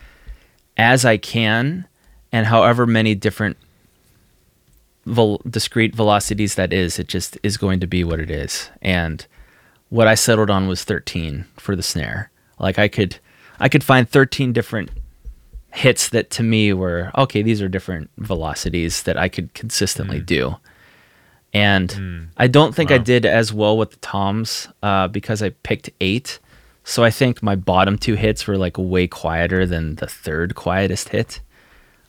as 0.76 1.04
I 1.04 1.16
can 1.16 1.86
and 2.30 2.46
however 2.46 2.86
many 2.86 3.14
different 3.14 3.56
discrete 5.48 5.94
velocities 5.94 6.54
that 6.54 6.72
is, 6.72 6.98
it 6.98 7.08
just 7.08 7.36
is 7.42 7.56
going 7.56 7.80
to 7.80 7.86
be 7.86 8.04
what 8.04 8.20
it 8.20 8.30
is. 8.30 8.70
And 8.80 9.26
what 9.88 10.06
I 10.06 10.14
settled 10.14 10.48
on 10.48 10.68
was 10.68 10.84
13 10.84 11.44
for 11.56 11.74
the 11.74 11.82
snare. 11.82 12.30
Like 12.58 12.78
I 12.78 12.88
could 12.88 13.18
I 13.58 13.68
could 13.68 13.84
find 13.84 14.08
13 14.08 14.52
different 14.52 14.90
hits 15.72 16.10
that 16.10 16.30
to 16.30 16.42
me 16.42 16.72
were 16.72 17.10
okay, 17.16 17.42
these 17.42 17.62
are 17.62 17.68
different 17.68 18.10
velocities 18.18 19.02
that 19.04 19.16
I 19.16 19.28
could 19.28 19.54
consistently 19.54 20.20
do. 20.20 20.56
And 21.54 22.30
I 22.38 22.46
don't 22.46 22.74
think 22.74 22.90
I 22.90 22.98
did 22.98 23.26
as 23.26 23.52
well 23.52 23.76
with 23.76 23.90
the 23.90 23.96
toms 23.98 24.68
uh, 24.82 25.08
because 25.08 25.42
I 25.42 25.50
picked 25.50 25.90
eight. 26.00 26.38
So 26.84 27.04
I 27.04 27.10
think 27.10 27.42
my 27.42 27.54
bottom 27.56 27.98
two 27.98 28.14
hits 28.14 28.46
were 28.46 28.56
like 28.56 28.76
way 28.78 29.06
quieter 29.06 29.66
than 29.66 29.96
the 29.96 30.06
third 30.06 30.54
quietest 30.54 31.10
hit. 31.10 31.40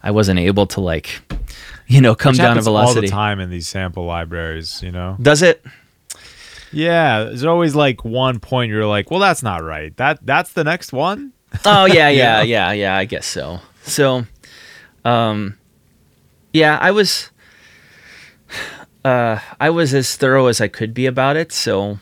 I 0.01 0.11
wasn't 0.11 0.39
able 0.39 0.65
to 0.67 0.81
like, 0.81 1.21
you 1.87 2.01
know, 2.01 2.15
come 2.15 2.31
Which 2.31 2.37
down 2.37 2.45
to 2.45 2.49
happens 2.51 2.67
all 2.67 2.73
velocity. 2.73 3.07
the 3.07 3.11
time 3.11 3.39
in 3.39 3.49
these 3.49 3.67
sample 3.67 4.05
libraries, 4.05 4.81
you 4.81 4.91
know. 4.91 5.17
Does 5.21 5.41
it? 5.41 5.63
Yeah, 6.71 7.25
there's 7.25 7.45
always 7.45 7.75
like 7.75 8.03
one 8.03 8.39
point 8.39 8.71
you're 8.71 8.87
like, 8.87 9.11
well, 9.11 9.19
that's 9.19 9.43
not 9.43 9.63
right. 9.63 9.95
That 9.97 10.25
that's 10.25 10.53
the 10.53 10.63
next 10.63 10.91
one. 10.91 11.33
Oh 11.65 11.85
yeah, 11.85 12.09
yeah, 12.09 12.41
yeah, 12.41 12.71
yeah. 12.71 12.95
I 12.95 13.05
guess 13.05 13.25
so. 13.25 13.59
So, 13.83 14.25
um, 15.03 15.57
yeah, 16.53 16.77
I 16.79 16.91
was, 16.91 17.31
uh, 19.03 19.39
I 19.59 19.69
was 19.69 19.93
as 19.93 20.15
thorough 20.15 20.47
as 20.47 20.61
I 20.61 20.67
could 20.67 20.93
be 20.93 21.05
about 21.05 21.35
it. 21.35 21.51
So, 21.51 21.99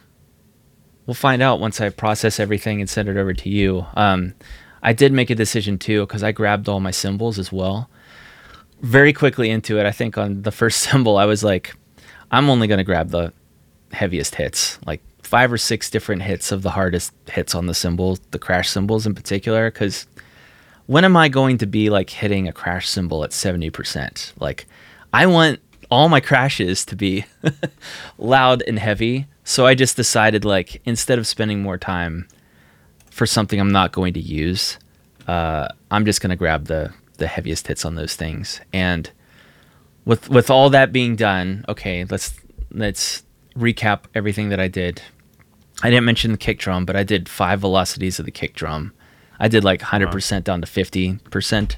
we'll 1.06 1.16
find 1.16 1.42
out 1.42 1.60
once 1.60 1.82
I 1.82 1.90
process 1.90 2.40
everything 2.40 2.80
and 2.80 2.90
send 2.90 3.10
it 3.10 3.18
over 3.18 3.34
to 3.34 3.50
you. 3.50 3.86
Um, 3.96 4.34
I 4.84 4.94
did 4.94 5.12
make 5.12 5.30
a 5.30 5.36
decision 5.36 5.78
too 5.78 6.02
because 6.02 6.24
I 6.24 6.32
grabbed 6.32 6.70
all 6.70 6.80
my 6.80 6.92
cymbals 6.92 7.38
as 7.40 7.52
well. 7.52 7.90
Very 8.82 9.14
quickly 9.14 9.50
into 9.50 9.80
it, 9.80 9.86
I 9.86 9.92
think 9.92 10.18
on 10.18 10.42
the 10.42 10.52
first 10.52 10.80
cymbal, 10.90 11.18
I 11.18 11.26
was 11.26 11.44
like, 11.44 11.76
I'm 12.32 12.50
only 12.50 12.68
gonna 12.68 12.84
grab 12.84 13.10
the 13.10 13.34
heaviest 13.92 14.36
hits, 14.36 14.80
like 14.86 15.02
five 15.32 15.50
or 15.54 15.58
six 15.58 15.89
different 15.89 16.22
hits 16.22 16.52
of 16.52 16.62
the 16.62 16.72
hardest 16.72 17.13
hits 17.30 17.56
on 17.56 17.65
the 17.65 17.74
cymbals, 17.74 18.20
the 18.32 18.38
crash 18.38 18.70
cymbals 18.70 19.08
in 19.08 19.15
particular, 19.15 19.72
because 19.72 20.06
when 20.88 21.06
am 21.06 21.15
I 21.15 21.30
going 21.30 21.58
to 21.60 21.65
be 21.65 21.89
like 21.89 22.10
hitting 22.10 22.50
a 22.50 22.52
crash 22.52 22.89
cymbal 22.89 23.24
at 23.24 23.30
70%? 23.30 24.34
Like, 24.41 24.67
I 25.13 25.28
want 25.28 25.62
all 25.89 26.10
my 26.10 26.20
crashes 26.20 26.84
to 26.84 26.98
be 26.98 27.24
loud 28.17 28.62
and 28.67 28.78
heavy. 28.78 29.26
So 29.46 29.65
I 29.65 29.74
just 29.74 29.96
decided, 29.96 30.44
like, 30.44 30.82
instead 30.84 31.17
of 31.17 31.26
spending 31.26 31.62
more 31.62 31.78
time 31.78 32.28
for 33.10 33.26
something 33.26 33.58
I'm 33.58 33.72
not 33.72 33.94
going 33.94 34.13
to 34.15 34.20
use, 34.20 34.78
uh, 35.30 35.70
I'm 35.91 36.04
just 36.04 36.20
going 36.20 36.32
to 36.32 36.36
grab 36.36 36.65
the, 36.65 36.94
the 37.20 37.28
heaviest 37.28 37.67
hits 37.67 37.86
on 37.86 37.96
those 37.96 38.17
things. 38.17 38.60
And 38.74 39.10
with 40.04 40.30
with 40.30 40.50
all 40.50 40.70
that 40.72 40.91
being 40.91 41.15
done, 41.15 41.63
okay, 41.70 42.04
let's 42.04 42.34
let's 42.70 43.24
recap 43.56 44.02
everything 44.13 44.50
that 44.50 44.60
I 44.60 44.67
did. 44.67 45.02
I 45.84 45.89
didn't 45.89 46.06
mention 46.06 46.32
the 46.32 46.38
kick 46.38 46.60
drum, 46.60 46.86
but 46.86 46.96
I 46.96 47.04
did 47.04 47.28
five 47.28 47.60
velocities 47.60 48.20
of 48.20 48.26
the 48.26 48.32
kick 48.32 48.54
drum. 48.54 48.94
I 49.39 49.48
did 49.48 49.63
like 49.63 49.82
100% 49.82 50.44
down 50.44 50.62
to 50.62 50.67
50%. 50.67 51.76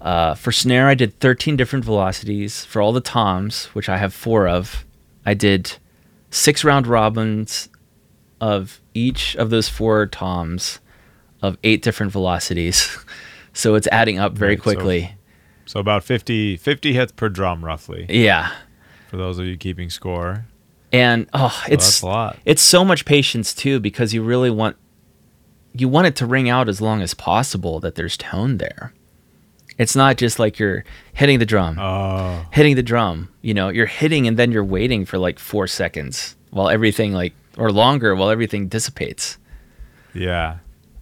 Uh, 0.00 0.34
for 0.34 0.50
snare, 0.50 0.88
I 0.88 0.94
did 0.94 1.18
13 1.20 1.56
different 1.56 1.84
velocities. 1.84 2.64
For 2.64 2.80
all 2.82 2.92
the 2.92 3.00
toms, 3.00 3.66
which 3.66 3.88
I 3.88 3.98
have 3.98 4.12
four 4.14 4.48
of, 4.48 4.84
I 5.24 5.34
did 5.34 5.76
six 6.30 6.64
round 6.64 6.86
robins 6.86 7.68
of 8.40 8.80
each 8.94 9.36
of 9.36 9.50
those 9.50 9.68
four 9.68 10.06
toms 10.06 10.80
of 11.42 11.58
eight 11.62 11.82
different 11.82 12.12
velocities. 12.12 12.96
so 13.52 13.74
it's 13.74 13.86
adding 13.92 14.18
up 14.18 14.32
very 14.32 14.52
Right, 14.52 14.58
so- 14.58 14.62
quickly. 14.62 15.14
So 15.66 15.78
about 15.78 16.02
50, 16.02 16.56
50 16.56 16.92
hits 16.94 17.12
per 17.12 17.28
drum, 17.28 17.64
roughly, 17.64 18.06
yeah. 18.08 18.50
for 19.08 19.16
those 19.16 19.38
of 19.38 19.46
you 19.46 19.56
keeping 19.56 19.88
score. 19.88 20.46
And 20.92 21.28
oh, 21.32 21.62
it's 21.68 22.02
lot. 22.02 22.36
it's 22.44 22.62
so 22.62 22.84
much 22.84 23.04
patience 23.04 23.54
too 23.54 23.78
because 23.80 24.12
you 24.12 24.22
really 24.22 24.50
want 24.50 24.76
you 25.72 25.88
want 25.88 26.08
it 26.08 26.16
to 26.16 26.26
ring 26.26 26.48
out 26.48 26.68
as 26.68 26.80
long 26.80 27.00
as 27.00 27.14
possible 27.14 27.78
that 27.80 27.94
there's 27.94 28.16
tone 28.16 28.56
there. 28.58 28.92
It's 29.78 29.94
not 29.96 30.16
just 30.18 30.38
like 30.38 30.58
you're 30.58 30.84
hitting 31.14 31.38
the 31.38 31.46
drum, 31.46 31.78
Oh, 31.78 32.44
hitting 32.52 32.74
the 32.76 32.82
drum. 32.82 33.28
You 33.40 33.54
know, 33.54 33.68
you're 33.68 33.86
hitting 33.86 34.26
and 34.26 34.36
then 34.36 34.50
you're 34.52 34.64
waiting 34.64 35.06
for 35.06 35.16
like 35.16 35.38
four 35.38 35.66
seconds 35.68 36.34
while 36.50 36.68
everything 36.68 37.12
like 37.12 37.32
or 37.56 37.70
longer 37.72 38.14
while 38.16 38.28
everything 38.30 38.68
dissipates. 38.68 39.38
yeah. 40.12 40.58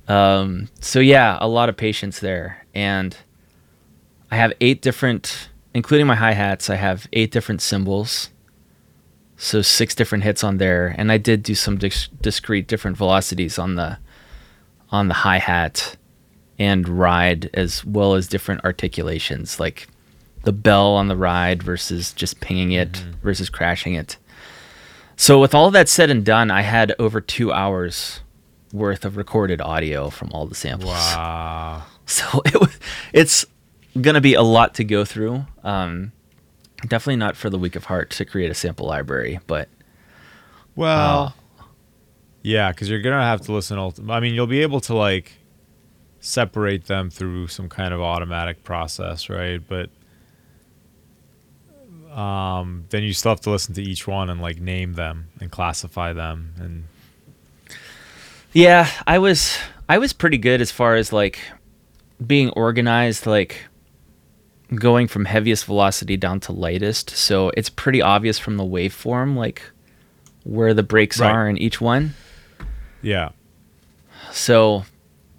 Um, 0.07 0.69
so 0.81 1.01
yeah, 1.01 1.37
a 1.41 1.49
lot 1.49 1.69
of 1.69 1.77
patience 1.77 2.21
there, 2.21 2.65
and 2.75 3.15
I 4.31 4.37
have 4.37 4.55
eight 4.61 4.81
different, 4.81 5.51
including 5.75 6.07
my 6.07 6.15
hi 6.15 6.33
hats. 6.33 6.71
I 6.71 6.77
have 6.77 7.07
eight 7.13 7.31
different 7.31 7.61
cymbals, 7.61 8.31
so 9.39 9.63
six 9.63 9.95
different 9.95 10.25
hits 10.25 10.43
on 10.43 10.59
there, 10.59 10.95
and 10.99 11.11
I 11.13 11.17
did 11.17 11.45
do 11.45 11.55
some 11.55 11.79
dis- 11.79 12.09
discrete 12.21 12.67
different 12.67 12.97
velocities 12.97 13.59
on 13.59 13.77
the 13.77 13.99
on 14.91 15.07
the 15.09 15.15
hi 15.15 15.39
hat 15.39 15.97
and 16.59 16.89
ride, 16.89 17.49
as 17.55 17.85
well 17.85 18.15
as 18.15 18.27
different 18.27 18.65
articulations, 18.65 19.61
like 19.61 19.87
the 20.43 20.53
bell 20.53 20.95
on 20.95 21.07
the 21.07 21.17
ride 21.17 21.63
versus 21.63 22.13
just 22.13 22.41
pinging 22.41 22.73
it 22.73 22.97
versus 23.23 23.49
crashing 23.49 23.95
it. 23.95 24.17
So 25.17 25.41
with 25.41 25.55
all 25.55 25.71
that 25.71 25.89
said 25.89 26.11
and 26.11 26.25
done, 26.25 26.51
I 26.51 26.63
had 26.63 26.95
over 26.99 27.21
two 27.21 27.53
hours 27.53 28.21
worth 28.73 29.05
of 29.05 29.17
recorded 29.17 29.61
audio 29.61 30.11
from 30.11 30.31
all 30.33 30.47
the 30.47 30.55
samples. 30.55 30.91
Wow. 30.91 31.85
So 32.11 32.41
it 32.47 32.59
was, 32.59 32.79
it's 33.13 33.45
gonna 34.01 34.23
be 34.23 34.33
a 34.33 34.41
lot 34.43 34.77
to 34.77 34.85
go 34.85 35.05
through. 35.05 35.45
Um, 35.63 36.13
definitely 36.87 37.17
not 37.17 37.37
for 37.37 37.51
the 37.51 37.59
weak 37.59 37.77
of 37.77 37.85
heart 37.85 38.11
to 38.11 38.25
create 38.25 38.51
a 38.51 38.55
sample 38.55 38.87
library, 38.87 39.41
but 39.47 39.69
Well, 40.77 41.35
yeah, 42.43 42.71
because 42.71 42.89
you're 42.89 43.01
gonna 43.01 43.23
have 43.23 43.41
to 43.43 43.53
listen. 43.53 43.79
Ulti- 43.79 44.09
I 44.11 44.21
mean, 44.21 44.35
you'll 44.35 44.47
be 44.47 44.63
able 44.63 44.81
to 44.83 44.95
like 44.95 45.33
separate 46.21 46.87
them 46.87 47.11
through 47.11 47.49
some 47.49 47.69
kind 47.69 47.93
of 47.95 48.01
automatic 48.01 48.65
process, 48.65 49.29
right? 49.29 49.61
But 49.67 49.91
um, 52.17 52.85
then 52.91 53.03
you 53.03 53.13
still 53.13 53.33
have 53.33 53.41
to 53.43 53.51
listen 53.51 53.75
to 53.75 53.83
each 53.83 54.07
one 54.07 54.31
and 54.31 54.41
like 54.41 54.61
name 54.61 54.95
them 54.95 55.29
and 55.41 55.51
classify 55.51 56.13
them. 56.13 56.55
And 56.59 56.85
yeah, 58.53 58.91
I 59.07 59.19
was 59.19 59.57
I 59.89 59.99
was 59.99 60.13
pretty 60.13 60.39
good 60.39 60.61
as 60.61 60.71
far 60.71 60.97
as 60.97 61.13
like 61.13 61.39
being 62.25 62.51
organized, 62.51 63.27
like 63.27 63.68
going 64.75 65.09
from 65.09 65.25
heaviest 65.25 65.65
velocity 65.65 66.17
down 66.17 66.41
to 66.41 66.53
lightest. 66.53 67.11
So 67.11 67.51
it's 67.57 67.71
pretty 67.71 68.03
obvious 68.03 68.39
from 68.39 68.57
the 68.57 68.65
waveform, 68.65 69.35
like 69.37 69.63
where 70.45 70.75
the 70.75 70.83
breaks 70.83 71.19
Right. 71.21 71.31
are 71.33 71.49
in 71.49 71.57
each 71.59 71.81
one. 71.81 72.15
yeah, 73.03 73.31
So 74.33 74.85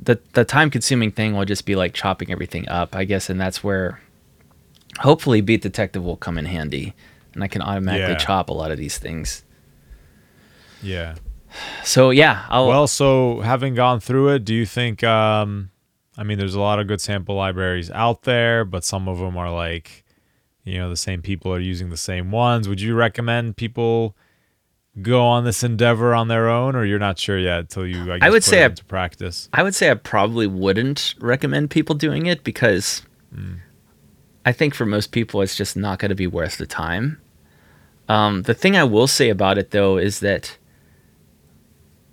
the 0.01 0.19
the 0.33 0.45
time 0.45 0.69
consuming 0.69 1.11
thing 1.11 1.35
will 1.35 1.45
just 1.45 1.65
be 1.65 1.75
like 1.75 1.93
chopping 1.93 2.31
everything 2.31 2.67
up, 2.69 2.95
I 2.95 3.03
guess, 3.05 3.29
and 3.29 3.39
that's 3.39 3.63
where 3.63 3.99
hopefully 4.99 5.41
Beat 5.41 5.61
Detective 5.61 6.03
will 6.03 6.15
come 6.17 6.37
in 6.37 6.45
handy, 6.45 6.93
and 7.33 7.43
I 7.43 7.47
can 7.47 7.61
automatically 7.61 8.13
Yeah. 8.13 8.17
chop 8.17 8.49
a 8.49 8.53
lot 8.53 8.71
of 8.71 8.77
these 8.77 8.97
things. 8.97 9.43
yeah. 10.81 11.15
So 11.83 12.09
yeah, 12.11 12.45
I'll 12.49 12.67
Well, 12.67 12.87
so 12.87 13.41
having 13.41 13.73
gone 13.75 13.99
through 13.99 14.29
it, 14.29 14.45
do 14.45 14.53
you 14.55 14.65
think? 14.65 15.03
Um, 15.03 15.69
I 16.19 16.23
mean, 16.23 16.37
there's 16.37 16.53
a 16.53 16.59
lot 16.59 16.79
of 16.79 16.87
good 16.87 16.99
sample 16.99 17.35
libraries 17.35 17.89
out 17.91 18.23
there, 18.23 18.65
but 18.65 18.83
some 18.83 19.07
of 19.07 19.19
them 19.19 19.37
are 19.37 19.49
like, 19.49 20.03
you 20.65 20.77
know, 20.77 20.89
the 20.89 20.97
same 20.97 21.21
people 21.21 21.53
are 21.53 21.61
using 21.61 21.91
the 21.91 21.97
same 21.97 22.29
ones. 22.29 22.67
Would 22.67 22.81
you 22.81 22.93
recommend 22.93 23.55
people 23.55 24.17
go 25.01 25.21
on 25.25 25.45
this 25.45 25.63
endeavor 25.63 26.13
on 26.13 26.27
their 26.27 26.49
own, 26.49 26.75
or 26.75 26.83
you're 26.83 26.99
not 26.99 27.17
sure 27.17 27.39
yet 27.39 27.59
until 27.59 27.87
you? 27.87 28.11
I, 28.11 28.19
guess, 28.19 28.31
would 28.31 28.43
put 28.43 28.49
say 28.49 28.63
I- 28.63 28.65
into 28.65 28.83
practice. 28.83 29.47
I 29.53 29.63
would 29.63 29.73
say 29.73 29.89
I 29.89 29.93
probably 29.93 30.45
wouldn't 30.45 31.15
recommend 31.21 31.69
people 31.69 31.95
doing 31.95 32.25
it 32.25 32.43
because 32.43 33.01
I 34.45 34.51
think 34.51 34.75
for 34.75 34.85
most 34.85 35.13
people 35.13 35.41
it's 35.41 35.55
just 35.55 35.77
not 35.77 35.99
going 35.99 36.09
to 36.09 36.15
be 36.15 36.27
worth 36.27 36.57
the 36.57 36.67
time. 36.67 37.21
Um, 38.09 38.41
the 38.41 38.53
thing 38.53 38.75
I 38.75 38.83
will 38.83 39.07
say 39.07 39.29
about 39.29 39.57
it 39.57 39.71
though 39.71 39.97
is 39.97 40.19
that 40.19 40.57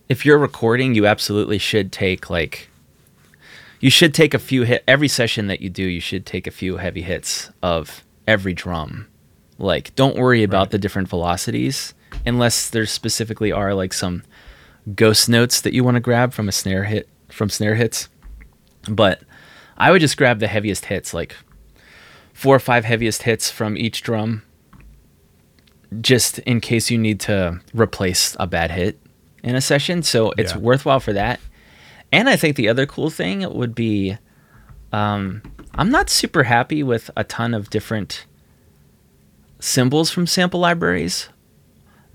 if 0.09 0.25
you're 0.25 0.39
recording, 0.39 0.95
you 0.95 1.07
absolutely 1.07 1.59
should 1.59 1.91
take 1.91 2.31
like 2.31 2.69
you 3.81 3.91
should 3.91 4.15
take 4.15 4.35
a 4.35 4.39
few 4.39 4.63
hit 4.63 4.83
every 4.89 5.09
session 5.09 5.47
that 5.49 5.61
you 5.61 5.69
do. 5.71 5.83
You 5.85 6.01
should 6.01 6.25
take 6.27 6.47
a 6.47 6.51
few 6.51 6.77
heavy 6.79 7.03
hits 7.03 7.51
of 7.63 8.05
every 8.27 8.53
drum. 8.55 9.07
Like, 9.59 9.95
don't 9.95 10.17
worry 10.17 10.43
about 10.43 10.67
Right. 10.67 10.71
the 10.73 10.79
different 10.79 11.09
velocities 11.09 11.95
unless 12.25 12.69
there 12.71 12.87
specifically 12.87 13.53
are 13.53 13.75
like 13.75 13.93
some 13.93 14.23
ghost 14.95 15.29
notes 15.29 15.61
that 15.61 15.73
you 15.73 15.83
want 15.85 15.97
to 15.97 16.01
grab 16.01 16.33
from 16.33 16.49
a 16.49 16.53
snare 16.53 16.85
hit 16.85 17.09
from 17.31 17.49
snare 17.51 17.75
hits. 17.75 18.09
But 18.89 19.23
I 19.77 19.91
would 19.91 20.01
just 20.01 20.17
grab 20.17 20.39
the 20.39 20.47
heaviest 20.47 20.87
hits, 20.87 21.13
like 21.13 21.35
four 22.33 22.55
or 22.55 22.61
five 22.61 22.85
heaviest 22.85 23.23
hits 23.25 23.51
from 23.51 23.77
each 23.77 24.01
drum, 24.03 24.43
just 26.01 26.39
in 26.41 26.61
case 26.61 26.91
you 26.91 26.99
need 26.99 27.21
to 27.21 27.61
replace 27.75 28.37
a 28.39 28.47
bad 28.47 28.71
hit 28.71 28.99
in 29.43 29.55
a 29.55 29.61
session. 29.61 30.03
So 30.03 30.33
it's 30.39 30.53
Yeah. 30.53 30.59
worthwhile 30.59 31.01
for 31.01 31.13
that. 31.15 31.41
And 32.13 32.29
I 32.29 32.37
think 32.37 32.57
the 32.57 32.69
other 32.69 32.87
cool 32.87 33.11
thing 33.11 33.49
would 33.53 33.75
be 33.75 34.17
um, 34.93 35.43
I'm 35.75 35.91
not 35.91 36.09
super 36.09 36.45
happy 36.45 36.83
with 36.83 37.11
a 37.17 37.25
ton 37.25 37.53
of 37.55 37.69
different 37.71 38.25
cymbals 39.59 40.11
from 40.11 40.27
sample 40.27 40.61
libraries. 40.61 41.29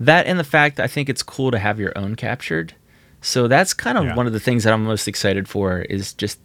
That 0.00 0.26
and 0.26 0.38
the 0.38 0.44
fact 0.44 0.80
I 0.80 0.86
think 0.86 1.08
it's 1.08 1.22
cool 1.22 1.50
to 1.50 1.58
have 1.58 1.78
your 1.78 1.96
own 1.96 2.14
captured. 2.16 2.74
So 3.20 3.46
that's 3.46 3.72
kind 3.72 3.96
of 3.98 4.04
Yeah. 4.04 4.14
one 4.16 4.26
of 4.26 4.32
the 4.32 4.40
things 4.40 4.64
that 4.64 4.72
I'm 4.72 4.84
most 4.84 5.06
excited 5.06 5.48
for 5.48 5.82
is 5.82 6.12
just 6.12 6.40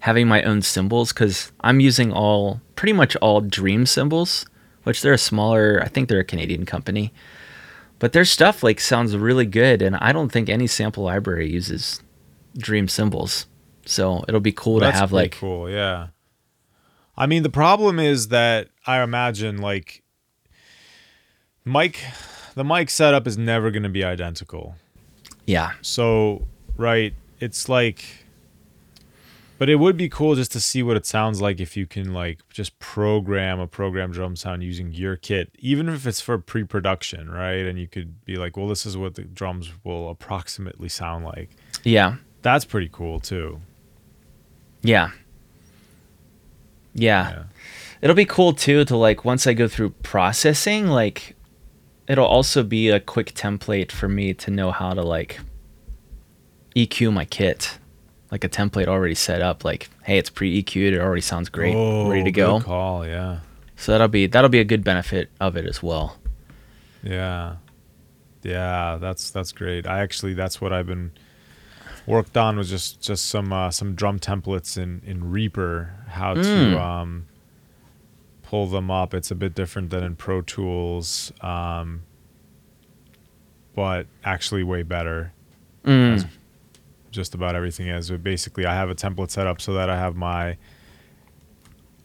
having 0.00 0.28
my 0.28 0.42
own 0.42 0.60
cymbals 0.62 1.12
because 1.12 1.50
I'm 1.60 1.80
using 1.80 2.12
all 2.12 2.60
pretty 2.76 2.92
much 2.92 3.16
all 3.16 3.40
Dream 3.40 3.86
Cymbals, 3.86 4.44
which 4.84 5.00
they're 5.02 5.14
a 5.14 5.18
smaller. 5.18 5.80
I 5.82 5.88
think 5.88 6.08
they're 6.08 6.20
a 6.20 6.24
Canadian 6.24 6.66
company, 6.66 7.12
but 7.98 8.12
their 8.12 8.24
stuff 8.24 8.62
like 8.62 8.80
sounds 8.80 9.16
really 9.16 9.46
good, 9.46 9.80
and 9.82 9.96
I 9.96 10.12
don't 10.12 10.30
think 10.32 10.48
any 10.48 10.66
sample 10.66 11.04
library 11.04 11.50
uses 11.50 12.02
Dream 12.56 12.88
Cymbals. 12.88 13.46
So 13.86 14.24
it'll 14.28 14.40
be 14.40 14.52
cool 14.52 14.80
to 14.80 14.90
have 14.90 15.12
like 15.12 15.32
cool, 15.32 15.68
yeah. 15.68 16.08
I 17.16 17.26
mean, 17.26 17.42
the 17.42 17.50
problem 17.50 17.98
is 17.98 18.28
that 18.28 18.68
I 18.86 19.02
imagine 19.02 19.58
like 19.58 20.02
mic, 21.64 22.02
the 22.54 22.64
mic 22.64 22.90
setup 22.90 23.26
is 23.26 23.36
never 23.36 23.70
going 23.70 23.82
to 23.82 23.88
be 23.88 24.04
identical. 24.04 24.76
yeah, 25.46 25.72
So, 25.82 26.46
right, 26.76 27.12
it's 27.40 27.68
like, 27.68 28.04
but 29.58 29.68
it 29.68 29.76
would 29.76 29.96
be 29.96 30.08
cool 30.08 30.34
just 30.34 30.52
to 30.52 30.60
see 30.60 30.82
what 30.82 30.96
it 30.96 31.04
sounds 31.04 31.42
like 31.42 31.60
if 31.60 31.76
you 31.76 31.86
can 31.86 32.14
like 32.14 32.40
just 32.48 32.78
program 32.78 33.60
a 33.60 33.66
program 33.66 34.12
drum 34.12 34.36
sound 34.36 34.62
using 34.62 34.92
your 34.92 35.16
kit, 35.16 35.50
even 35.58 35.88
if 35.88 36.06
it's 36.06 36.20
for 36.20 36.38
pre-production, 36.38 37.28
right? 37.28 37.66
And 37.66 37.78
you 37.78 37.86
could 37.86 38.24
be 38.24 38.36
like, 38.36 38.56
well, 38.56 38.68
this 38.68 38.86
is 38.86 38.96
what 38.96 39.16
the 39.16 39.24
drums 39.24 39.72
will 39.84 40.08
approximately 40.08 40.88
sound 40.88 41.24
like. 41.24 41.50
yeah. 41.84 42.16
That's 42.42 42.64
pretty 42.64 42.88
cool 42.92 43.20
too. 43.20 43.60
Yeah. 44.82 45.10
Yeah. 46.94 47.30
Yeah. 47.30 47.42
It'll 48.02 48.16
be 48.16 48.24
cool 48.24 48.52
too 48.52 48.84
to 48.86 48.96
like 48.96 49.24
once 49.24 49.46
I 49.46 49.52
go 49.52 49.68
through 49.68 49.90
processing, 50.02 50.86
like 50.88 51.36
it'll 52.08 52.26
also 52.26 52.62
be 52.62 52.88
a 52.88 52.98
quick 52.98 53.34
template 53.34 53.92
for 53.92 54.08
me 54.08 54.34
to 54.34 54.50
know 54.50 54.70
how 54.70 54.94
to 54.94 55.02
like 55.02 55.40
EQ 56.74 57.12
my 57.12 57.24
kit. 57.24 57.78
Like 58.30 58.44
a 58.44 58.48
template 58.48 58.86
already 58.86 59.16
set 59.16 59.42
up, 59.42 59.64
like, 59.64 59.90
hey, 60.04 60.16
it's 60.16 60.30
pre 60.30 60.62
EQ'd, 60.62 60.94
it 60.94 61.00
already 61.00 61.20
sounds 61.20 61.48
great, 61.48 61.74
oh, 61.74 62.08
ready 62.08 62.30
to 62.30 62.42
Oh, 62.42 62.60
go. 62.60 62.64
Call, 62.64 63.04
yeah. 63.04 63.40
So 63.74 63.90
that'll 63.90 64.06
be 64.06 64.26
that'll 64.28 64.48
be 64.50 64.60
a 64.60 64.64
good 64.64 64.84
benefit 64.84 65.30
of 65.40 65.56
it 65.56 65.66
as 65.66 65.82
well. 65.82 66.16
Yeah. 67.02 67.56
Yeah, 68.44 68.98
that's 69.00 69.30
that's 69.30 69.50
great. 69.52 69.86
I 69.86 70.00
actually 70.00 70.34
that's 70.34 70.60
what 70.60 70.72
I've 70.72 70.86
been 70.86 71.10
worked 72.10 72.36
on 72.36 72.56
was 72.56 72.68
just 72.68 73.00
just 73.00 73.26
some 73.26 73.52
uh, 73.52 73.70
some 73.70 73.94
drum 73.94 74.18
templates 74.18 74.76
in 74.76 75.00
in 75.06 75.30
Reaper 75.30 75.94
how 76.08 76.34
Mm. 76.34 76.42
to 76.42 76.80
um 76.80 77.26
pull 78.42 78.66
them 78.66 78.90
up. 78.90 79.14
It's 79.14 79.30
a 79.30 79.34
bit 79.34 79.54
different 79.54 79.90
than 79.90 80.02
in 80.04 80.16
Pro 80.16 80.42
Tools. 80.42 81.32
Um 81.40 82.02
but 83.74 84.06
actually 84.24 84.62
way 84.64 84.82
better. 84.82 85.32
Mm. 85.84 86.26
Just 87.10 87.34
about 87.34 87.54
everything 87.54 87.86
is. 87.88 88.10
But 88.10 88.22
basically 88.22 88.66
I 88.66 88.74
have 88.74 88.90
a 88.90 88.94
template 88.94 89.30
set 89.30 89.46
up 89.46 89.60
so 89.60 89.72
that 89.74 89.88
I 89.88 89.96
have 89.98 90.16
my 90.16 90.56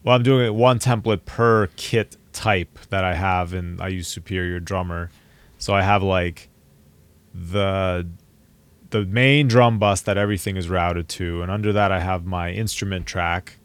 well, 0.04 0.14
I'm 0.14 0.22
doing 0.22 0.46
it 0.46 0.54
one 0.54 0.78
template 0.78 1.24
per 1.24 1.66
kit 1.74 2.16
type 2.32 2.78
that 2.90 3.02
I 3.02 3.14
have, 3.14 3.52
and 3.52 3.80
I 3.80 3.88
use 3.88 4.06
Superior 4.06 4.60
Drummer. 4.60 5.10
So 5.58 5.74
I 5.74 5.82
have 5.82 6.04
like 6.04 6.48
the 7.34 8.06
the 8.90 9.04
main 9.04 9.48
drum 9.48 9.78
bus 9.78 10.00
that 10.02 10.16
everything 10.16 10.56
is 10.56 10.68
routed 10.68 11.08
to, 11.08 11.42
and 11.42 11.50
under 11.50 11.72
that 11.72 11.90
I 11.92 12.00
have 12.00 12.24
my 12.24 12.50
instrument 12.50 13.06
track, 13.06 13.58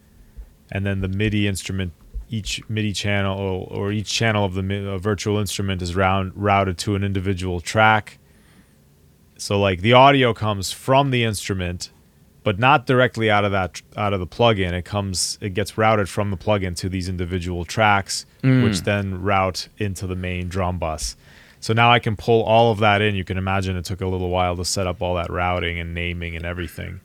and 0.72 0.86
then 0.86 1.01
the 1.01 1.07
MIDI 1.07 1.47
instrument. 1.47 1.93
Each 2.34 2.61
MIDI 2.69 2.93
channel 2.93 3.67
or 3.69 3.91
each 3.91 4.09
channel 4.09 4.45
of 4.45 4.53
the 4.53 4.97
virtual 5.01 5.38
instrument 5.38 5.82
is 5.82 5.97
round, 5.97 6.32
routed 6.34 6.78
to 6.78 6.95
an 6.95 7.03
individual 7.03 7.59
track. 7.59 8.19
So 9.38 9.59
like 9.59 9.82
the 9.82 9.91
audio 9.91 10.34
comes 10.34 10.72
from 10.72 11.11
the 11.11 11.26
instrument, 11.26 11.91
but 12.43 12.57
not 12.57 12.86
directly 12.86 13.30
out 13.30 13.43
of 13.43 13.51
that 13.51 13.82
out 13.97 14.13
of 14.13 14.22
the 14.22 14.28
plugin. 14.28 14.72
It 14.72 14.86
comes 14.86 15.38
it 15.41 15.53
gets 15.53 15.78
routed 15.78 16.07
from 16.07 16.32
the 16.32 16.38
plugin 16.38 16.74
to 16.78 16.88
these 16.88 17.09
individual 17.09 17.65
tracks, 17.65 18.26
mm. 18.43 18.63
which 18.63 18.82
then 18.82 19.22
route 19.22 19.67
into 19.78 20.07
the 20.07 20.15
main 20.15 20.47
drum 20.47 20.78
bus. 20.78 21.17
So 21.62 21.74
now 21.74 21.91
I 21.91 21.99
can 21.99 22.16
pull 22.18 22.43
all 22.43 22.72
of 22.72 22.80
that 22.80 23.01
in. 23.01 23.16
You 23.16 23.24
can 23.24 23.38
imagine 23.38 23.78
it 23.78 23.86
took 23.86 24.01
a 24.01 24.07
little 24.07 24.30
while 24.30 24.57
to 24.57 24.66
set 24.66 24.88
up 24.88 25.01
all 25.01 25.16
that 25.16 25.30
routing 25.30 25.80
and 25.80 25.93
naming 25.93 26.36
and 26.36 26.43
everything. 26.45 26.99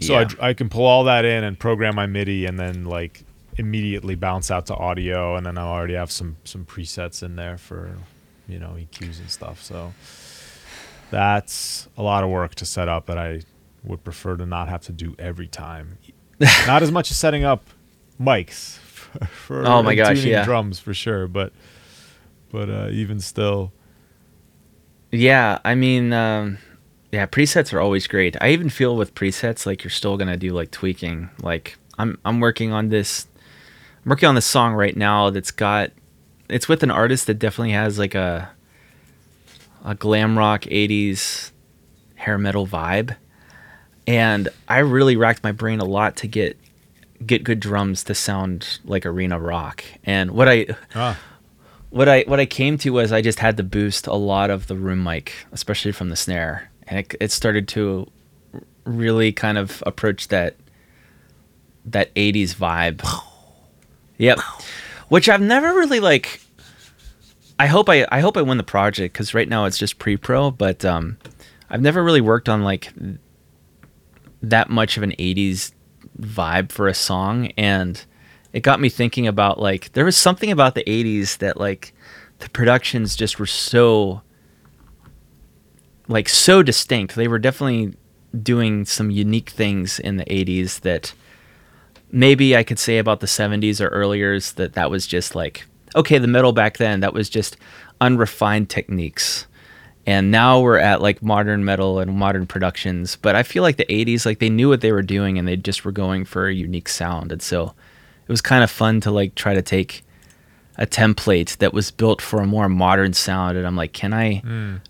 So 0.00 0.12
Yeah. 0.20 0.28
I, 0.40 0.50
I 0.50 0.52
can 0.54 0.68
pull 0.68 0.84
all 0.84 1.04
that 1.04 1.24
in 1.24 1.42
and 1.42 1.58
program 1.58 1.96
my 1.96 2.06
MIDI 2.06 2.46
and 2.46 2.58
then 2.58 2.84
like 2.84 3.24
immediately 3.56 4.14
bounce 4.14 4.50
out 4.50 4.66
to 4.66 4.74
audio 4.74 5.36
and 5.36 5.44
then 5.44 5.58
I 5.58 5.62
already 5.62 5.94
have 5.94 6.10
some 6.12 6.36
some 6.44 6.64
presets 6.64 7.22
in 7.22 7.36
there 7.36 7.58
for 7.58 7.96
you 8.48 8.58
know 8.58 8.76
EQs 8.78 9.18
and 9.18 9.30
stuff. 9.30 9.62
So 9.62 9.92
that's 11.10 11.88
a 11.96 12.02
lot 12.02 12.22
of 12.24 12.30
work 12.30 12.54
to 12.56 12.66
set 12.66 12.88
up 12.88 13.06
that 13.06 13.18
I 13.18 13.40
would 13.84 14.04
prefer 14.04 14.36
to 14.36 14.46
not 14.46 14.68
have 14.68 14.82
to 14.82 14.92
do 14.92 15.14
every 15.18 15.48
time. 15.48 15.98
not 16.66 16.82
as 16.82 16.92
much 16.92 17.10
as 17.10 17.16
setting 17.16 17.44
up 17.44 17.64
mics 18.20 18.78
for, 18.78 19.24
for 19.26 19.66
Oh 19.66 19.82
my 19.82 19.94
gosh, 19.94 20.18
tuning 20.18 20.32
yeah. 20.32 20.44
drums 20.44 20.78
for 20.78 20.94
sure, 20.94 21.26
but 21.26 21.52
but 22.50 22.68
uh, 22.68 22.88
even 22.90 23.20
still, 23.20 23.72
Yeah, 25.10 25.58
I 25.64 25.74
mean, 25.74 26.12
um, 26.12 26.58
yeah, 27.12 27.26
presets 27.26 27.72
are 27.72 27.80
always 27.80 28.06
great. 28.06 28.36
I 28.40 28.50
even 28.50 28.70
feel 28.70 28.96
with 28.96 29.14
presets 29.14 29.66
like 29.66 29.82
you're 29.82 29.90
still 29.90 30.16
gonna 30.16 30.36
do 30.36 30.50
like 30.50 30.70
tweaking. 30.70 31.30
Like 31.42 31.78
I'm 31.98 32.18
I'm 32.24 32.40
working 32.40 32.72
on 32.72 32.88
this, 32.88 33.26
I'm 34.04 34.10
working 34.10 34.28
on 34.28 34.34
this 34.34 34.46
song 34.46 34.74
right 34.74 34.96
now 34.96 35.30
that's 35.30 35.50
got, 35.50 35.90
it's 36.48 36.68
with 36.68 36.82
an 36.82 36.90
artist 36.90 37.26
that 37.26 37.34
definitely 37.34 37.72
has 37.72 37.98
like 37.98 38.14
a, 38.14 38.50
a 39.84 39.94
glam 39.94 40.38
rock 40.38 40.62
'80s 40.62 41.50
hair 42.14 42.38
metal 42.38 42.66
vibe, 42.66 43.16
and 44.06 44.48
I 44.68 44.78
really 44.78 45.16
racked 45.16 45.42
my 45.42 45.52
brain 45.52 45.80
a 45.80 45.84
lot 45.84 46.16
to 46.18 46.28
get 46.28 46.56
get 47.26 47.44
good 47.44 47.60
drums 47.60 48.04
to 48.04 48.14
sound 48.14 48.78
like 48.84 49.04
arena 49.04 49.38
rock. 49.38 49.84
And 50.04 50.30
what 50.30 50.48
I 50.48 50.66
ah, 50.94 51.18
what 51.90 52.08
I 52.08 52.22
what 52.26 52.40
I 52.40 52.46
came 52.46 52.78
to 52.78 52.90
was 52.90 53.12
I 53.12 53.20
just 53.20 53.40
had 53.40 53.56
to 53.58 53.62
boost 53.62 54.06
a 54.06 54.14
lot 54.14 54.50
of 54.50 54.68
the 54.68 54.76
room 54.76 55.02
mic, 55.02 55.32
especially 55.52 55.92
from 55.92 56.08
the 56.08 56.16
snare, 56.16 56.70
and 56.86 57.00
it, 57.00 57.14
it 57.20 57.32
started 57.32 57.68
to 57.68 58.10
really 58.84 59.32
kind 59.32 59.58
of 59.58 59.82
approach 59.86 60.28
that 60.28 60.56
that 61.84 62.14
80s 62.14 62.54
vibe. 62.54 63.06
Yep. 64.18 64.38
Which 65.08 65.28
I've 65.28 65.40
never 65.40 65.68
really 65.68 65.98
like 65.98 66.40
I 67.58 67.66
hope 67.66 67.88
I 67.88 68.06
I 68.12 68.20
hope 68.20 68.36
I 68.36 68.42
win 68.42 68.58
the 68.58 68.62
project 68.62 69.14
cuz 69.14 69.34
right 69.34 69.48
now 69.48 69.64
it's 69.64 69.78
just 69.78 69.98
pre-pro, 69.98 70.50
but 70.50 70.84
um 70.84 71.16
I've 71.68 71.82
never 71.82 72.02
really 72.04 72.20
worked 72.20 72.48
on 72.48 72.62
like 72.62 72.92
that 74.42 74.70
much 74.70 74.96
of 74.96 75.02
an 75.02 75.12
80s 75.12 75.72
vibe 76.18 76.70
for 76.70 76.86
a 76.86 76.94
song 76.94 77.46
and 77.56 78.04
it 78.52 78.60
got 78.60 78.80
me 78.80 78.88
thinking 78.88 79.26
about 79.26 79.60
like 79.60 79.92
there 79.92 80.04
was 80.04 80.16
something 80.16 80.50
about 80.50 80.74
the 80.74 80.84
80s 80.84 81.38
that 81.38 81.58
like 81.58 81.94
the 82.40 82.50
productions 82.50 83.14
just 83.16 83.38
were 83.38 83.46
so 83.46 84.22
like 86.08 86.28
so 86.28 86.62
distinct. 86.62 87.14
They 87.14 87.28
were 87.28 87.38
definitely 87.38 87.94
doing 88.42 88.84
some 88.84 89.10
unique 89.10 89.50
things 89.50 89.98
in 89.98 90.16
the 90.16 90.24
80s 90.24 90.80
that 90.80 91.14
maybe 92.10 92.56
I 92.56 92.64
could 92.64 92.78
say 92.78 92.98
about 92.98 93.20
the 93.20 93.26
70s 93.26 93.80
or 93.80 93.88
earlier 93.88 94.32
is 94.32 94.52
that 94.54 94.74
that 94.74 94.90
was 94.90 95.06
just 95.06 95.34
like 95.34 95.66
okay, 95.96 96.18
the 96.18 96.28
metal 96.28 96.52
back 96.52 96.78
then 96.78 97.00
that 97.00 97.14
was 97.14 97.28
just 97.28 97.56
unrefined 98.00 98.70
techniques. 98.70 99.46
And 100.06 100.30
now 100.30 100.60
we're 100.60 100.78
at 100.78 101.02
like 101.02 101.22
modern 101.22 101.64
metal 101.64 101.98
and 101.98 102.16
modern 102.16 102.46
productions, 102.46 103.16
but 103.16 103.36
I 103.36 103.42
feel 103.42 103.62
like 103.62 103.76
the 103.76 103.84
80s 103.86 104.26
like 104.26 104.38
they 104.38 104.50
knew 104.50 104.68
what 104.68 104.80
they 104.80 104.92
were 104.92 105.02
doing 105.02 105.38
and 105.38 105.46
they 105.46 105.56
just 105.56 105.84
were 105.84 105.92
going 105.92 106.24
for 106.24 106.46
a 106.48 106.54
unique 106.54 106.88
sound. 106.88 107.32
And 107.32 107.42
so 107.42 107.74
it 108.30 108.32
was 108.32 108.40
kind 108.40 108.62
of 108.62 108.70
fun 108.70 109.00
to 109.00 109.10
like 109.10 109.34
try 109.34 109.54
to 109.54 109.60
take 109.60 110.04
a 110.76 110.86
template 110.86 111.56
that 111.56 111.74
was 111.74 111.90
built 111.90 112.22
for 112.22 112.40
a 112.40 112.46
more 112.46 112.68
modern 112.68 113.12
sound 113.12 113.58
and 113.58 113.66
I'm 113.66 113.74
like, 113.74 113.92
can 113.92 114.14
I 114.14 114.40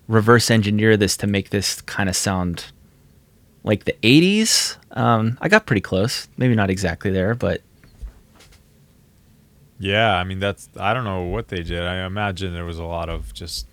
reverse 0.09 0.51
engineer 0.51 0.95
this 0.99 1.17
to 1.17 1.27
make 1.27 1.49
this 1.49 1.81
kind 1.81 2.11
of 2.11 2.17
sound 2.17 2.67
like 3.65 3.85
the 3.85 3.97
80s? 4.03 4.77
Um, 4.91 5.39
I 5.41 5.49
got 5.49 5.65
pretty 5.65 5.81
close. 5.81 6.29
Maybe 6.37 6.55
not 6.55 6.69
exactly 6.69 7.11
there, 7.11 7.35
but 7.35 7.63
yeah. 9.79 10.17
I 10.17 10.25
mean, 10.25 10.39
that's 10.39 10.69
I 10.77 10.93
don't 10.93 11.05
know 11.05 11.23
what 11.23 11.49
they 11.49 11.63
did. 11.63 11.83
I 11.83 12.05
imagine 12.05 12.53
there 12.53 12.67
was 12.67 12.79
a 12.79 12.85
lot 12.85 13.09
of 13.09 13.33
just 13.33 13.67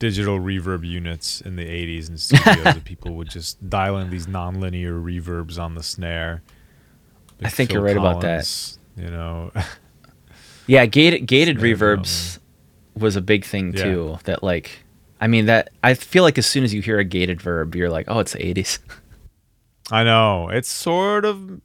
digital 0.00 0.40
reverb 0.40 0.84
units 0.84 1.40
in 1.40 1.54
the 1.54 1.64
80s 1.64 2.08
and 2.08 2.20
studios 2.20 2.64
that 2.64 2.84
people 2.84 3.14
would 3.14 3.30
just 3.30 3.70
dial 3.70 3.98
in 3.98 4.10
these 4.10 4.26
nonlinear 4.26 5.00
reverbs 5.00 5.62
on 5.62 5.76
the 5.76 5.84
snare. 5.84 6.42
I 7.40 7.50
think 7.50 7.72
you're 7.72 7.82
right 7.82 7.96
about 7.96 8.20
that. 8.22 8.76
You 8.96 9.10
know, 9.10 9.52
yeah, 10.66 10.86
gated 10.86 11.26
gated 11.26 11.58
reverbs 11.58 12.38
was 12.96 13.16
a 13.16 13.20
big 13.20 13.44
thing 13.44 13.74
Yeah. 13.74 13.82
too. 13.84 14.18
That 14.24 14.42
like, 14.42 14.70
I 15.20 15.26
mean 15.26 15.46
that 15.46 15.70
I 15.82 15.94
feel 15.94 16.22
like 16.22 16.38
as 16.38 16.46
soon 16.46 16.64
as 16.64 16.72
you 16.72 16.80
hear 16.82 16.98
a 16.98 17.04
gated 17.04 17.40
verb, 17.40 17.74
you're 17.74 17.90
like, 17.90 18.06
oh, 18.08 18.20
it's 18.20 18.32
the 18.32 18.38
80s. 18.38 18.78
I 19.90 20.02
know 20.02 20.48
it's 20.48 20.68
sort 20.70 21.24
of 21.24 21.60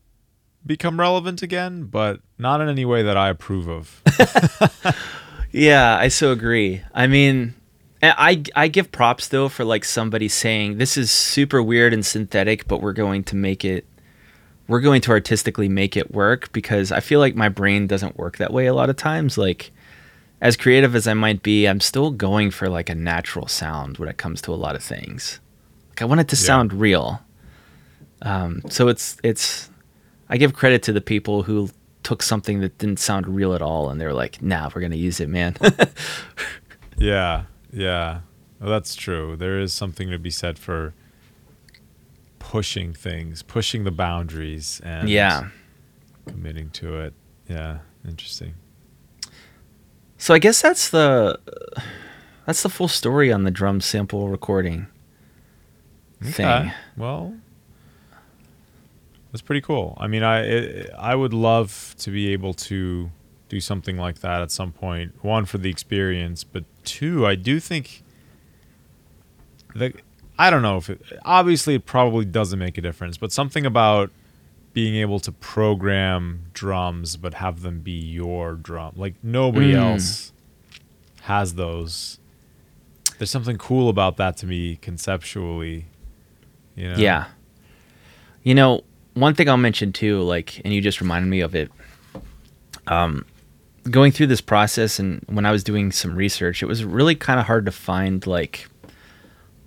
become 0.66 1.00
relevant 1.00 1.42
again, 1.42 1.86
but 1.86 2.20
not 2.38 2.62
in 2.62 2.70
any 2.70 2.86
way 2.86 3.02
that 3.02 3.18
I 3.18 3.30
approve 3.30 3.68
of. 3.68 4.02
Yeah, 5.54 5.98
I 5.98 6.08
so 6.08 6.32
agree. 6.32 6.82
I 6.94 7.08
mean, 7.08 7.56
I 8.02 8.42
I 8.56 8.70
give 8.70 8.90
props 8.92 9.28
though 9.28 9.50
for 9.50 9.66
like 9.66 9.84
somebody 9.84 10.30
saying 10.30 10.78
this 10.78 10.96
is 10.96 11.12
super 11.12 11.62
weird 11.62 11.94
and 11.94 12.06
synthetic, 12.06 12.70
but 12.70 12.82
we're 12.82 12.94
going 12.94 13.26
to 13.26 13.36
make 13.36 13.66
it 13.66 13.86
we're 14.68 14.82
going 14.82 15.02
to 15.02 15.12
artistically 15.12 15.68
make 15.70 15.98
it 15.98 16.12
work 16.14 16.52
because 16.54 16.92
I 16.92 17.00
feel 17.00 17.20
like 17.20 17.36
my 17.36 17.50
brain 17.50 17.88
doesn't 17.88 18.18
work 18.18 18.38
that 18.38 18.54
way 18.54 18.68
a 18.68 18.74
lot 18.74 18.90
of 18.90 18.96
times. 18.96 19.38
Like 19.38 19.72
as 20.40 20.56
creative 20.58 20.96
as 20.96 21.08
I 21.08 21.14
might 21.14 21.44
be, 21.44 21.68
I'm 21.68 21.80
still 21.82 22.12
going 22.12 22.52
for 22.52 22.70
like 22.70 22.90
a 22.90 22.96
natural 22.96 23.48
sound 23.48 23.98
when 23.98 24.08
it 24.10 24.18
comes 24.18 24.42
to 24.44 24.54
a 24.54 24.56
lot 24.56 24.76
of 24.76 24.84
things. 24.84 25.40
Like 25.90 26.02
I 26.02 26.06
want 26.06 26.22
it 26.22 26.28
to 26.30 26.36
Yeah. 26.36 26.42
sound 26.46 26.74
real. 26.74 27.22
Um, 28.22 28.62
so 28.70 28.88
it's 28.88 29.18
it's 29.24 29.70
I 30.30 30.38
give 30.38 30.54
credit 30.54 30.84
to 30.84 30.94
the 30.94 31.02
people 31.02 31.44
who 31.44 31.70
took 32.04 32.24
something 32.24 32.62
that 32.62 32.78
didn't 32.78 33.00
sound 33.00 33.28
real 33.28 33.54
at 33.54 33.62
all 33.62 33.90
and 33.90 34.00
they're 34.00 34.14
like, 34.14 34.42
nah, 34.42 34.70
we're 34.74 34.82
gonna 34.82 34.96
use 34.96 35.20
it, 35.20 35.28
man. 35.30 35.56
Yeah, 36.98 37.44
yeah. 37.74 38.22
Well, 38.60 38.70
that's 38.70 38.96
true. 38.96 39.36
There 39.36 39.60
is 39.60 39.74
something 39.74 40.12
to 40.12 40.20
be 40.20 40.30
said 40.30 40.60
for 40.60 40.94
pushing 42.42 42.94
things, 42.94 43.44
pushing 43.44 43.84
the 43.84 43.92
boundaries, 43.92 44.82
and 44.84 45.10
yeah. 45.10 45.50
committing 46.26 46.70
to 46.72 47.00
it. 47.00 47.14
Yeah, 47.48 47.80
interesting. 48.08 48.56
So 50.18 50.34
I 50.34 50.40
guess 50.40 50.62
that's 50.62 50.90
the 50.90 51.40
that's 52.46 52.64
the 52.64 52.70
full 52.70 52.88
story 52.88 53.32
on 53.32 53.44
the 53.44 53.52
drum 53.52 53.80
sample 53.80 54.28
recording 54.30 54.88
thing. 56.22 56.46
Okay. 56.46 56.74
Well, 56.98 57.34
that's 59.32 59.42
pretty 59.42 59.62
cool. 59.62 59.98
I 60.00 60.08
mean, 60.08 60.24
I 60.24 60.42
it, 60.42 60.90
I 60.98 61.16
would 61.16 61.34
love 61.34 61.96
to 62.00 62.12
be 62.12 62.34
able 62.34 62.54
to 62.56 63.12
do 63.50 63.60
something 63.60 63.98
like 63.98 64.20
that 64.20 64.42
at 64.42 64.52
some 64.52 64.72
point. 64.72 65.24
One 65.24 65.46
for 65.46 65.58
the 65.58 65.70
experience, 65.70 66.44
but 66.44 66.66
two, 66.84 67.26
I 67.26 67.36
do 67.36 67.60
think 67.60 68.04
the 69.74 69.94
I 70.42 70.50
don't 70.50 70.62
know 70.62 70.78
if 70.78 70.90
it 70.90 71.02
obviously 71.24 71.76
it 71.76 71.86
probably 71.86 72.26
doesn't 72.26 72.58
make 72.58 72.78
a 72.78 72.82
difference, 72.82 73.18
but 73.18 73.32
something 73.32 73.66
about 73.66 74.10
being 74.74 74.96
able 74.96 75.20
to 75.20 75.32
program 75.32 76.46
drums 76.54 77.18
but 77.18 77.34
have 77.36 77.62
them 77.62 77.80
be 77.82 77.92
your 77.92 78.54
drum. 78.56 78.94
Like 78.96 79.16
nobody 79.22 79.74
Mm. 79.74 79.84
else 79.94 80.32
has 81.24 81.54
those. 81.56 82.18
There's 83.18 83.30
something 83.30 83.58
cool 83.58 83.90
about 83.90 84.18
that 84.18 84.38
to 84.38 84.48
me 84.48 84.78
conceptually. 84.78 85.86
You 86.76 86.88
know? 86.90 86.96
Yeah. 86.98 87.26
You 88.44 88.56
know, 88.56 88.84
one 89.14 89.36
thing 89.36 89.48
I'll 89.50 89.58
mention 89.58 89.94
too, 89.94 90.22
like, 90.22 90.60
and 90.66 90.74
you 90.74 90.82
just 90.82 91.02
reminded 91.02 91.30
me 91.30 91.42
of 91.42 91.54
it. 91.54 91.70
Um, 92.88 93.26
going 93.90 94.12
through 94.12 94.28
this 94.28 94.42
process 94.42 94.98
and 95.00 95.24
when 95.28 95.46
I 95.46 95.52
was 95.52 95.64
doing 95.64 95.92
some 95.92 96.16
research, 96.16 96.64
it 96.64 96.66
was 96.66 96.84
really 96.84 97.14
kind 97.14 97.40
of 97.40 97.46
hard 97.46 97.66
to 97.66 97.72
find 97.72 98.26
like. 98.26 98.68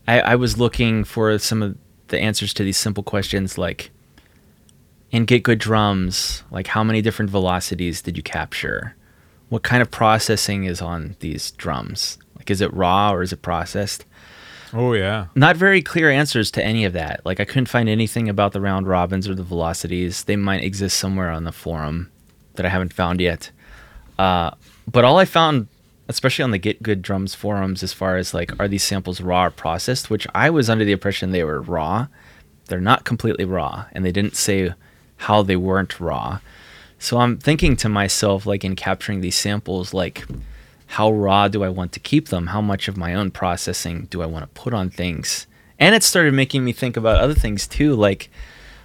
I, 0.07 0.20
I 0.20 0.34
was 0.36 0.59
looking 0.59 1.05
for 1.05 1.38
some 1.38 1.62
of 1.62 1.76
the 2.09 2.18
answers 2.18 2.52
to 2.55 2.62
these 2.62 2.76
simple 2.76 3.02
questions, 3.02 3.57
like, 3.57 3.90
in 5.11 5.24
Get 5.24 5.44
Good 5.44 5.61
Drums, 5.61 6.42
like 6.50 6.66
how 6.66 6.82
many 6.82 7.00
different 7.00 7.30
velocities 7.30 8.02
did 8.02 8.16
you 8.16 8.22
capture? 8.22 8.96
What 9.48 9.62
kind 9.62 9.80
of 9.80 9.90
processing 9.90 10.64
is 10.64 10.82
on 10.82 11.14
these 11.20 11.52
drums? 11.52 12.18
Like, 12.36 12.50
is 12.50 12.61
it 12.61 12.74
raw 12.74 13.12
or 13.12 13.22
is 13.22 13.32
it 13.32 13.40
processed? 13.40 14.05
Oh 14.72 14.92
yeah. 14.92 15.26
not 15.36 15.57
very 15.57 15.82
clear 15.82 16.11
answers 16.11 16.50
to 16.50 16.64
any 16.64 16.84
of 16.84 16.94
that. 16.94 17.20
Like 17.24 17.38
I 17.38 17.44
couldn't 17.44 17.66
find 17.66 17.88
anything 17.88 18.28
about 18.28 18.52
the 18.52 18.61
round 18.61 18.88
robins 18.88 19.28
or 19.28 19.34
the 19.36 19.44
velocities. 19.44 20.24
They 20.24 20.34
might 20.34 20.64
exist 20.64 20.98
somewhere 20.98 21.30
on 21.30 21.44
the 21.44 21.52
forum 21.52 22.11
that 22.55 22.66
I 22.66 22.70
haven't 22.70 22.92
found 22.92 23.20
yet. 23.20 23.52
Uh, 24.18 24.50
but 24.90 25.05
all 25.05 25.18
I 25.18 25.26
found, 25.26 25.68
especially 26.09 26.42
on 26.42 26.50
the 26.50 26.59
Get 26.59 26.82
Good 26.82 27.02
Drums 27.02 27.34
forums, 27.34 27.82
as 27.82 27.92
far 27.92 28.16
as 28.16 28.34
like 28.34 28.52
are 28.61 28.68
these 28.68 28.84
samples 28.84 29.20
raw 29.20 29.46
or 29.46 29.50
processed, 29.50 30.11
which 30.11 30.26
I 30.34 30.50
was 30.50 30.68
under 30.68 30.84
the 30.84 30.92
impression 30.92 31.30
they 31.30 31.44
were 31.44 31.61
raw. 31.61 32.09
They're 32.66 32.80
not 32.80 33.05
completely 33.05 33.44
raw, 33.44 33.86
and 33.92 34.05
they 34.05 34.12
didn't 34.12 34.36
say 34.36 34.72
how 35.16 35.42
they 35.42 35.57
weren't 35.57 36.00
raw. 36.00 36.40
So 36.98 37.18
I'm 37.18 37.36
thinking 37.38 37.76
to 37.76 37.88
myself, 37.88 38.46
like 38.46 38.64
in 38.64 38.76
capturing 38.76 39.20
these 39.20 39.36
samples, 39.36 39.92
like 39.92 40.24
how 40.86 41.11
raw 41.11 41.48
do 41.48 41.62
I 41.64 41.68
want 41.68 41.92
to 41.92 42.00
keep 42.00 42.28
them? 42.28 42.48
How 42.48 42.61
much 42.61 42.88
of 42.88 42.96
my 42.96 43.14
own 43.14 43.30
processing 43.30 44.07
do 44.11 44.22
I 44.22 44.26
want 44.26 44.42
to 44.44 44.61
put 44.61 44.72
on 44.72 44.90
things? 44.90 45.46
And 45.78 45.94
it 45.94 46.02
started 46.02 46.34
making 46.34 46.64
me 46.64 46.72
think 46.72 46.96
about 46.96 47.20
other 47.20 47.34
things 47.34 47.66
too, 47.66 47.94
like 47.94 48.30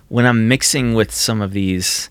when 0.07 0.25
I'm 0.25 0.47
mixing 0.47 0.95
with 0.95 1.13
some 1.13 1.41
of 1.41 1.51
these 1.51 2.09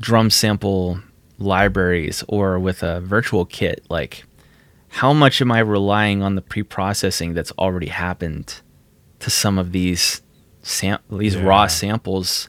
drum 0.00 0.30
sample 0.30 1.00
libraries 1.38 2.24
or 2.28 2.58
with 2.58 2.82
a 2.82 3.00
virtual 3.00 3.44
kit, 3.44 3.84
like 3.88 4.24
how 4.88 5.12
much 5.12 5.40
am 5.40 5.52
I 5.52 5.58
relying 5.58 6.22
on 6.22 6.34
the 6.34 6.42
pre-processing 6.42 7.34
that's 7.34 7.52
already 7.52 7.88
happened 7.88 8.60
to 9.20 9.30
some 9.30 9.58
of 9.58 9.72
these 9.72 10.22
sam- 10.62 11.00
these 11.10 11.36
raw 11.36 11.66
samples 11.66 12.48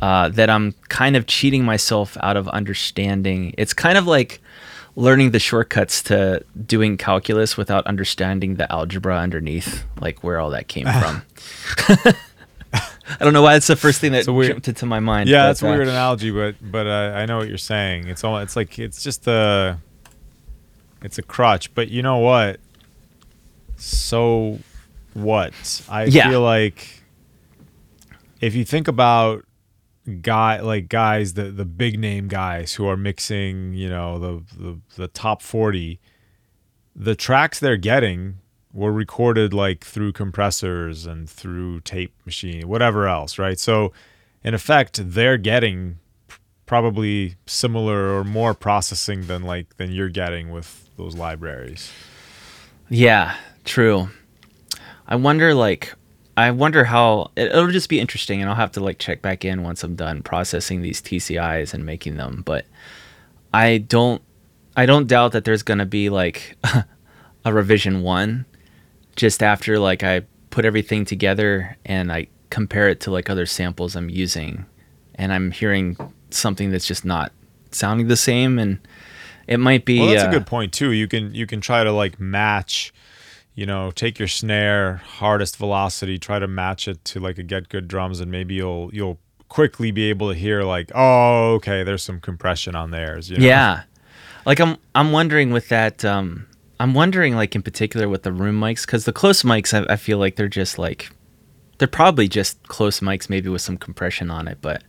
uh, 0.00 0.28
that 0.30 0.48
I'm 0.48 0.72
kind 0.88 1.16
of 1.16 1.26
cheating 1.26 1.64
myself 1.64 2.16
out 2.20 2.36
of 2.36 2.48
understanding. 2.48 3.54
It's 3.58 3.74
kind 3.74 3.98
of 3.98 4.06
like 4.06 4.40
learning 4.96 5.30
the 5.30 5.38
shortcuts 5.38 6.02
to 6.04 6.44
doing 6.66 6.96
calculus 6.96 7.56
without 7.56 7.86
understanding 7.86 8.56
the 8.56 8.70
algebra 8.72 9.16
underneath, 9.16 9.84
like 10.00 10.24
where 10.24 10.40
all 10.40 10.50
that 10.50 10.68
came 10.68 10.86
from. 11.00 11.22
I 13.20 13.24
don't 13.24 13.32
know 13.32 13.42
why 13.42 13.56
it's 13.56 13.66
the 13.66 13.76
first 13.76 14.00
thing 14.00 14.12
that 14.12 14.26
weird- 14.28 14.52
jumped 14.52 14.68
into 14.68 14.86
my 14.86 15.00
mind. 15.00 15.28
Yeah, 15.28 15.42
but, 15.42 15.46
that's 15.48 15.62
a 15.62 15.68
uh, 15.68 15.70
weird 15.70 15.88
analogy, 15.88 16.30
but 16.30 16.56
but 16.60 16.86
uh, 16.86 17.12
I 17.14 17.26
know 17.26 17.38
what 17.38 17.48
you're 17.48 17.58
saying. 17.58 18.08
It's 18.08 18.24
all 18.24 18.38
it's 18.38 18.56
like 18.56 18.78
it's 18.78 19.02
just 19.02 19.26
a 19.26 19.78
it's 21.02 21.18
a 21.18 21.22
crutch. 21.22 21.74
But 21.74 21.88
you 21.88 22.02
know 22.02 22.18
what? 22.18 22.60
So 23.76 24.58
what? 25.14 25.52
I 25.88 26.04
Yeah. 26.04 26.28
feel 26.30 26.40
like 26.42 27.02
if 28.40 28.54
you 28.54 28.64
think 28.64 28.88
about 28.88 29.44
guy 30.22 30.58
like 30.60 30.88
guys 30.88 31.34
the 31.34 31.44
the 31.44 31.64
big 31.66 31.98
name 31.98 32.28
guys 32.28 32.74
who 32.74 32.86
are 32.88 32.96
mixing, 32.96 33.72
you 33.74 33.88
know, 33.88 34.18
the 34.18 34.42
the, 34.56 34.80
the 34.96 35.08
top 35.08 35.42
40 35.42 36.00
the 37.00 37.14
tracks 37.14 37.60
they're 37.60 37.76
getting 37.76 38.38
were 38.72 38.92
recorded 38.92 39.52
like 39.52 39.84
through 39.84 40.12
compressors 40.12 41.06
and 41.06 41.28
through 41.28 41.80
tape 41.80 42.12
machine, 42.24 42.68
whatever 42.68 43.08
else, 43.08 43.38
right? 43.38 43.58
So 43.58 43.92
in 44.44 44.54
effect, 44.54 45.00
they're 45.02 45.38
getting 45.38 45.98
probably 46.66 47.36
similar 47.46 48.14
or 48.14 48.22
more 48.24 48.54
processing 48.54 49.26
than 49.26 49.42
like 49.42 49.76
than 49.78 49.90
you're 49.90 50.10
getting 50.10 50.50
with 50.50 50.88
those 50.96 51.16
libraries. 51.16 51.90
Yeah, 52.90 53.36
true. 53.64 54.08
I 55.06 55.16
wonder, 55.16 55.54
like, 55.54 55.94
I 56.36 56.50
wonder 56.50 56.84
how 56.84 57.30
it, 57.36 57.46
it'll 57.46 57.70
just 57.70 57.88
be 57.88 57.98
interesting, 57.98 58.40
and 58.40 58.48
I'll 58.48 58.56
have 58.56 58.72
to 58.72 58.80
like 58.80 58.98
check 58.98 59.22
back 59.22 59.44
in 59.44 59.62
once 59.62 59.82
I'm 59.82 59.96
done 59.96 60.22
processing 60.22 60.82
these 60.82 61.00
TCIs 61.00 61.74
and 61.74 61.84
making 61.84 62.16
them. 62.16 62.42
But 62.44 62.66
I 63.52 63.78
don't, 63.78 64.22
I 64.76 64.86
don't 64.86 65.08
doubt 65.08 65.32
that 65.32 65.44
there's 65.44 65.62
gonna 65.62 65.86
be 65.86 66.10
like 66.10 66.56
a 67.44 67.52
revision 67.52 68.02
one, 68.02 68.44
just 69.18 69.42
after 69.42 69.78
like 69.78 70.02
I 70.02 70.22
put 70.50 70.64
everything 70.64 71.04
together 71.04 71.76
and 71.84 72.10
I 72.10 72.28
compare 72.50 72.88
it 72.88 73.00
to 73.00 73.10
like 73.10 73.28
other 73.28 73.44
samples 73.44 73.94
I'm 73.96 74.08
using, 74.08 74.64
and 75.16 75.32
I'm 75.32 75.50
hearing 75.50 75.96
something 76.30 76.70
that's 76.70 76.86
just 76.86 77.04
not 77.04 77.32
sounding 77.70 78.08
the 78.08 78.16
same, 78.16 78.58
and 78.58 78.78
it 79.46 79.58
might 79.58 79.84
be. 79.84 79.98
Well, 79.98 80.08
that's 80.08 80.24
uh, 80.24 80.28
a 80.28 80.32
good 80.32 80.46
point 80.46 80.72
too. 80.72 80.92
You 80.92 81.08
can 81.08 81.34
you 81.34 81.46
can 81.46 81.60
try 81.60 81.84
to 81.84 81.92
like 81.92 82.18
match, 82.18 82.94
you 83.54 83.66
know, 83.66 83.90
take 83.90 84.18
your 84.18 84.28
snare 84.28 84.96
hardest 84.96 85.56
velocity, 85.56 86.18
try 86.18 86.38
to 86.38 86.48
match 86.48 86.88
it 86.88 87.04
to 87.06 87.20
like 87.20 87.38
a 87.38 87.42
get 87.42 87.68
good 87.68 87.88
drums, 87.88 88.20
and 88.20 88.30
maybe 88.30 88.54
you'll 88.54 88.90
you'll 88.94 89.18
quickly 89.48 89.90
be 89.90 90.04
able 90.10 90.28
to 90.28 90.38
hear 90.38 90.62
like, 90.62 90.92
oh, 90.94 91.54
okay, 91.54 91.82
there's 91.82 92.02
some 92.02 92.20
compression 92.20 92.76
on 92.76 92.92
theirs. 92.92 93.30
You 93.30 93.38
know? 93.38 93.46
Yeah. 93.46 93.82
Like 94.46 94.60
I'm 94.60 94.76
I'm 94.94 95.12
wondering 95.12 95.50
with 95.50 95.68
that 95.68 96.04
um 96.04 96.46
I'm 96.80 96.94
wondering 96.94 97.34
like 97.34 97.54
in 97.54 97.62
particular 97.62 98.08
with 98.08 98.22
the 98.22 98.32
room 98.32 98.60
mics 98.60 98.86
cuz 98.86 99.04
the 99.04 99.12
close 99.12 99.42
mics 99.42 99.74
I, 99.74 99.92
I 99.92 99.96
feel 99.96 100.18
like 100.18 100.36
they're 100.36 100.48
just 100.48 100.78
like 100.78 101.10
they're 101.78 101.88
probably 101.88 102.28
just 102.28 102.62
close 102.68 103.00
mics 103.00 103.28
maybe 103.28 103.48
with 103.48 103.62
some 103.62 103.76
compression 103.76 104.30
on 104.30 104.48
it 104.48 104.58
but 104.60 104.82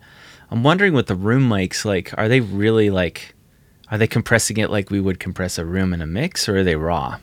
I'm 0.51 0.63
wondering 0.63 0.93
with 0.93 1.07
the 1.07 1.15
room 1.15 1.47
mics 1.47 1.85
like 1.85 2.13
are 2.17 2.27
they 2.27 2.39
really 2.39 2.89
like 2.89 3.35
are 3.91 3.97
they 3.97 4.07
compressing 4.07 4.57
it 4.57 4.69
like 4.69 4.89
we 4.89 4.99
would 4.99 5.19
compress 5.19 5.57
a 5.57 5.65
room 5.65 5.93
in 5.93 6.01
a 6.01 6.07
mix 6.07 6.47
or 6.47 6.57
are 6.57 6.63
they 6.63 6.75
raw? 6.75 7.17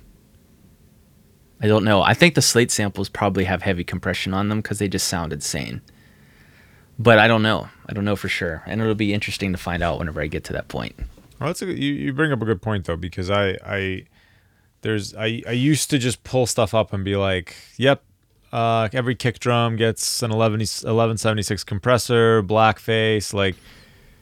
I 1.60 1.68
don't 1.68 1.84
know. 1.84 2.02
I 2.02 2.12
think 2.12 2.34
the 2.34 2.42
slate 2.42 2.70
samples 2.70 3.08
probably 3.08 3.44
have 3.44 3.62
heavy 3.62 3.84
compression 3.84 4.34
on 4.34 4.48
them 4.48 4.62
cuz 4.62 4.78
they 4.78 4.88
just 4.88 5.06
sound 5.08 5.32
insane. 5.32 5.80
But 6.98 7.18
I 7.18 7.28
don't 7.28 7.42
know. 7.42 7.68
I 7.86 7.92
don't 7.92 8.04
know 8.04 8.16
for 8.16 8.28
sure. 8.28 8.62
And 8.66 8.80
it'll 8.80 8.94
be 8.94 9.14
interesting 9.14 9.52
to 9.52 9.58
find 9.58 9.82
out 9.82 9.98
whenever 9.98 10.20
I 10.20 10.26
get 10.26 10.44
to 10.44 10.52
that 10.54 10.68
point. 10.68 10.96
Well, 11.38 11.48
that's 11.48 11.62
a, 11.62 11.66
you, 11.66 11.92
you 11.92 12.12
bring 12.12 12.32
up 12.32 12.42
a 12.42 12.44
good 12.44 12.62
point 12.62 12.86
though 12.86 12.96
because 12.96 13.30
I 13.30 13.56
I 13.64 14.06
there's 14.86 15.14
I 15.16 15.42
I 15.46 15.50
used 15.52 15.90
to 15.90 15.98
just 15.98 16.22
pull 16.22 16.46
stuff 16.46 16.72
up 16.74 16.92
and 16.92 17.04
be 17.04 17.16
like, 17.16 17.56
yep, 17.76 18.04
uh, 18.52 18.88
every 18.92 19.16
kick 19.16 19.40
drum 19.40 19.74
gets 19.74 20.22
an 20.22 20.30
11 20.30 20.60
1176 20.60 21.64
compressor, 21.64 22.42
blackface, 22.42 23.34
like, 23.34 23.56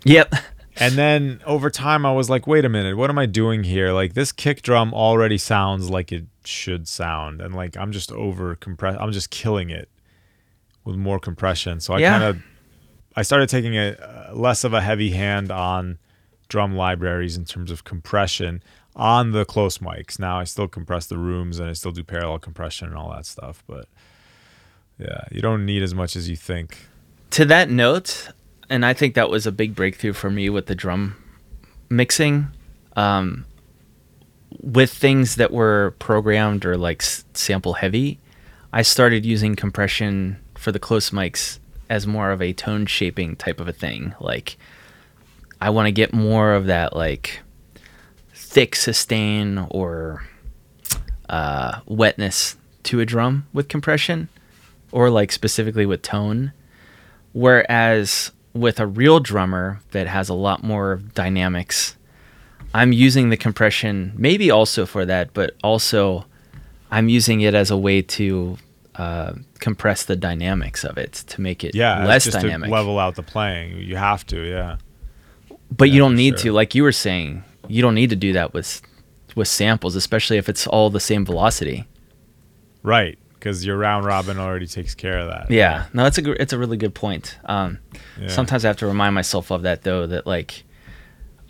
Yep. 0.05 0.35
And 0.77 0.95
then 0.95 1.41
over 1.47 1.71
time, 1.71 2.05
I 2.05 2.13
was 2.13 2.29
like, 2.29 2.47
wait 2.49 2.65
a 2.65 2.69
minute, 2.69 2.97
what 2.97 3.09
am 3.09 3.19
I 3.19 3.27
doing 3.27 3.63
here? 3.63 3.93
Like, 3.93 4.15
this 4.15 4.33
kick 4.33 4.63
drum 4.63 4.93
already 4.93 5.39
sounds 5.39 5.89
like 5.89 6.11
it 6.11 6.25
should 6.45 6.89
sound. 6.89 7.41
And 7.41 7.55
like, 7.55 7.77
I'm 7.77 7.93
just 7.93 8.11
over 8.11 8.55
compress, 8.57 8.97
I'm 8.99 9.13
just 9.13 9.31
killing 9.31 9.71
it 9.71 9.89
with 10.85 10.97
more 10.97 11.19
compression. 11.21 11.79
So 11.81 11.95
I 11.95 11.99
Yeah. 12.01 12.11
kind 12.19 12.25
of, 12.25 12.43
I 13.15 13.23
started 13.23 13.49
taking 13.51 13.77
a 13.77 13.93
uh, 13.93 14.35
less 14.35 14.65
of 14.65 14.73
a 14.75 14.81
heavy 14.81 15.11
hand 15.11 15.53
on 15.53 15.99
drum 16.49 16.75
libraries 16.75 17.37
in 17.37 17.45
terms 17.45 17.71
of 17.71 17.85
compression 17.85 18.63
on 18.97 19.33
the 19.33 19.45
close 19.45 19.79
mics. 19.79 20.19
Now 20.19 20.39
I 20.39 20.45
still 20.45 20.69
compress 20.69 21.07
the 21.07 21.19
rooms 21.19 21.59
and 21.59 21.69
I 21.69 21.73
still 21.73 21.93
do 21.93 22.05
parallel 22.05 22.39
compression 22.39 22.89
and 22.89 22.97
all 22.97 23.11
that 23.13 23.27
stuff. 23.27 23.63
But 23.67 23.89
yeah, 24.99 25.23
you 25.31 25.41
don't 25.41 25.67
need 25.67 25.83
as 25.83 25.95
much 25.95 26.17
as 26.17 26.29
you 26.29 26.37
think. 26.37 26.77
to 27.31 27.45
that 27.47 27.69
note, 27.69 28.29
and 28.71 28.87
I 28.87 28.93
think 28.95 29.15
that 29.15 29.29
was 29.29 29.47
a 29.47 29.53
big 29.53 29.75
breakthrough 29.75 30.13
for 30.13 30.31
me 30.31 30.49
with 30.49 30.67
the 30.67 30.75
drum 30.75 31.17
mixing, 31.91 32.47
um, 32.97 33.45
with 34.61 34.93
things 34.93 35.35
that 35.37 35.51
were 35.51 35.95
programmed 35.99 36.65
or 36.65 36.77
like 36.77 37.03
sample 37.03 37.75
heavy. 37.75 38.21
I 38.73 38.83
started 38.83 39.27
using 39.27 39.57
compression 39.57 40.39
for 40.57 40.73
the 40.73 40.79
close 40.79 41.11
mics 41.11 41.59
as 41.91 42.07
more 42.07 42.31
of 42.31 42.41
a 42.41 42.53
tone 42.53 42.87
shaping 42.87 43.37
type 43.37 43.61
of 43.61 43.69
a 43.69 43.73
thing. 43.73 44.15
Like, 44.21 44.57
I 45.61 45.71
want 45.71 45.87
to 45.87 45.93
get 45.93 46.13
more 46.13 46.55
of 46.55 46.67
that 46.67 46.97
like 46.97 47.41
thick 48.35 48.75
sustain 48.77 49.67
or 49.71 50.25
uh, 51.29 51.81
wetness 51.87 52.57
to 52.85 53.01
a 53.01 53.07
drum 53.07 53.47
with 53.53 53.69
compression, 53.69 54.29
or 54.93 55.09
like 55.11 55.33
specifically 55.33 55.87
with 55.87 56.03
tone. 56.03 56.53
Whereas 57.33 58.31
with 58.53 58.79
a 58.79 58.87
real 58.87 59.19
drummer 59.21 59.81
that 59.91 60.07
has 60.07 60.29
a 60.29 60.35
lot 60.35 60.63
more 60.63 61.01
dynamics, 61.15 61.97
I'm 62.75 62.93
using 62.93 63.31
the 63.31 63.37
compression 63.37 64.13
maybe 64.17 64.51
also 64.51 64.87
for 64.87 65.05
that, 65.07 65.33
but 65.33 65.55
also 65.63 66.27
I'm 66.91 67.09
using 67.09 67.41
it 67.41 67.55
as 67.55 67.71
a 67.71 67.77
way 67.77 68.03
to 68.03 68.59
uh, 68.97 69.35
compress 69.59 70.05
the 70.05 70.15
dynamics 70.17 70.85
of 70.85 70.99
it 70.99 71.13
to 71.13 71.41
make 71.41 71.65
it 71.65 71.75
Yeah, 71.75 72.05
less 72.07 72.27
dynamic. 72.27 72.69
to 72.69 72.73
level 72.75 72.99
out 72.99 73.17
the 73.17 73.23
playing. 73.23 73.79
You 73.79 73.97
have 73.97 74.25
to, 74.27 74.41
yeah. 74.49 74.77
but 75.77 75.91
you 75.91 75.99
don't 75.99 76.15
need 76.15 76.39
sure. 76.39 76.51
to, 76.51 76.53
like 76.53 76.75
you 76.75 76.83
were 76.85 76.93
saying, 76.93 77.43
you 77.69 77.83
don't 77.83 77.95
need 77.95 78.11
to 78.11 78.17
do 78.17 78.33
that 78.35 78.53
with 78.55 78.83
with 79.37 79.49
samples, 79.49 79.97
especially 79.97 80.37
if 80.39 80.49
it's 80.49 80.67
all 80.67 80.91
the 80.91 81.01
same 81.01 81.25
velocity. 81.25 81.85
Right, 82.83 83.19
because 83.35 83.65
your 83.65 83.77
round 83.77 84.05
robin 84.05 84.39
already 84.39 84.67
takes 84.67 84.95
care 84.95 85.19
of 85.19 85.29
that. 85.29 85.51
Yeah, 85.51 85.87
no, 85.93 86.07
it's 86.07 86.19
a 86.19 86.23
gr- 86.23 86.37
it's 86.39 86.53
a 86.53 86.59
really 86.59 86.77
good 86.77 86.95
point. 86.95 87.39
Um, 87.47 87.79
Yeah. 88.21 88.29
Sometimes 88.29 88.65
I 88.65 88.69
have 88.69 88.77
to 88.79 88.87
remind 88.87 89.15
myself 89.15 89.51
of 89.51 89.63
that 89.63 89.83
though. 89.83 90.07
That 90.07 90.27
like, 90.27 90.65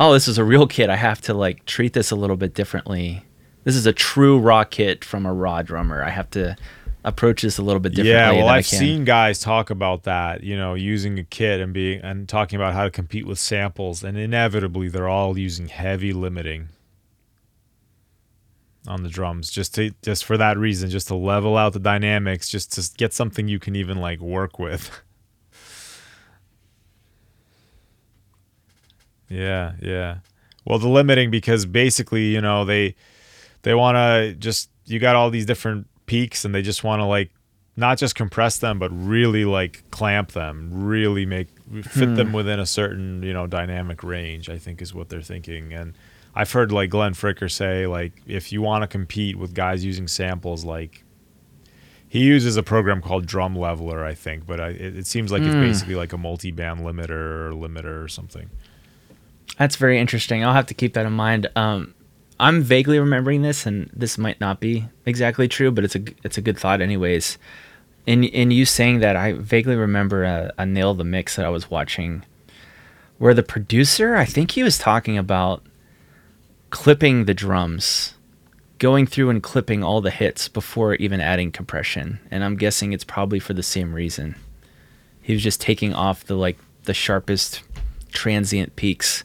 oh, 0.01 0.13
this 0.13 0.29
is 0.29 0.39
a 0.39 0.45
real 0.45 0.67
kit. 0.67 0.89
I 0.91 0.97
have 0.97 1.21
to 1.23 1.35
like 1.35 1.65
treat 1.67 1.93
this 1.93 2.11
a 2.11 2.17
little 2.17 2.37
bit 2.37 2.55
differently. 2.55 3.25
This 3.65 3.77
is 3.77 3.87
a 3.87 3.93
true 3.93 4.39
raw 4.39 4.65
kit 4.65 5.05
from 5.05 5.27
a 5.27 5.33
raw 5.33 5.63
drummer. 5.63 6.03
I 6.05 6.11
have 6.11 6.31
to 6.31 6.57
approach 7.05 7.43
this 7.43 7.59
a 7.59 7.63
little 7.63 7.81
bit 7.81 7.91
differently. 7.91 8.13
Yeah, 8.13 8.33
well, 8.33 8.49
I've 8.49 8.67
seen 8.67 9.05
guys 9.05 9.39
talk 9.39 9.71
about 9.71 10.05
that. 10.05 10.43
You 10.43 10.57
know, 10.57 10.75
using 10.75 11.19
a 11.19 11.25
kit 11.25 11.61
and 11.61 11.73
being 11.73 12.01
and 12.01 12.29
talking 12.29 12.57
about 12.57 12.75
how 12.75 12.85
to 12.85 12.91
compete 12.91 13.27
with 13.27 13.39
samples, 13.39 14.03
and 14.03 14.17
inevitably 14.19 14.89
they're 14.89 15.09
all 15.09 15.39
using 15.39 15.69
heavy 15.69 16.13
limiting 16.13 16.69
on 18.87 19.03
the 19.03 19.09
drums, 19.09 19.51
just 19.51 19.75
to 19.77 19.93
just 20.03 20.25
for 20.25 20.37
that 20.37 20.59
reason, 20.59 20.91
just 20.91 21.09
to 21.09 21.15
level 21.15 21.57
out 21.57 21.73
the 21.73 21.79
dynamics, 21.79 22.49
just 22.49 22.73
to 22.73 22.97
get 22.97 23.13
something 23.13 23.49
you 23.49 23.59
can 23.59 23.77
even 23.77 23.99
like 23.99 24.21
work 24.21 24.59
with. 24.59 24.91
Yeah, 29.29 29.73
yeah. 29.81 30.19
Well, 30.65 30.79
the 30.79 30.89
limiting 30.89 31.31
because 31.31 31.67
basically, 31.67 32.27
you 32.27 32.41
know, 32.41 32.65
they 32.65 32.95
they 33.63 33.75
want 33.75 33.97
to 33.97 34.35
just 34.39 34.71
you 34.87 34.99
got 34.99 35.17
all 35.17 35.31
these 35.31 35.47
different 35.47 35.87
peaks 36.07 36.45
and 36.45 36.55
they 36.55 36.63
just 36.63 36.85
want 36.85 37.01
to 37.01 37.05
like 37.05 37.31
not 37.77 37.99
just 37.99 38.15
compress 38.15 38.59
them 38.59 38.79
but 38.79 38.91
really 38.91 39.45
like 39.45 39.83
clamp 39.91 40.33
them, 40.33 40.71
really 40.73 41.27
make 41.27 41.49
fit 41.83 42.15
them 42.15 42.33
within 42.33 42.61
a 42.61 42.67
certain, 42.67 43.23
you 43.23 43.33
know, 43.33 43.47
dynamic 43.47 44.03
range, 44.03 44.49
I 44.49 44.59
think 44.59 44.81
is 44.81 44.95
what 44.95 45.09
they're 45.09 45.23
thinking. 45.23 45.73
And 45.73 45.95
I've 46.35 46.53
heard 46.53 46.73
like 46.73 46.91
Glenn 46.91 47.15
Fricker 47.15 47.51
say 47.51 47.87
like 47.87 48.13
if 48.27 48.53
you 48.53 48.63
want 48.63 48.83
to 48.83 48.87
compete 48.87 49.37
with 49.37 49.55
guys 49.55 49.85
using 49.85 50.09
samples 50.09 50.65
like 50.65 51.05
he 52.09 52.21
uses 52.21 52.57
a 52.57 52.63
program 52.63 53.03
called 53.03 53.27
Drum 53.27 53.57
Leveler, 53.57 54.05
I 54.05 54.15
think, 54.15 54.47
but 54.47 54.61
I, 54.61 54.69
it, 54.69 54.99
it 54.99 55.07
seems 55.07 55.33
like 55.33 55.43
it's 55.43 55.55
basically 55.55 55.97
like 55.97 56.13
a 56.13 56.19
multi-band 56.19 56.81
limiter 56.81 57.11
or 57.11 57.51
limiter 57.51 58.05
or 58.05 58.07
something. 58.07 58.51
That's 59.59 59.77
very 59.77 59.99
interesting. 59.99 60.45
I'll 60.45 60.55
have 60.55 60.67
to 60.67 60.75
keep 60.75 60.95
that 60.95 61.07
in 61.07 61.13
mind. 61.13 61.49
Um, 61.57 61.94
I'm 62.39 62.63
vaguely 62.63 62.99
remembering 62.99 63.43
this, 63.43 63.67
and 63.67 63.91
this 63.95 64.19
might 64.19 64.41
not 64.41 64.61
be 64.61 64.87
exactly 65.07 65.49
true, 65.49 65.71
but 65.71 65.85
it's 65.85 65.95
a 65.95 66.03
it's 66.23 66.39
a 66.39 66.43
good 66.43 66.59
thought, 66.59 66.81
anyways. 66.81 67.39
In 68.07 68.25
in 68.25 68.51
you 68.51 68.65
saying 68.67 69.01
that, 69.01 69.17
I 69.17 69.33
vaguely 69.33 69.77
remember 69.77 70.25
a, 70.25 70.53
a 70.59 70.67
nail 70.67 70.95
the 70.95 71.05
mix 71.05 71.37
that 71.37 71.47
I 71.47 71.51
was 71.51 71.71
watching, 71.71 72.25
where 73.19 73.35
the 73.35 73.43
producer, 73.43 74.17
I 74.17 74.25
think 74.25 74.53
he 74.53 74.63
was 74.63 74.79
talking 74.79 75.17
about 75.17 75.63
clipping 76.71 77.25
the 77.25 77.35
drums, 77.35 78.15
going 78.79 79.07
through 79.07 79.31
and 79.31 79.43
clipping 79.43 79.85
all 79.85 80.01
the 80.01 80.11
hits 80.11 80.49
before 80.49 80.95
even 80.97 81.21
adding 81.21 81.53
compression, 81.53 82.19
and 82.31 82.43
I'm 82.43 82.57
guessing 82.57 82.93
it's 82.93 83.05
probably 83.05 83.39
for 83.39 83.55
the 83.55 83.63
same 83.63 83.95
reason. 83.95 84.35
He 85.23 85.33
was 85.33 85.43
just 85.43 85.61
taking 85.61 85.95
off 85.95 86.25
the 86.25 86.35
like 86.35 86.59
the 86.83 86.95
sharpest 86.95 87.63
transient 88.13 88.77
peaks. 88.77 89.25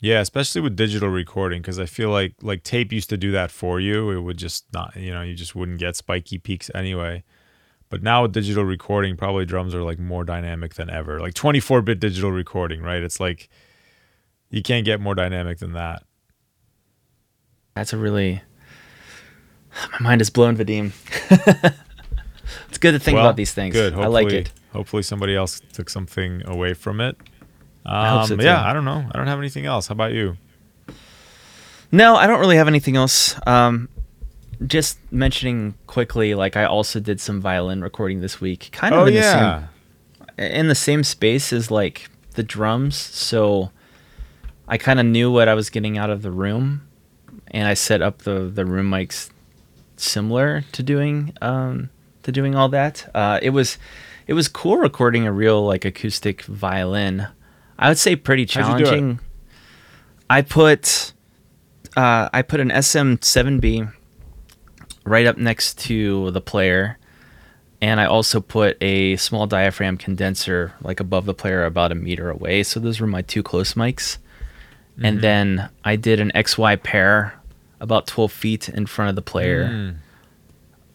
Yeah, 0.00 0.20
especially 0.20 0.62
with 0.62 0.76
digital 0.76 1.10
recording, 1.10 1.60
because 1.60 1.78
I 1.78 1.86
feel 1.86 2.10
like 2.10 2.34
like 2.42 2.62
tape 2.62 2.92
used 2.92 3.10
to 3.10 3.16
do 3.16 3.32
that 3.32 3.50
for 3.50 3.80
you. 3.80 4.10
It 4.10 4.20
would 4.20 4.38
just 4.38 4.64
not, 4.72 4.96
you 4.96 5.10
know, 5.10 5.22
you 5.22 5.34
just 5.34 5.54
wouldn't 5.54 5.78
get 5.78 5.96
spiky 5.96 6.38
peaks 6.38 6.70
anyway. 6.74 7.22
But 7.90 8.02
now 8.02 8.22
with 8.22 8.32
digital 8.32 8.64
recording, 8.64 9.16
probably 9.16 9.44
drums 9.44 9.74
are 9.74 9.82
like 9.82 9.98
more 9.98 10.24
dynamic 10.24 10.74
than 10.74 10.88
ever. 10.88 11.18
Like 11.20 11.34
24-bit 11.34 11.98
digital 11.98 12.30
recording, 12.30 12.82
right? 12.82 13.02
It's 13.02 13.18
like 13.20 13.48
you 14.48 14.62
can't 14.62 14.84
get 14.84 15.00
more 15.00 15.14
dynamic 15.14 15.58
than 15.58 15.72
that. 15.72 16.04
That's 17.74 17.92
a 17.92 17.96
really 17.96 18.42
my 19.92 19.98
mind 20.00 20.20
is 20.20 20.30
blown, 20.30 20.56
Vadim. 20.56 20.92
it's 22.68 22.78
good 22.78 22.92
to 22.92 22.98
think 22.98 23.16
Well, 23.16 23.26
about 23.26 23.36
these 23.36 23.52
things. 23.52 23.74
Good. 23.74 23.94
I 23.94 24.06
like 24.06 24.32
it. 24.32 24.52
Hopefully 24.72 25.02
somebody 25.02 25.34
else 25.34 25.60
took 25.72 25.90
something 25.90 26.42
away 26.46 26.74
from 26.74 27.00
it. 27.00 27.16
Um, 27.86 27.94
I 27.94 28.08
hope 28.08 28.28
so, 28.28 28.36
too. 28.36 28.44
yeah, 28.44 28.62
I 28.62 28.72
don't 28.72 28.84
know. 28.84 29.04
I 29.10 29.16
don't 29.16 29.26
have 29.26 29.38
anything 29.38 29.66
else. 29.66 29.88
How 29.88 29.92
about 29.92 30.12
you? 30.12 30.36
No, 31.92 32.16
I 32.16 32.26
don't 32.26 32.40
really 32.40 32.56
have 32.56 32.68
anything 32.68 32.96
else. 32.96 33.34
Um, 33.46 33.88
just 34.66 34.98
mentioning 35.10 35.74
quickly, 35.86 36.34
like 36.34 36.56
I 36.56 36.64
also 36.64 37.00
did 37.00 37.20
some 37.20 37.40
violin 37.40 37.82
recording 37.82 38.20
this 38.20 38.40
week, 38.40 38.68
kind 38.72 38.94
of 38.94 39.02
oh 39.02 39.06
in 39.06 39.14
yeah. 39.14 39.20
the 39.20 40.44
same 40.46 40.56
in 40.58 40.68
the 40.68 40.74
same 40.74 41.04
space 41.04 41.52
as 41.52 41.70
like 41.70 42.08
the 42.34 42.42
drums. 42.42 42.96
So 42.96 43.70
I 44.68 44.78
kind 44.78 45.00
of 45.00 45.06
knew 45.06 45.30
what 45.32 45.48
I 45.48 45.54
was 45.54 45.70
getting 45.70 45.98
out 45.98 46.10
of 46.10 46.22
the 46.22 46.30
room, 46.30 46.86
and 47.48 47.66
I 47.66 47.74
set 47.74 48.02
up 48.02 48.18
the 48.18 48.50
the 48.52 48.64
room 48.64 48.90
mics 48.90 49.30
similar 49.96 50.62
to 50.72 50.82
doing 50.82 51.34
um, 51.40 51.90
to 52.22 52.32
doing 52.32 52.54
all 52.54 52.68
that. 52.68 53.10
Uh, 53.14 53.38
it 53.42 53.50
was 53.50 53.78
it 54.26 54.34
was 54.34 54.48
cool 54.48 54.76
recording 54.76 55.26
a 55.26 55.32
real 55.32 55.64
like 55.64 55.84
acoustic 55.84 56.42
violin. 56.42 57.28
I 57.80 57.88
would 57.88 57.98
say 57.98 58.14
pretty 58.14 58.46
How'd 58.52 58.78
you 58.80 58.84
do 58.84 58.84
it? 58.84 58.86
challenging. 58.86 59.20
I 60.28 60.42
put 60.42 61.12
uh, 61.96 62.28
I 62.32 62.42
put 62.42 62.60
an 62.60 62.68
SM7B 62.70 63.92
right 65.04 65.26
up 65.26 65.38
next 65.38 65.78
to 65.80 66.30
the 66.30 66.40
player, 66.40 66.98
and 67.82 68.00
I 68.00 68.04
also 68.04 68.40
put 68.40 68.76
a 68.80 69.16
small 69.16 69.46
diaphragm 69.46 69.96
condenser 69.96 70.72
like 70.82 71.00
above 71.00 71.24
the 71.26 71.34
player 71.34 71.64
about 71.64 71.90
a 71.90 71.96
meter 71.96 72.30
away. 72.30 72.62
So 72.62 72.78
those 72.78 73.00
were 73.00 73.06
my 73.08 73.22
two 73.22 73.42
close 73.42 73.74
mics. 73.74 74.18
And 75.02 75.22
then 75.22 75.70
I 75.82 75.96
did 75.96 76.20
an 76.20 76.30
XY 76.34 76.82
pair 76.82 77.32
about 77.80 78.06
12 78.06 78.30
feet 78.30 78.68
in 78.68 78.84
front 78.84 79.08
of 79.08 79.16
the 79.16 79.22
player 79.22 79.64
Mm. 79.66 79.94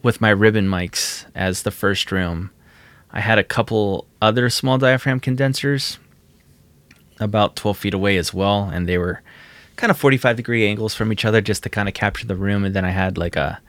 with 0.03 0.21
my 0.21 0.29
ribbon 0.29 0.67
mics 0.67 1.25
as 1.33 1.63
the 1.63 1.71
first 1.71 2.11
room. 2.11 2.51
I 3.11 3.21
had 3.21 3.39
a 3.39 3.43
couple 3.43 4.05
other 4.21 4.51
small 4.51 4.77
diaphragm 4.77 5.19
condensers 5.19 5.97
about 7.19 7.55
12 7.55 7.77
feet 7.77 7.93
away 7.93 8.17
as 8.17 8.33
well, 8.33 8.69
and 8.71 8.87
they 8.87 8.97
were 8.97 9.21
kind 9.75 9.91
of 9.91 9.97
45 9.97 10.37
degree 10.37 10.67
angles 10.67 10.93
from 10.93 11.11
each 11.11 11.25
other 11.25 11.41
just 11.41 11.63
to 11.63 11.69
kind 11.69 11.87
of 11.87 11.93
capture 11.93 12.27
the 12.27 12.35
room. 12.35 12.63
And 12.63 12.75
then 12.75 12.85
I 12.85 12.91
had 12.91 13.17
like 13.17 13.35
a 13.35 13.59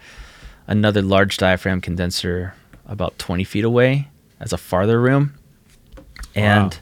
another 0.66 1.02
large 1.02 1.36
diaphragm 1.36 1.80
condenser 1.80 2.54
about 2.86 3.18
20 3.18 3.44
feet 3.44 3.64
away 3.64 4.08
as 4.40 4.52
a 4.52 4.58
farther 4.58 5.00
room. 5.00 5.34
And 6.34 6.78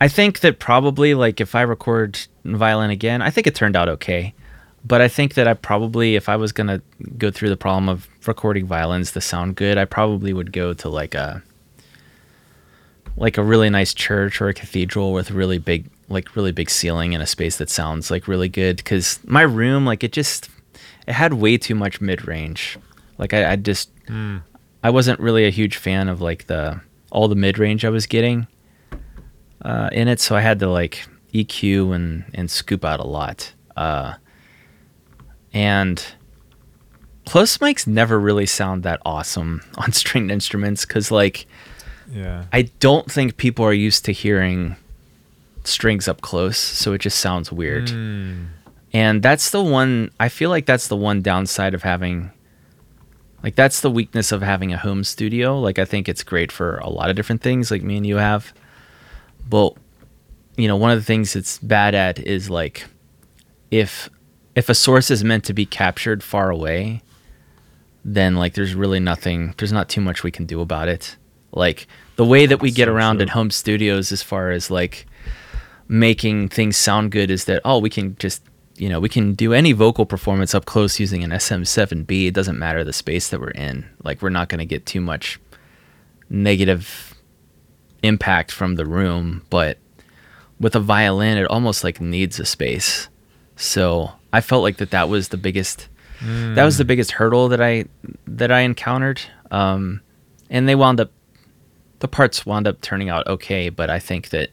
I 0.00 0.08
think 0.08 0.40
that 0.40 0.58
probably 0.58 1.14
like 1.14 1.40
if 1.40 1.54
I 1.54 1.62
record 1.62 2.18
violin 2.44 2.90
again, 2.90 3.22
I 3.22 3.30
think 3.30 3.46
it 3.46 3.54
turned 3.54 3.76
out 3.76 3.88
okay. 3.88 4.34
But 4.84 5.00
I 5.00 5.08
think 5.08 5.34
that 5.34 5.48
I 5.48 5.54
probably, 5.54 6.14
if 6.14 6.28
I 6.28 6.36
was 6.36 6.52
gonna 6.52 6.80
go 7.18 7.30
through 7.30 7.48
the 7.48 7.56
problem 7.56 7.88
of 7.88 8.08
recording 8.26 8.66
violins 8.66 9.12
to 9.12 9.20
sound 9.20 9.56
good, 9.56 9.78
I 9.78 9.84
probably 9.84 10.32
would 10.32 10.52
go 10.52 10.74
to 10.74 10.88
like 10.88 11.14
a 11.14 11.42
like 13.16 13.38
a 13.38 13.42
really 13.42 13.70
nice 13.70 13.94
church 13.94 14.40
or 14.40 14.48
a 14.48 14.54
cathedral 14.54 15.12
with 15.12 15.30
really 15.30 15.58
big 15.58 15.88
like 16.08 16.36
really 16.36 16.52
big 16.52 16.70
ceiling 16.70 17.14
and 17.14 17.22
a 17.22 17.26
space 17.26 17.56
that 17.56 17.70
sounds 17.70 18.10
like 18.10 18.28
really 18.28 18.48
good 18.48 18.76
because 18.76 19.18
my 19.24 19.42
room 19.42 19.84
like 19.84 20.04
it 20.04 20.12
just 20.12 20.48
it 21.06 21.12
had 21.12 21.34
way 21.34 21.56
too 21.56 21.74
much 21.74 22.00
mid 22.00 22.26
range. 22.26 22.78
Like 23.18 23.32
I, 23.32 23.52
I 23.52 23.56
just 23.56 23.90
I 24.82 24.90
wasn't 24.90 25.20
really 25.20 25.46
a 25.46 25.50
huge 25.50 25.76
fan 25.76 26.08
of 26.08 26.20
like 26.20 26.46
the 26.46 26.80
all 27.10 27.28
the 27.28 27.34
mid 27.34 27.58
range 27.58 27.84
I 27.84 27.90
was 27.90 28.06
getting 28.06 28.46
uh, 29.62 29.88
in 29.92 30.08
it, 30.08 30.20
so 30.20 30.36
I 30.36 30.40
had 30.40 30.58
to 30.60 30.68
like 30.68 31.06
EQ 31.32 31.94
and 31.94 32.24
and 32.34 32.50
scoop 32.50 32.84
out 32.84 33.00
a 33.00 33.06
lot. 33.06 33.52
Uh, 33.76 34.14
and 35.52 36.04
close 37.24 37.58
mics 37.58 37.86
never 37.86 38.18
really 38.18 38.46
sound 38.46 38.82
that 38.82 39.00
awesome 39.04 39.62
on 39.78 39.92
stringed 39.92 40.30
instruments 40.30 40.84
because 40.84 41.10
like 41.10 41.46
Yeah. 42.10 42.44
I 42.52 42.62
don't 42.80 43.10
think 43.10 43.36
people 43.36 43.64
are 43.64 43.72
used 43.72 44.04
to 44.06 44.12
hearing 44.12 44.76
strings 45.64 46.08
up 46.08 46.20
close, 46.20 46.58
so 46.58 46.92
it 46.92 46.98
just 46.98 47.18
sounds 47.18 47.50
weird. 47.50 47.88
Mm. 47.88 48.46
And 48.92 49.22
that's 49.22 49.50
the 49.50 49.62
one 49.62 50.10
I 50.18 50.28
feel 50.28 50.50
like 50.50 50.66
that's 50.66 50.88
the 50.88 50.96
one 50.96 51.20
downside 51.22 51.74
of 51.74 51.82
having 51.82 52.30
like 53.42 53.54
that's 53.54 53.80
the 53.80 53.90
weakness 53.90 54.32
of 54.32 54.42
having 54.42 54.72
a 54.72 54.78
home 54.78 55.04
studio. 55.04 55.60
Like 55.60 55.78
I 55.78 55.84
think 55.84 56.08
it's 56.08 56.22
great 56.22 56.50
for 56.50 56.78
a 56.78 56.88
lot 56.88 57.10
of 57.10 57.16
different 57.16 57.42
things 57.42 57.70
like 57.70 57.82
me 57.82 57.96
and 57.96 58.06
you 58.06 58.16
have. 58.16 58.52
But 59.48 59.74
you 60.56 60.66
know, 60.66 60.76
one 60.76 60.90
of 60.90 60.98
the 60.98 61.04
things 61.04 61.36
it's 61.36 61.58
bad 61.58 61.94
at 61.94 62.18
is 62.18 62.48
like 62.48 62.86
if 63.70 64.08
if 64.54 64.68
a 64.68 64.74
source 64.74 65.10
is 65.10 65.22
meant 65.22 65.44
to 65.44 65.52
be 65.52 65.66
captured 65.66 66.22
far 66.22 66.50
away, 66.50 67.02
then 68.04 68.36
like 68.36 68.54
there's 68.54 68.74
really 68.74 69.00
nothing 69.00 69.54
there's 69.58 69.72
not 69.72 69.88
too 69.88 70.00
much 70.00 70.22
we 70.22 70.30
can 70.30 70.46
do 70.46 70.60
about 70.60 70.88
it. 70.88 71.16
Like 71.52 71.86
the 72.16 72.24
way 72.24 72.46
that 72.46 72.60
we 72.60 72.70
get 72.70 72.86
So 72.86 72.92
around 72.94 73.16
true. 73.16 73.22
at 73.22 73.28
home 73.30 73.50
studios 73.50 74.12
as 74.12 74.22
far 74.22 74.50
as 74.50 74.70
like 74.70 75.06
making 75.88 76.48
things 76.48 76.76
sound 76.76 77.12
good 77.12 77.30
is 77.30 77.44
that 77.44 77.62
oh 77.64 77.78
we 77.78 77.88
can 77.88 78.16
just 78.18 78.42
you 78.76 78.88
know 78.88 78.98
we 79.00 79.08
can 79.08 79.34
do 79.34 79.52
any 79.52 79.72
vocal 79.72 80.04
performance 80.04 80.54
up 80.54 80.64
close 80.64 80.98
using 80.98 81.22
an 81.22 81.30
SM7B 81.30 82.26
it 82.28 82.34
doesn't 82.34 82.58
matter 82.58 82.82
the 82.84 82.92
space 82.92 83.30
that 83.30 83.40
we're 83.40 83.50
in. 83.50 83.86
Like 84.02 84.20
we're 84.22 84.30
not 84.30 84.48
going 84.48 84.58
to 84.58 84.66
get 84.66 84.84
too 84.86 85.00
much 85.00 85.38
negative 86.28 87.14
impact 88.02 88.52
from 88.52 88.74
the 88.76 88.84
room 88.84 89.42
but 89.50 89.78
with 90.60 90.74
a 90.76 90.80
violin 90.80 91.38
it 91.38 91.46
almost 91.46 91.84
like 91.84 92.00
needs 92.00 92.38
a 92.40 92.44
space. 92.44 93.08
So 93.56 94.12
I 94.32 94.40
felt 94.40 94.62
like 94.62 94.76
that 94.78 94.90
that 94.90 95.08
was 95.08 95.28
the 95.28 95.36
biggest 95.36 95.88
that 96.22 96.64
was 96.64 96.78
the 96.78 96.84
biggest 96.84 97.12
hurdle 97.12 97.48
that 97.48 97.60
I 97.60 97.84
that 98.26 98.50
I 98.50 98.60
encountered. 98.60 99.20
Um 99.50 100.00
and 100.50 100.68
they 100.68 100.74
wound 100.74 101.00
up 101.00 101.10
the 102.00 102.08
parts 102.08 102.44
wound 102.46 102.66
up 102.66 102.80
turning 102.80 103.08
out 103.08 103.26
okay 103.26 103.68
but 103.68 103.88
I 103.90 103.98
think 103.98 104.28
that 104.30 104.50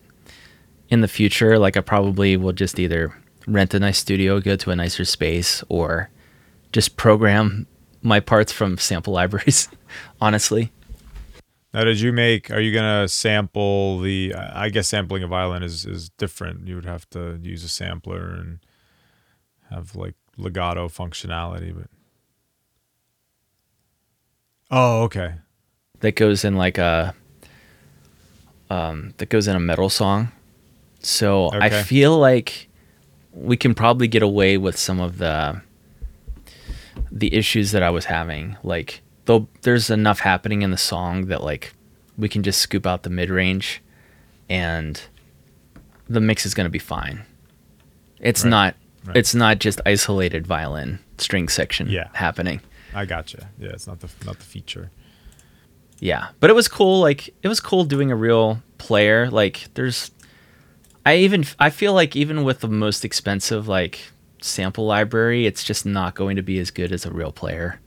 in 0.90 1.02
the 1.02 1.08
future, 1.08 1.58
like 1.58 1.76
I 1.76 1.82
probably 1.82 2.38
will 2.38 2.52
just 2.54 2.80
either 2.80 3.18
rent 3.48 3.74
a 3.74 3.80
nice 3.80 3.98
studio, 3.98 4.40
go 4.40 4.56
to 4.56 4.70
a 4.70 4.76
nicer 4.76 5.06
space, 5.06 5.64
or 5.68 6.12
just 6.72 6.98
program 6.98 7.66
my 8.04 8.20
parts 8.20 8.52
from 8.52 8.78
sample 8.78 9.12
libraries. 9.20 9.70
honestly, 10.22 10.72
Now, 11.74 11.84
did 11.84 12.00
you 12.00 12.14
make? 12.14 12.52
Are 12.52 12.60
you 12.60 12.72
gonna 12.72 13.08
sample 13.08 14.02
the? 14.02 14.36
I 14.36 14.70
guess 14.70 14.88
sampling 14.88 15.24
a 15.24 15.28
violin 15.28 15.64
is 15.64 15.84
is 15.86 16.10
different. 16.10 16.68
You 16.68 16.76
would 16.76 16.86
have 16.86 17.10
to 17.12 17.40
use 17.42 17.64
a 17.64 17.70
sampler 17.70 18.30
and 18.30 18.60
have 19.72 19.96
like 19.96 20.14
legato 20.38 20.90
functionality, 20.90 21.74
but. 21.76 21.88
Oh, 24.70 25.04
okay. 25.04 25.36
that 26.02 26.16
goes 26.16 26.44
in 26.44 26.56
like 26.56 26.78
a 26.78 27.14
um, 28.70 29.14
that 29.18 29.30
goes 29.30 29.48
in 29.48 29.56
a 29.56 29.60
metal 29.60 29.90
song. 29.90 30.32
So 31.02 31.50
I 31.52 31.70
feel 31.84 32.18
like 32.18 32.70
we 33.34 33.58
can 33.58 33.74
probably 33.76 34.08
get 34.08 34.24
away 34.24 34.58
with 34.58 34.78
some 34.78 35.00
of 35.00 35.18
the 35.18 35.62
the 37.12 37.34
issues 37.34 37.72
that 37.72 37.84
I 37.84 37.90
was 37.90 38.06
having. 38.06 38.58
Like 38.64 39.02
though 39.26 39.48
there's 39.62 39.90
enough 39.90 40.20
happening 40.20 40.62
in 40.62 40.72
the 40.72 40.78
song 40.78 41.26
that 41.28 41.44
like 41.44 41.74
we 42.18 42.30
can 42.30 42.44
just 42.44 42.62
scoop 42.62 42.86
out 42.86 43.04
the 43.04 43.10
mid 43.10 43.30
range 43.30 43.82
and 44.50 45.02
the 46.08 46.22
mix 46.22 46.46
is 46.46 46.54
gonna 46.54 46.70
be 46.70 46.80
fine. 46.80 47.24
It's 48.20 48.44
Right. 48.44 48.50
not 48.50 48.76
Right. 49.06 49.18
it's 49.18 49.36
not 49.36 49.60
just 49.60 49.82
isolated 49.86 50.48
violin 50.48 51.00
string 51.18 51.50
section 51.50 51.88
Yeah. 51.90 52.08
happening. 52.14 52.62
I 52.96 53.06
gotcha. 53.06 53.50
Yeah, 53.60 53.70
it's 53.72 53.88
not 53.88 54.00
the 54.00 54.10
not 54.26 54.38
the 54.40 54.46
feature. 54.46 54.92
Yeah 56.04 56.28
but 56.42 56.50
it 56.50 56.54
was 56.54 56.68
cool 56.68 57.00
like 57.00 57.34
it 57.42 57.48
was 57.48 57.60
cool 57.60 57.86
doing 57.86 58.12
a 58.12 58.16
real 58.16 58.62
player 58.78 59.30
like 59.30 59.70
there's 59.76 60.12
i 61.06 61.16
even 61.16 61.46
i 61.60 61.70
feel 61.70 61.94
like 61.94 62.16
even 62.16 62.44
with 62.44 62.60
the 62.60 62.68
most 62.68 63.06
expensive 63.06 63.68
like 63.70 64.12
sample 64.42 64.86
library 64.86 65.46
it's 65.46 65.64
just 65.64 65.86
not 65.86 66.14
going 66.14 66.36
to 66.36 66.42
be 66.42 66.60
as 66.60 66.72
good 66.72 66.92
as 66.92 67.06
a 67.06 67.12
real 67.12 67.32
player 67.32 67.80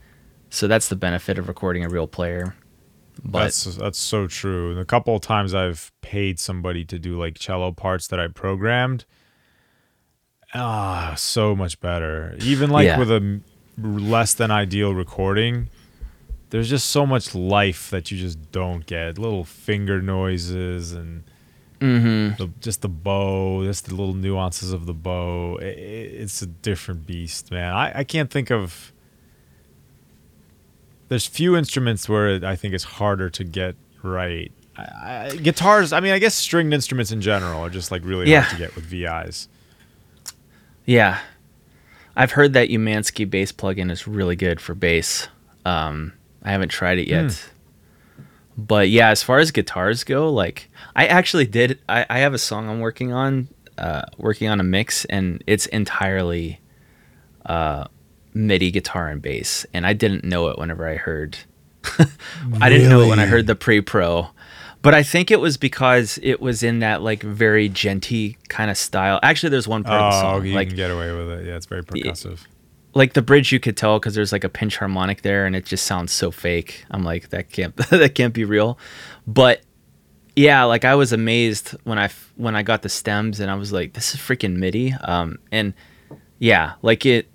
so 0.48 0.66
that's 0.66 0.88
the 0.88 0.96
benefit 0.96 1.38
of 1.38 1.46
recording 1.46 1.84
a 1.84 1.88
real 1.90 2.06
player 2.06 2.54
but 3.24 3.44
that's 3.44 3.64
that's 3.76 3.98
so 3.98 4.26
true. 4.26 4.72
And 4.72 4.78
a 4.78 4.84
couple 4.84 5.14
of 5.16 5.22
times 5.22 5.54
I've 5.54 5.90
paid 6.02 6.38
somebody 6.38 6.84
to 6.84 6.98
do 6.98 7.18
like 7.18 7.38
cello 7.38 7.72
parts 7.72 8.06
that 8.08 8.20
I 8.20 8.28
programmed. 8.28 9.06
Ah, 10.54 11.14
so 11.16 11.56
much 11.56 11.80
better. 11.80 12.36
Even 12.42 12.68
like 12.68 12.84
Yeah. 12.84 12.98
with 12.98 13.10
a 13.10 13.40
less 13.78 14.34
than 14.34 14.50
ideal 14.50 14.94
recording, 14.94 15.70
there's 16.56 16.70
just 16.70 16.88
so 16.88 17.04
much 17.04 17.34
life 17.34 17.90
that 17.90 18.10
you 18.10 18.16
just 18.16 18.50
don't 18.50 18.86
get. 18.86 19.18
Little 19.18 19.44
finger 19.44 20.00
noises 20.00 20.92
and 20.92 21.22
mhm. 21.80 22.34
the, 22.38 22.48
just 22.60 22.80
the 22.80 22.88
bow, 22.88 23.62
just 23.62 23.84
the 23.88 23.94
little 23.94 24.14
nuances 24.14 24.72
of 24.72 24.86
the 24.86 24.94
bow. 24.94 25.58
I 25.60 25.64
i 25.64 25.66
it's 25.66 26.40
a 26.40 26.46
different 26.46 27.06
beast, 27.06 27.50
man. 27.50 27.74
I, 27.74 27.98
I 27.98 28.04
can't 28.04 28.30
think 28.30 28.50
of. 28.50 28.90
There's 31.08 31.26
few 31.26 31.54
instruments 31.58 32.08
where 32.08 32.28
it, 32.36 32.42
I 32.42 32.56
think 32.56 32.72
it's 32.72 32.84
harder 32.84 33.28
to 33.28 33.44
get 33.44 33.74
right. 34.02 34.50
I, 34.78 35.26
I, 35.32 35.36
guitars, 35.36 35.92
I 35.92 36.00
mean, 36.00 36.12
I 36.14 36.18
guess 36.18 36.34
stringed 36.34 36.72
instruments 36.72 37.12
in 37.12 37.20
general 37.20 37.60
are 37.60 37.70
just 37.70 37.90
like 37.90 38.02
really 38.02 38.30
Yeah. 38.30 38.40
hard 38.40 38.56
to 38.56 38.64
get 38.64 38.74
with 38.74 38.84
VIs. 38.86 39.48
yeah 40.86 41.18
i've 42.16 42.30
heard 42.32 42.52
that 42.54 42.70
umansky 42.70 43.28
bass 43.28 43.52
plugin 43.52 43.90
is 43.90 44.06
really 44.06 44.36
good 44.36 44.58
for 44.60 44.74
bass 44.74 45.28
um 45.66 46.12
i 46.46 46.50
haven't 46.52 46.70
tried 46.70 46.98
it 46.98 47.08
yet. 47.08 47.50
But 48.58 48.88
yeah 48.88 49.10
as 49.10 49.22
far 49.22 49.38
as 49.38 49.50
guitars 49.50 50.02
go 50.04 50.32
like 50.32 50.70
i 50.94 51.06
actually 51.06 51.44
did 51.46 51.78
i, 51.90 52.06
I 52.08 52.18
have 52.20 52.32
a 52.32 52.38
song 52.38 52.70
i'm 52.70 52.80
working 52.80 53.12
on 53.12 53.48
uh, 53.76 54.02
working 54.16 54.48
on 54.48 54.58
a 54.60 54.64
mix 54.64 55.04
and 55.06 55.44
it's 55.46 55.66
entirely 55.66 56.60
uh, 57.44 57.84
midi 58.32 58.70
guitar 58.70 59.08
and 59.08 59.20
bass 59.20 59.66
and 59.74 59.86
i 59.86 59.92
didn't 59.92 60.24
know 60.24 60.48
it 60.48 60.58
whenever 60.58 60.88
i 60.88 60.96
heard 60.96 61.36
i 62.62 62.68
didn't 62.70 62.88
know 62.88 63.02
it 63.02 63.08
when 63.08 63.18
i 63.20 63.26
heard 63.26 63.46
the 63.46 63.54
pre-pro. 63.54 64.28
But 64.82 64.94
i 64.94 65.02
think 65.02 65.30
it 65.30 65.40
was 65.40 65.56
because 65.56 66.18
it 66.22 66.40
was 66.40 66.62
in 66.62 66.78
that 66.78 67.02
like 67.02 67.22
very 67.22 67.68
djenty 67.68 68.36
kind 68.48 68.70
of 68.70 68.78
style. 68.78 69.18
Actually 69.22 69.50
there's 69.50 69.66
one 69.68 69.82
part 69.84 70.00
of 70.00 70.12
the 70.12 70.18
Oh, 70.18 70.20
song 70.22 70.46
you 70.46 70.54
like 70.54 70.68
can 70.68 70.76
get 70.76 70.90
away 70.90 71.10
with 71.12 71.28
it. 71.30 71.46
Yeah, 71.46 71.56
it's 71.56 71.66
very 71.66 71.82
percussive. 71.82 72.46
Like 72.96 73.12
the 73.12 73.20
bridge 73.20 73.52
you 73.52 73.60
could 73.60 73.76
tell 73.76 73.98
because 73.98 74.14
there's 74.14 74.32
like 74.32 74.44
a 74.44 74.48
pinch 74.48 74.78
harmonic 74.78 75.20
there 75.20 75.44
and 75.44 75.54
it 75.54 75.66
just 75.66 75.84
sounds 75.84 76.12
so 76.12 76.30
fake 76.30 76.84
i'm 76.90 77.04
like 77.04 77.28
that 77.28 77.50
can't 77.50 77.76
that 77.90 78.14
can't 78.14 78.32
be 78.32 78.44
real 78.44 78.78
but 79.26 79.60
yeah 80.34 80.64
like 80.64 80.84
i 80.86 80.94
was 80.94 81.12
amazed 81.12 81.76
when 81.84 81.98
i 81.98 82.08
when 82.36 82.56
i 82.56 82.62
got 82.62 82.80
the 82.80 82.88
stems 82.88 83.38
and 83.38 83.50
i 83.50 83.54
was 83.54 83.70
like 83.70 83.92
this 83.92 84.14
is 84.14 84.20
freaking 84.20 84.56
midi 84.56 84.94
um 85.02 85.38
and 85.52 85.74
yeah 86.38 86.72
like 86.80 87.04
it 87.04 87.28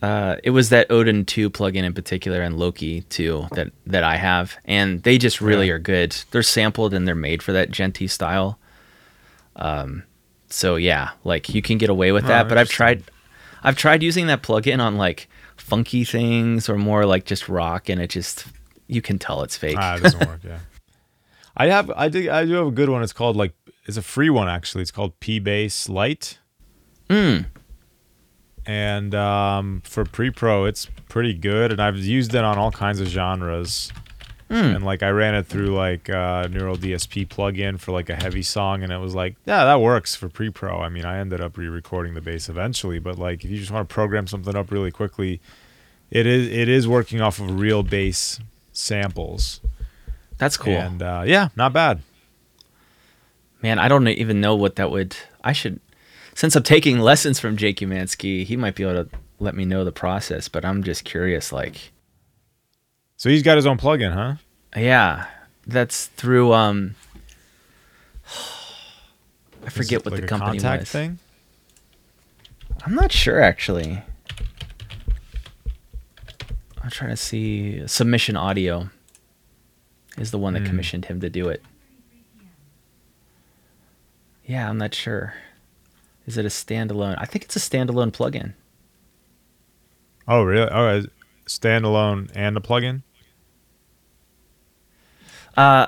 uh, 0.00 0.36
it 0.42 0.50
was 0.50 0.68
that 0.70 0.90
Odin 0.90 1.24
2 1.24 1.48
plugin 1.50 1.84
in 1.84 1.92
particular 1.94 2.42
and 2.42 2.56
Loki 2.58 3.02
2 3.02 3.46
that 3.52 3.70
that 3.86 4.02
I 4.02 4.16
have 4.16 4.56
and 4.64 5.00
they 5.04 5.16
just 5.16 5.40
really 5.40 5.68
Yeah. 5.68 5.74
are 5.74 5.78
good. 5.78 6.10
They're 6.32 6.42
sampled 6.42 6.92
and 6.92 7.06
they're 7.06 7.14
made 7.14 7.40
for 7.40 7.52
that 7.52 7.70
djenty 7.70 8.10
style. 8.10 8.58
Um 9.54 10.02
so 10.48 10.74
yeah, 10.76 11.10
like 11.22 11.54
you 11.54 11.62
can 11.62 11.78
get 11.78 11.88
away 11.88 12.10
with 12.10 12.24
Oh, 12.24 12.28
that, 12.28 12.48
but 12.48 12.58
I've 12.58 12.68
tried 12.68 13.04
I've 13.62 13.76
tried 13.76 14.02
using 14.02 14.26
that 14.26 14.42
plugin 14.42 14.80
on 14.80 14.96
like 14.96 15.28
funky 15.56 16.04
things 16.04 16.68
or 16.68 16.76
more 16.76 17.06
like 17.06 17.24
just 17.24 17.48
rock 17.48 17.88
and 17.88 18.00
it 18.00 18.10
just 18.10 18.46
you 18.88 19.00
can 19.02 19.18
tell 19.18 19.42
it's 19.42 19.56
fake. 19.56 19.76
Ah, 19.78 19.96
it 19.96 20.02
doesn't 20.02 20.26
work. 20.28 20.40
Yeah, 20.44 20.58
I 21.56 21.66
have. 21.66 21.90
I 21.90 22.08
do. 22.08 22.30
I 22.30 22.44
do 22.44 22.52
have 22.54 22.66
a 22.66 22.70
good 22.72 22.88
one. 22.88 23.02
It's 23.02 23.12
called 23.12 23.36
like. 23.36 23.54
It's 23.84 23.96
a 23.96 24.02
free 24.02 24.30
one 24.30 24.48
actually. 24.48 24.82
It's 24.82 24.90
called 24.92 25.18
P 25.20 25.38
Bass 25.38 25.88
Lite. 25.88 26.38
Mm. 27.08 27.46
and 28.64 29.14
um, 29.14 29.82
for 29.84 30.04
pre-pro 30.04 30.64
it's 30.64 30.86
pretty 31.08 31.34
good 31.34 31.72
and 31.72 31.82
i've 31.82 31.98
used 31.98 32.32
it 32.34 32.42
on 32.42 32.56
all 32.56 32.70
kinds 32.70 33.00
of 33.00 33.08
genres 33.08 33.92
Mm. 34.52 34.76
and 34.76 34.84
like 34.84 35.02
i 35.02 35.08
ran 35.08 35.34
it 35.34 35.46
through 35.46 35.74
like 35.74 36.10
uh 36.10 36.46
neural 36.50 36.76
dsp 36.76 37.26
plugin 37.26 37.80
for 37.80 37.90
like 37.92 38.10
a 38.10 38.14
heavy 38.14 38.42
song 38.42 38.82
and 38.82 38.92
it 38.92 38.98
was 38.98 39.14
like 39.14 39.34
yeah 39.46 39.64
that 39.64 39.80
works 39.80 40.14
for 40.14 40.28
pre-pro 40.28 40.78
i 40.78 40.90
mean 40.90 41.06
i 41.06 41.18
ended 41.18 41.40
up 41.40 41.56
re-recording 41.56 42.12
the 42.12 42.20
bass 42.20 42.50
eventually 42.50 42.98
but 42.98 43.18
like 43.18 43.44
if 43.44 43.50
you 43.50 43.56
just 43.58 43.70
want 43.70 43.88
to 43.88 43.92
program 43.94 44.26
something 44.26 44.54
up 44.54 44.70
really 44.70 44.90
quickly 44.90 45.40
it 46.10 46.26
is 46.26 46.48
it 46.48 46.68
is 46.68 46.86
working 46.86 47.20
off 47.22 47.40
of 47.40 47.58
real 47.58 47.82
bass 47.82 48.40
samples 48.72 49.60
That's 50.36 50.58
cool. 50.58 50.76
and 50.76 51.02
uh, 51.02 51.22
yeah 51.26 51.48
not 51.56 51.72
bad 51.72 52.02
Man, 53.62 53.78
I 53.78 53.86
don't 53.86 54.08
even 54.08 54.40
know 54.40 54.56
what 54.56 54.74
that 54.74 54.90
would. 54.90 55.16
I 55.44 55.52
should, 55.52 55.78
since 56.34 56.56
I'm 56.56 56.64
taking 56.64 56.98
lessons 57.10 57.38
from 57.38 57.56
Jake 57.56 57.78
Umansky, 57.78 58.44
he 58.44 58.56
might 58.56 58.74
be 58.74 58.82
able 58.82 59.04
to 59.04 59.10
let 59.38 59.54
me 59.54 59.64
know 59.64 59.84
the 59.84 59.92
process. 59.92 60.48
But 60.48 60.64
I'm 60.64 60.82
just 60.82 61.04
curious, 61.04 61.52
like, 61.52 61.91
So 63.22 63.30
he's 63.30 63.44
got 63.44 63.54
his 63.54 63.66
own 63.68 63.78
plugin, 63.78 64.12
huh? 64.12 64.34
yeah, 64.76 65.26
that's 65.64 66.06
through. 66.06 66.52
um 66.52 66.96
I 69.64 69.70
forget 69.70 70.04
what 70.04 70.10
like 70.14 70.22
the 70.22 70.26
company 70.26 70.58
contact 70.58 70.80
was. 70.80 70.90
thing. 70.90 71.20
I'm 72.84 72.96
not 72.96 73.12
sure 73.12 73.40
actually. 73.40 74.02
I'm 76.82 76.90
trying 76.90 77.10
to 77.10 77.16
see. 77.16 77.86
Submission 77.86 78.36
Audio 78.36 78.90
is 80.18 80.32
the 80.32 80.38
one 80.38 80.54
that 80.54 80.62
Hmm. 80.62 80.66
commissioned 80.66 81.04
him 81.04 81.20
to 81.20 81.30
do 81.30 81.48
it. 81.48 81.62
Yeah, 84.44 84.68
I'm 84.68 84.78
not 84.78 84.96
sure. 84.96 85.34
Is 86.26 86.36
it 86.36 86.44
a 86.44 86.48
standalone? 86.48 87.14
I 87.18 87.26
think 87.26 87.44
it's 87.44 87.54
a 87.54 87.60
standalone 87.60 88.10
plugin. 88.10 88.54
Oh, 90.26 90.42
really? 90.42 90.68
Oh, 90.68 90.88
is- 90.96 91.06
standalone 91.46 92.32
and 92.34 92.56
a 92.56 92.60
plugin. 92.60 93.02
Uh, 95.56 95.86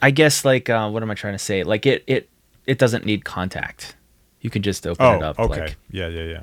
I 0.00 0.10
guess 0.10 0.44
like 0.44 0.68
uh, 0.70 0.88
what 0.90 1.02
am 1.02 1.10
I 1.10 1.14
trying 1.14 1.34
to 1.34 1.38
say? 1.38 1.62
Like 1.62 1.86
it 1.86 2.04
it 2.06 2.28
it 2.66 2.78
doesn't 2.78 3.04
need 3.04 3.24
Kontakt. 3.24 3.94
You 4.40 4.50
can 4.50 4.62
just 4.62 4.86
open 4.86 5.04
Oh, 5.04 5.12
it 5.16 5.22
up. 5.22 5.38
okay. 5.38 5.60
Like, 5.60 5.76
yeah, 5.90 6.08
yeah, 6.08 6.22
yeah. 6.22 6.42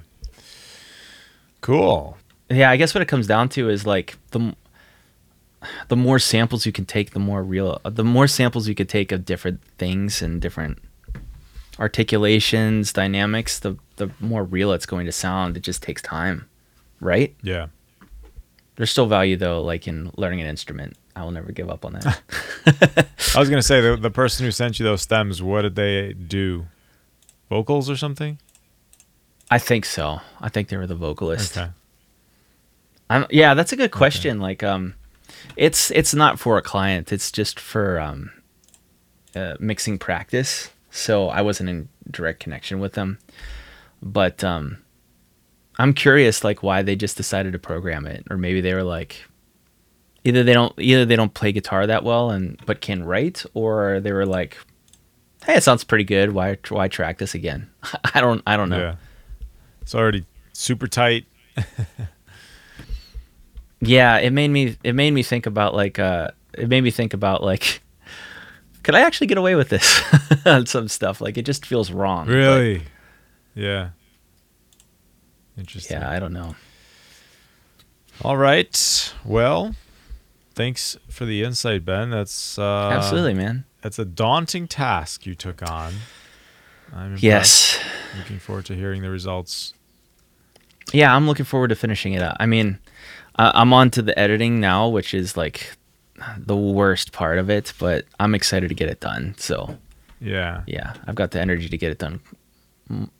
Cool. 1.61 2.17
yeah, 2.49 2.69
I 2.69 2.75
guess 2.77 2.93
what 2.93 3.01
it 3.01 3.07
comes 3.07 3.27
down 3.27 3.49
to 3.49 3.69
is 3.69 3.85
like 3.85 4.17
the 4.31 4.55
the 5.87 5.95
more 5.95 6.19
samples 6.19 6.65
you 6.65 6.71
can 6.73 6.85
take, 6.85 7.11
the 7.11 7.19
more 7.19 7.41
real. 7.41 7.79
The 7.85 8.03
more 8.03 8.27
samples 8.27 8.67
you 8.67 8.75
could 8.75 8.89
take 8.89 9.11
of 9.13 9.23
different 9.23 9.61
things 9.77 10.21
and 10.21 10.41
different 10.41 10.79
articulations, 11.79 12.91
dynamics, 12.93 13.59
the 13.59 13.77
the 13.95 14.09
more 14.19 14.43
real 14.43 14.71
it's 14.73 14.85
going 14.85 15.05
to 15.05 15.11
sound. 15.11 15.55
It 15.55 15.61
just 15.61 15.81
takes 15.81 16.01
time, 16.01 16.49
right? 16.99 17.33
Yeah. 17.41 17.67
There's 18.75 18.91
still 18.91 19.05
value 19.05 19.37
though, 19.37 19.61
like 19.61 19.87
in 19.87 20.11
learning 20.17 20.41
an 20.41 20.47
instrument. 20.47 20.97
I 21.15 21.23
will 21.23 21.31
never 21.31 21.51
give 21.51 21.69
up 21.69 21.85
on 21.85 21.93
that. 21.93 22.21
I 23.35 23.39
was 23.39 23.49
gonna 23.49 23.61
say 23.61 23.81
the 23.81 23.97
the 23.97 24.11
person 24.11 24.45
who 24.45 24.51
sent 24.51 24.79
you 24.79 24.85
those 24.85 25.01
stems. 25.01 25.41
What 25.41 25.63
did 25.63 25.75
they 25.75 26.13
do? 26.13 26.67
Vocals 27.49 27.89
or 27.89 27.95
something? 27.95 28.39
I 29.51 29.59
think 29.59 29.85
so. 29.85 30.21
I 30.41 30.49
think 30.49 30.69
they 30.69 30.77
were 30.77 30.87
the 30.87 30.95
vocalist. 30.95 31.57
Okay. 31.57 31.69
I'm, 33.09 33.27
yeah, 33.29 33.53
that's 33.53 33.71
a 33.71 33.75
good 33.75 33.91
question. 33.91 34.39
Like, 34.39 34.63
um, 34.63 34.95
it's 35.55 35.91
it's 35.91 36.15
not 36.15 36.39
for 36.39 36.57
a 36.57 36.61
client. 36.63 37.11
It's 37.11 37.31
just 37.31 37.59
for 37.59 37.99
um, 37.99 38.31
uh, 39.35 39.55
mixing 39.59 39.99
practice. 39.99 40.71
So 40.89 41.29
I 41.29 41.41
wasn't 41.41 41.69
in 41.69 41.89
direct 42.09 42.39
connection 42.39 42.79
with 42.79 42.93
them, 42.93 43.19
but 44.01 44.43
um, 44.43 44.77
I'm 45.77 45.93
curious, 45.93 46.43
like, 46.43 46.63
why 46.63 46.81
they 46.81 46.95
just 46.95 47.17
decided 47.17 47.53
to 47.53 47.59
program 47.59 48.05
it, 48.05 48.25
or 48.29 48.37
maybe 48.37 48.61
they 48.61 48.73
were 48.73 48.83
like, 48.83 49.23
either 50.23 50.43
they 50.43 50.53
don't 50.53 50.73
either 50.79 51.05
they 51.05 51.15
don't 51.15 51.33
play 51.33 51.51
guitar 51.51 51.85
that 51.87 52.03
well 52.03 52.31
and 52.31 52.59
but 52.65 52.81
can 52.81 53.03
write, 53.03 53.45
or 53.53 53.99
they 53.99 54.11
were 54.11 54.25
like, 54.25 54.57
hey, 55.45 55.55
it 55.55 55.63
sounds 55.63 55.83
pretty 55.83 56.03
good. 56.05 56.31
Why 56.31 56.57
why 56.69 56.87
track 56.87 57.17
this 57.17 57.33
again? 57.35 57.69
I 58.15 58.21
don't 58.21 58.41
I 58.47 58.57
don't 58.57 58.69
know. 58.69 58.79
Yeah. 58.79 58.95
It's 59.81 59.93
already 59.95 60.25
super 60.53 60.87
tight. 60.87 61.25
yeah 63.81 64.17
it 64.17 64.31
made 64.31 64.47
me 64.47 64.77
it 64.83 64.93
made 64.93 65.11
me 65.11 65.21
think 65.23 65.45
about 65.45 65.75
like 65.75 65.99
uh 65.99 66.29
it 66.53 66.69
made 66.69 66.81
me 66.81 66.89
think 66.89 67.13
about 67.13 67.43
like 67.43 67.81
could 68.83 68.95
i 68.95 69.01
actually 69.01 69.27
get 69.27 69.37
away 69.37 69.55
with 69.55 69.69
this 69.69 70.01
on 70.45 70.65
some 70.65 70.87
stuff 70.87 71.19
like 71.19 71.37
it 71.37 71.41
just 71.43 71.65
feels 71.65 71.91
wrong 71.91 72.25
but, 72.25 72.33
Really? 72.33 72.83
Yeah. 73.55 73.89
Interesting. 75.57 75.99
yeah 75.99 76.09
i 76.09 76.17
don't 76.17 76.33
know 76.33 76.55
All 78.23 78.37
right. 78.37 79.13
Well, 79.25 79.75
thanks 80.55 80.97
for 81.09 81.25
the 81.25 81.43
insight, 81.43 81.85
Ben. 81.85 82.09
That's 82.09 82.57
uh, 82.59 82.89
absolutely 82.91 83.33
man 83.33 83.65
That's 83.81 83.99
a 83.99 84.05
daunting 84.05 84.67
task 84.67 85.25
you 85.25 85.35
took 85.35 85.61
on. 85.69 85.93
I'm 86.93 87.05
impressed. 87.13 87.23
yes 87.23 87.79
Looking 88.17 88.39
forward 88.39 88.65
to 88.65 88.75
hearing 88.75 89.01
the 89.01 89.09
results. 89.09 89.73
yeah 90.93 91.15
i'm 91.15 91.25
looking 91.27 91.45
forward 91.45 91.69
to 91.69 91.75
finishing 91.75 92.13
it 92.13 92.21
up 92.21 92.37
i 92.39 92.45
mean 92.45 92.77
uh, 93.39 93.51
i'm 93.55 93.73
on 93.73 93.89
to 93.91 94.01
the 94.03 94.17
editing 94.19 94.59
now 94.59 94.87
which 94.87 95.13
is 95.13 95.35
like 95.35 95.75
the 96.37 96.55
worst 96.55 97.11
part 97.13 97.39
of 97.39 97.49
it 97.49 97.73
but 97.79 98.05
i'm 98.19 98.35
excited 98.35 98.67
to 98.69 98.75
get 98.75 98.89
it 98.89 98.99
done 98.99 99.33
so 99.37 99.77
Yeah. 100.19 100.61
yeah 100.67 100.93
i've 101.07 101.15
got 101.15 101.31
the 101.31 101.39
energy 101.41 101.67
to 101.69 101.77
get 101.77 101.89
it 101.91 101.97
done 101.97 102.19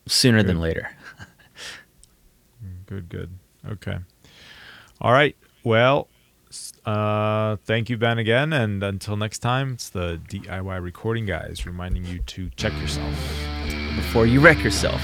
sooner 0.05 0.43
than 0.43 0.59
later 0.59 0.91
Good, 2.86 3.09
good. 3.09 3.29
Okay. 3.67 3.97
All 5.01 5.11
right. 5.11 5.36
Well, 5.63 6.07
uh, 6.85 7.57
thank 7.65 7.89
you, 7.89 7.97
Ben, 7.97 8.17
again. 8.17 8.53
And 8.53 8.83
until 8.83 9.17
next 9.17 9.39
time, 9.39 9.73
it's 9.73 9.89
the 9.89 10.19
DIY 10.29 10.81
Recording 10.81 11.25
Guys 11.25 11.65
reminding 11.65 12.05
you 12.05 12.19
to 12.19 12.49
check 12.55 12.73
yourself. 12.81 13.13
before 13.95 14.25
you 14.25 14.39
wreck 14.41 14.63
yourself 14.63 15.01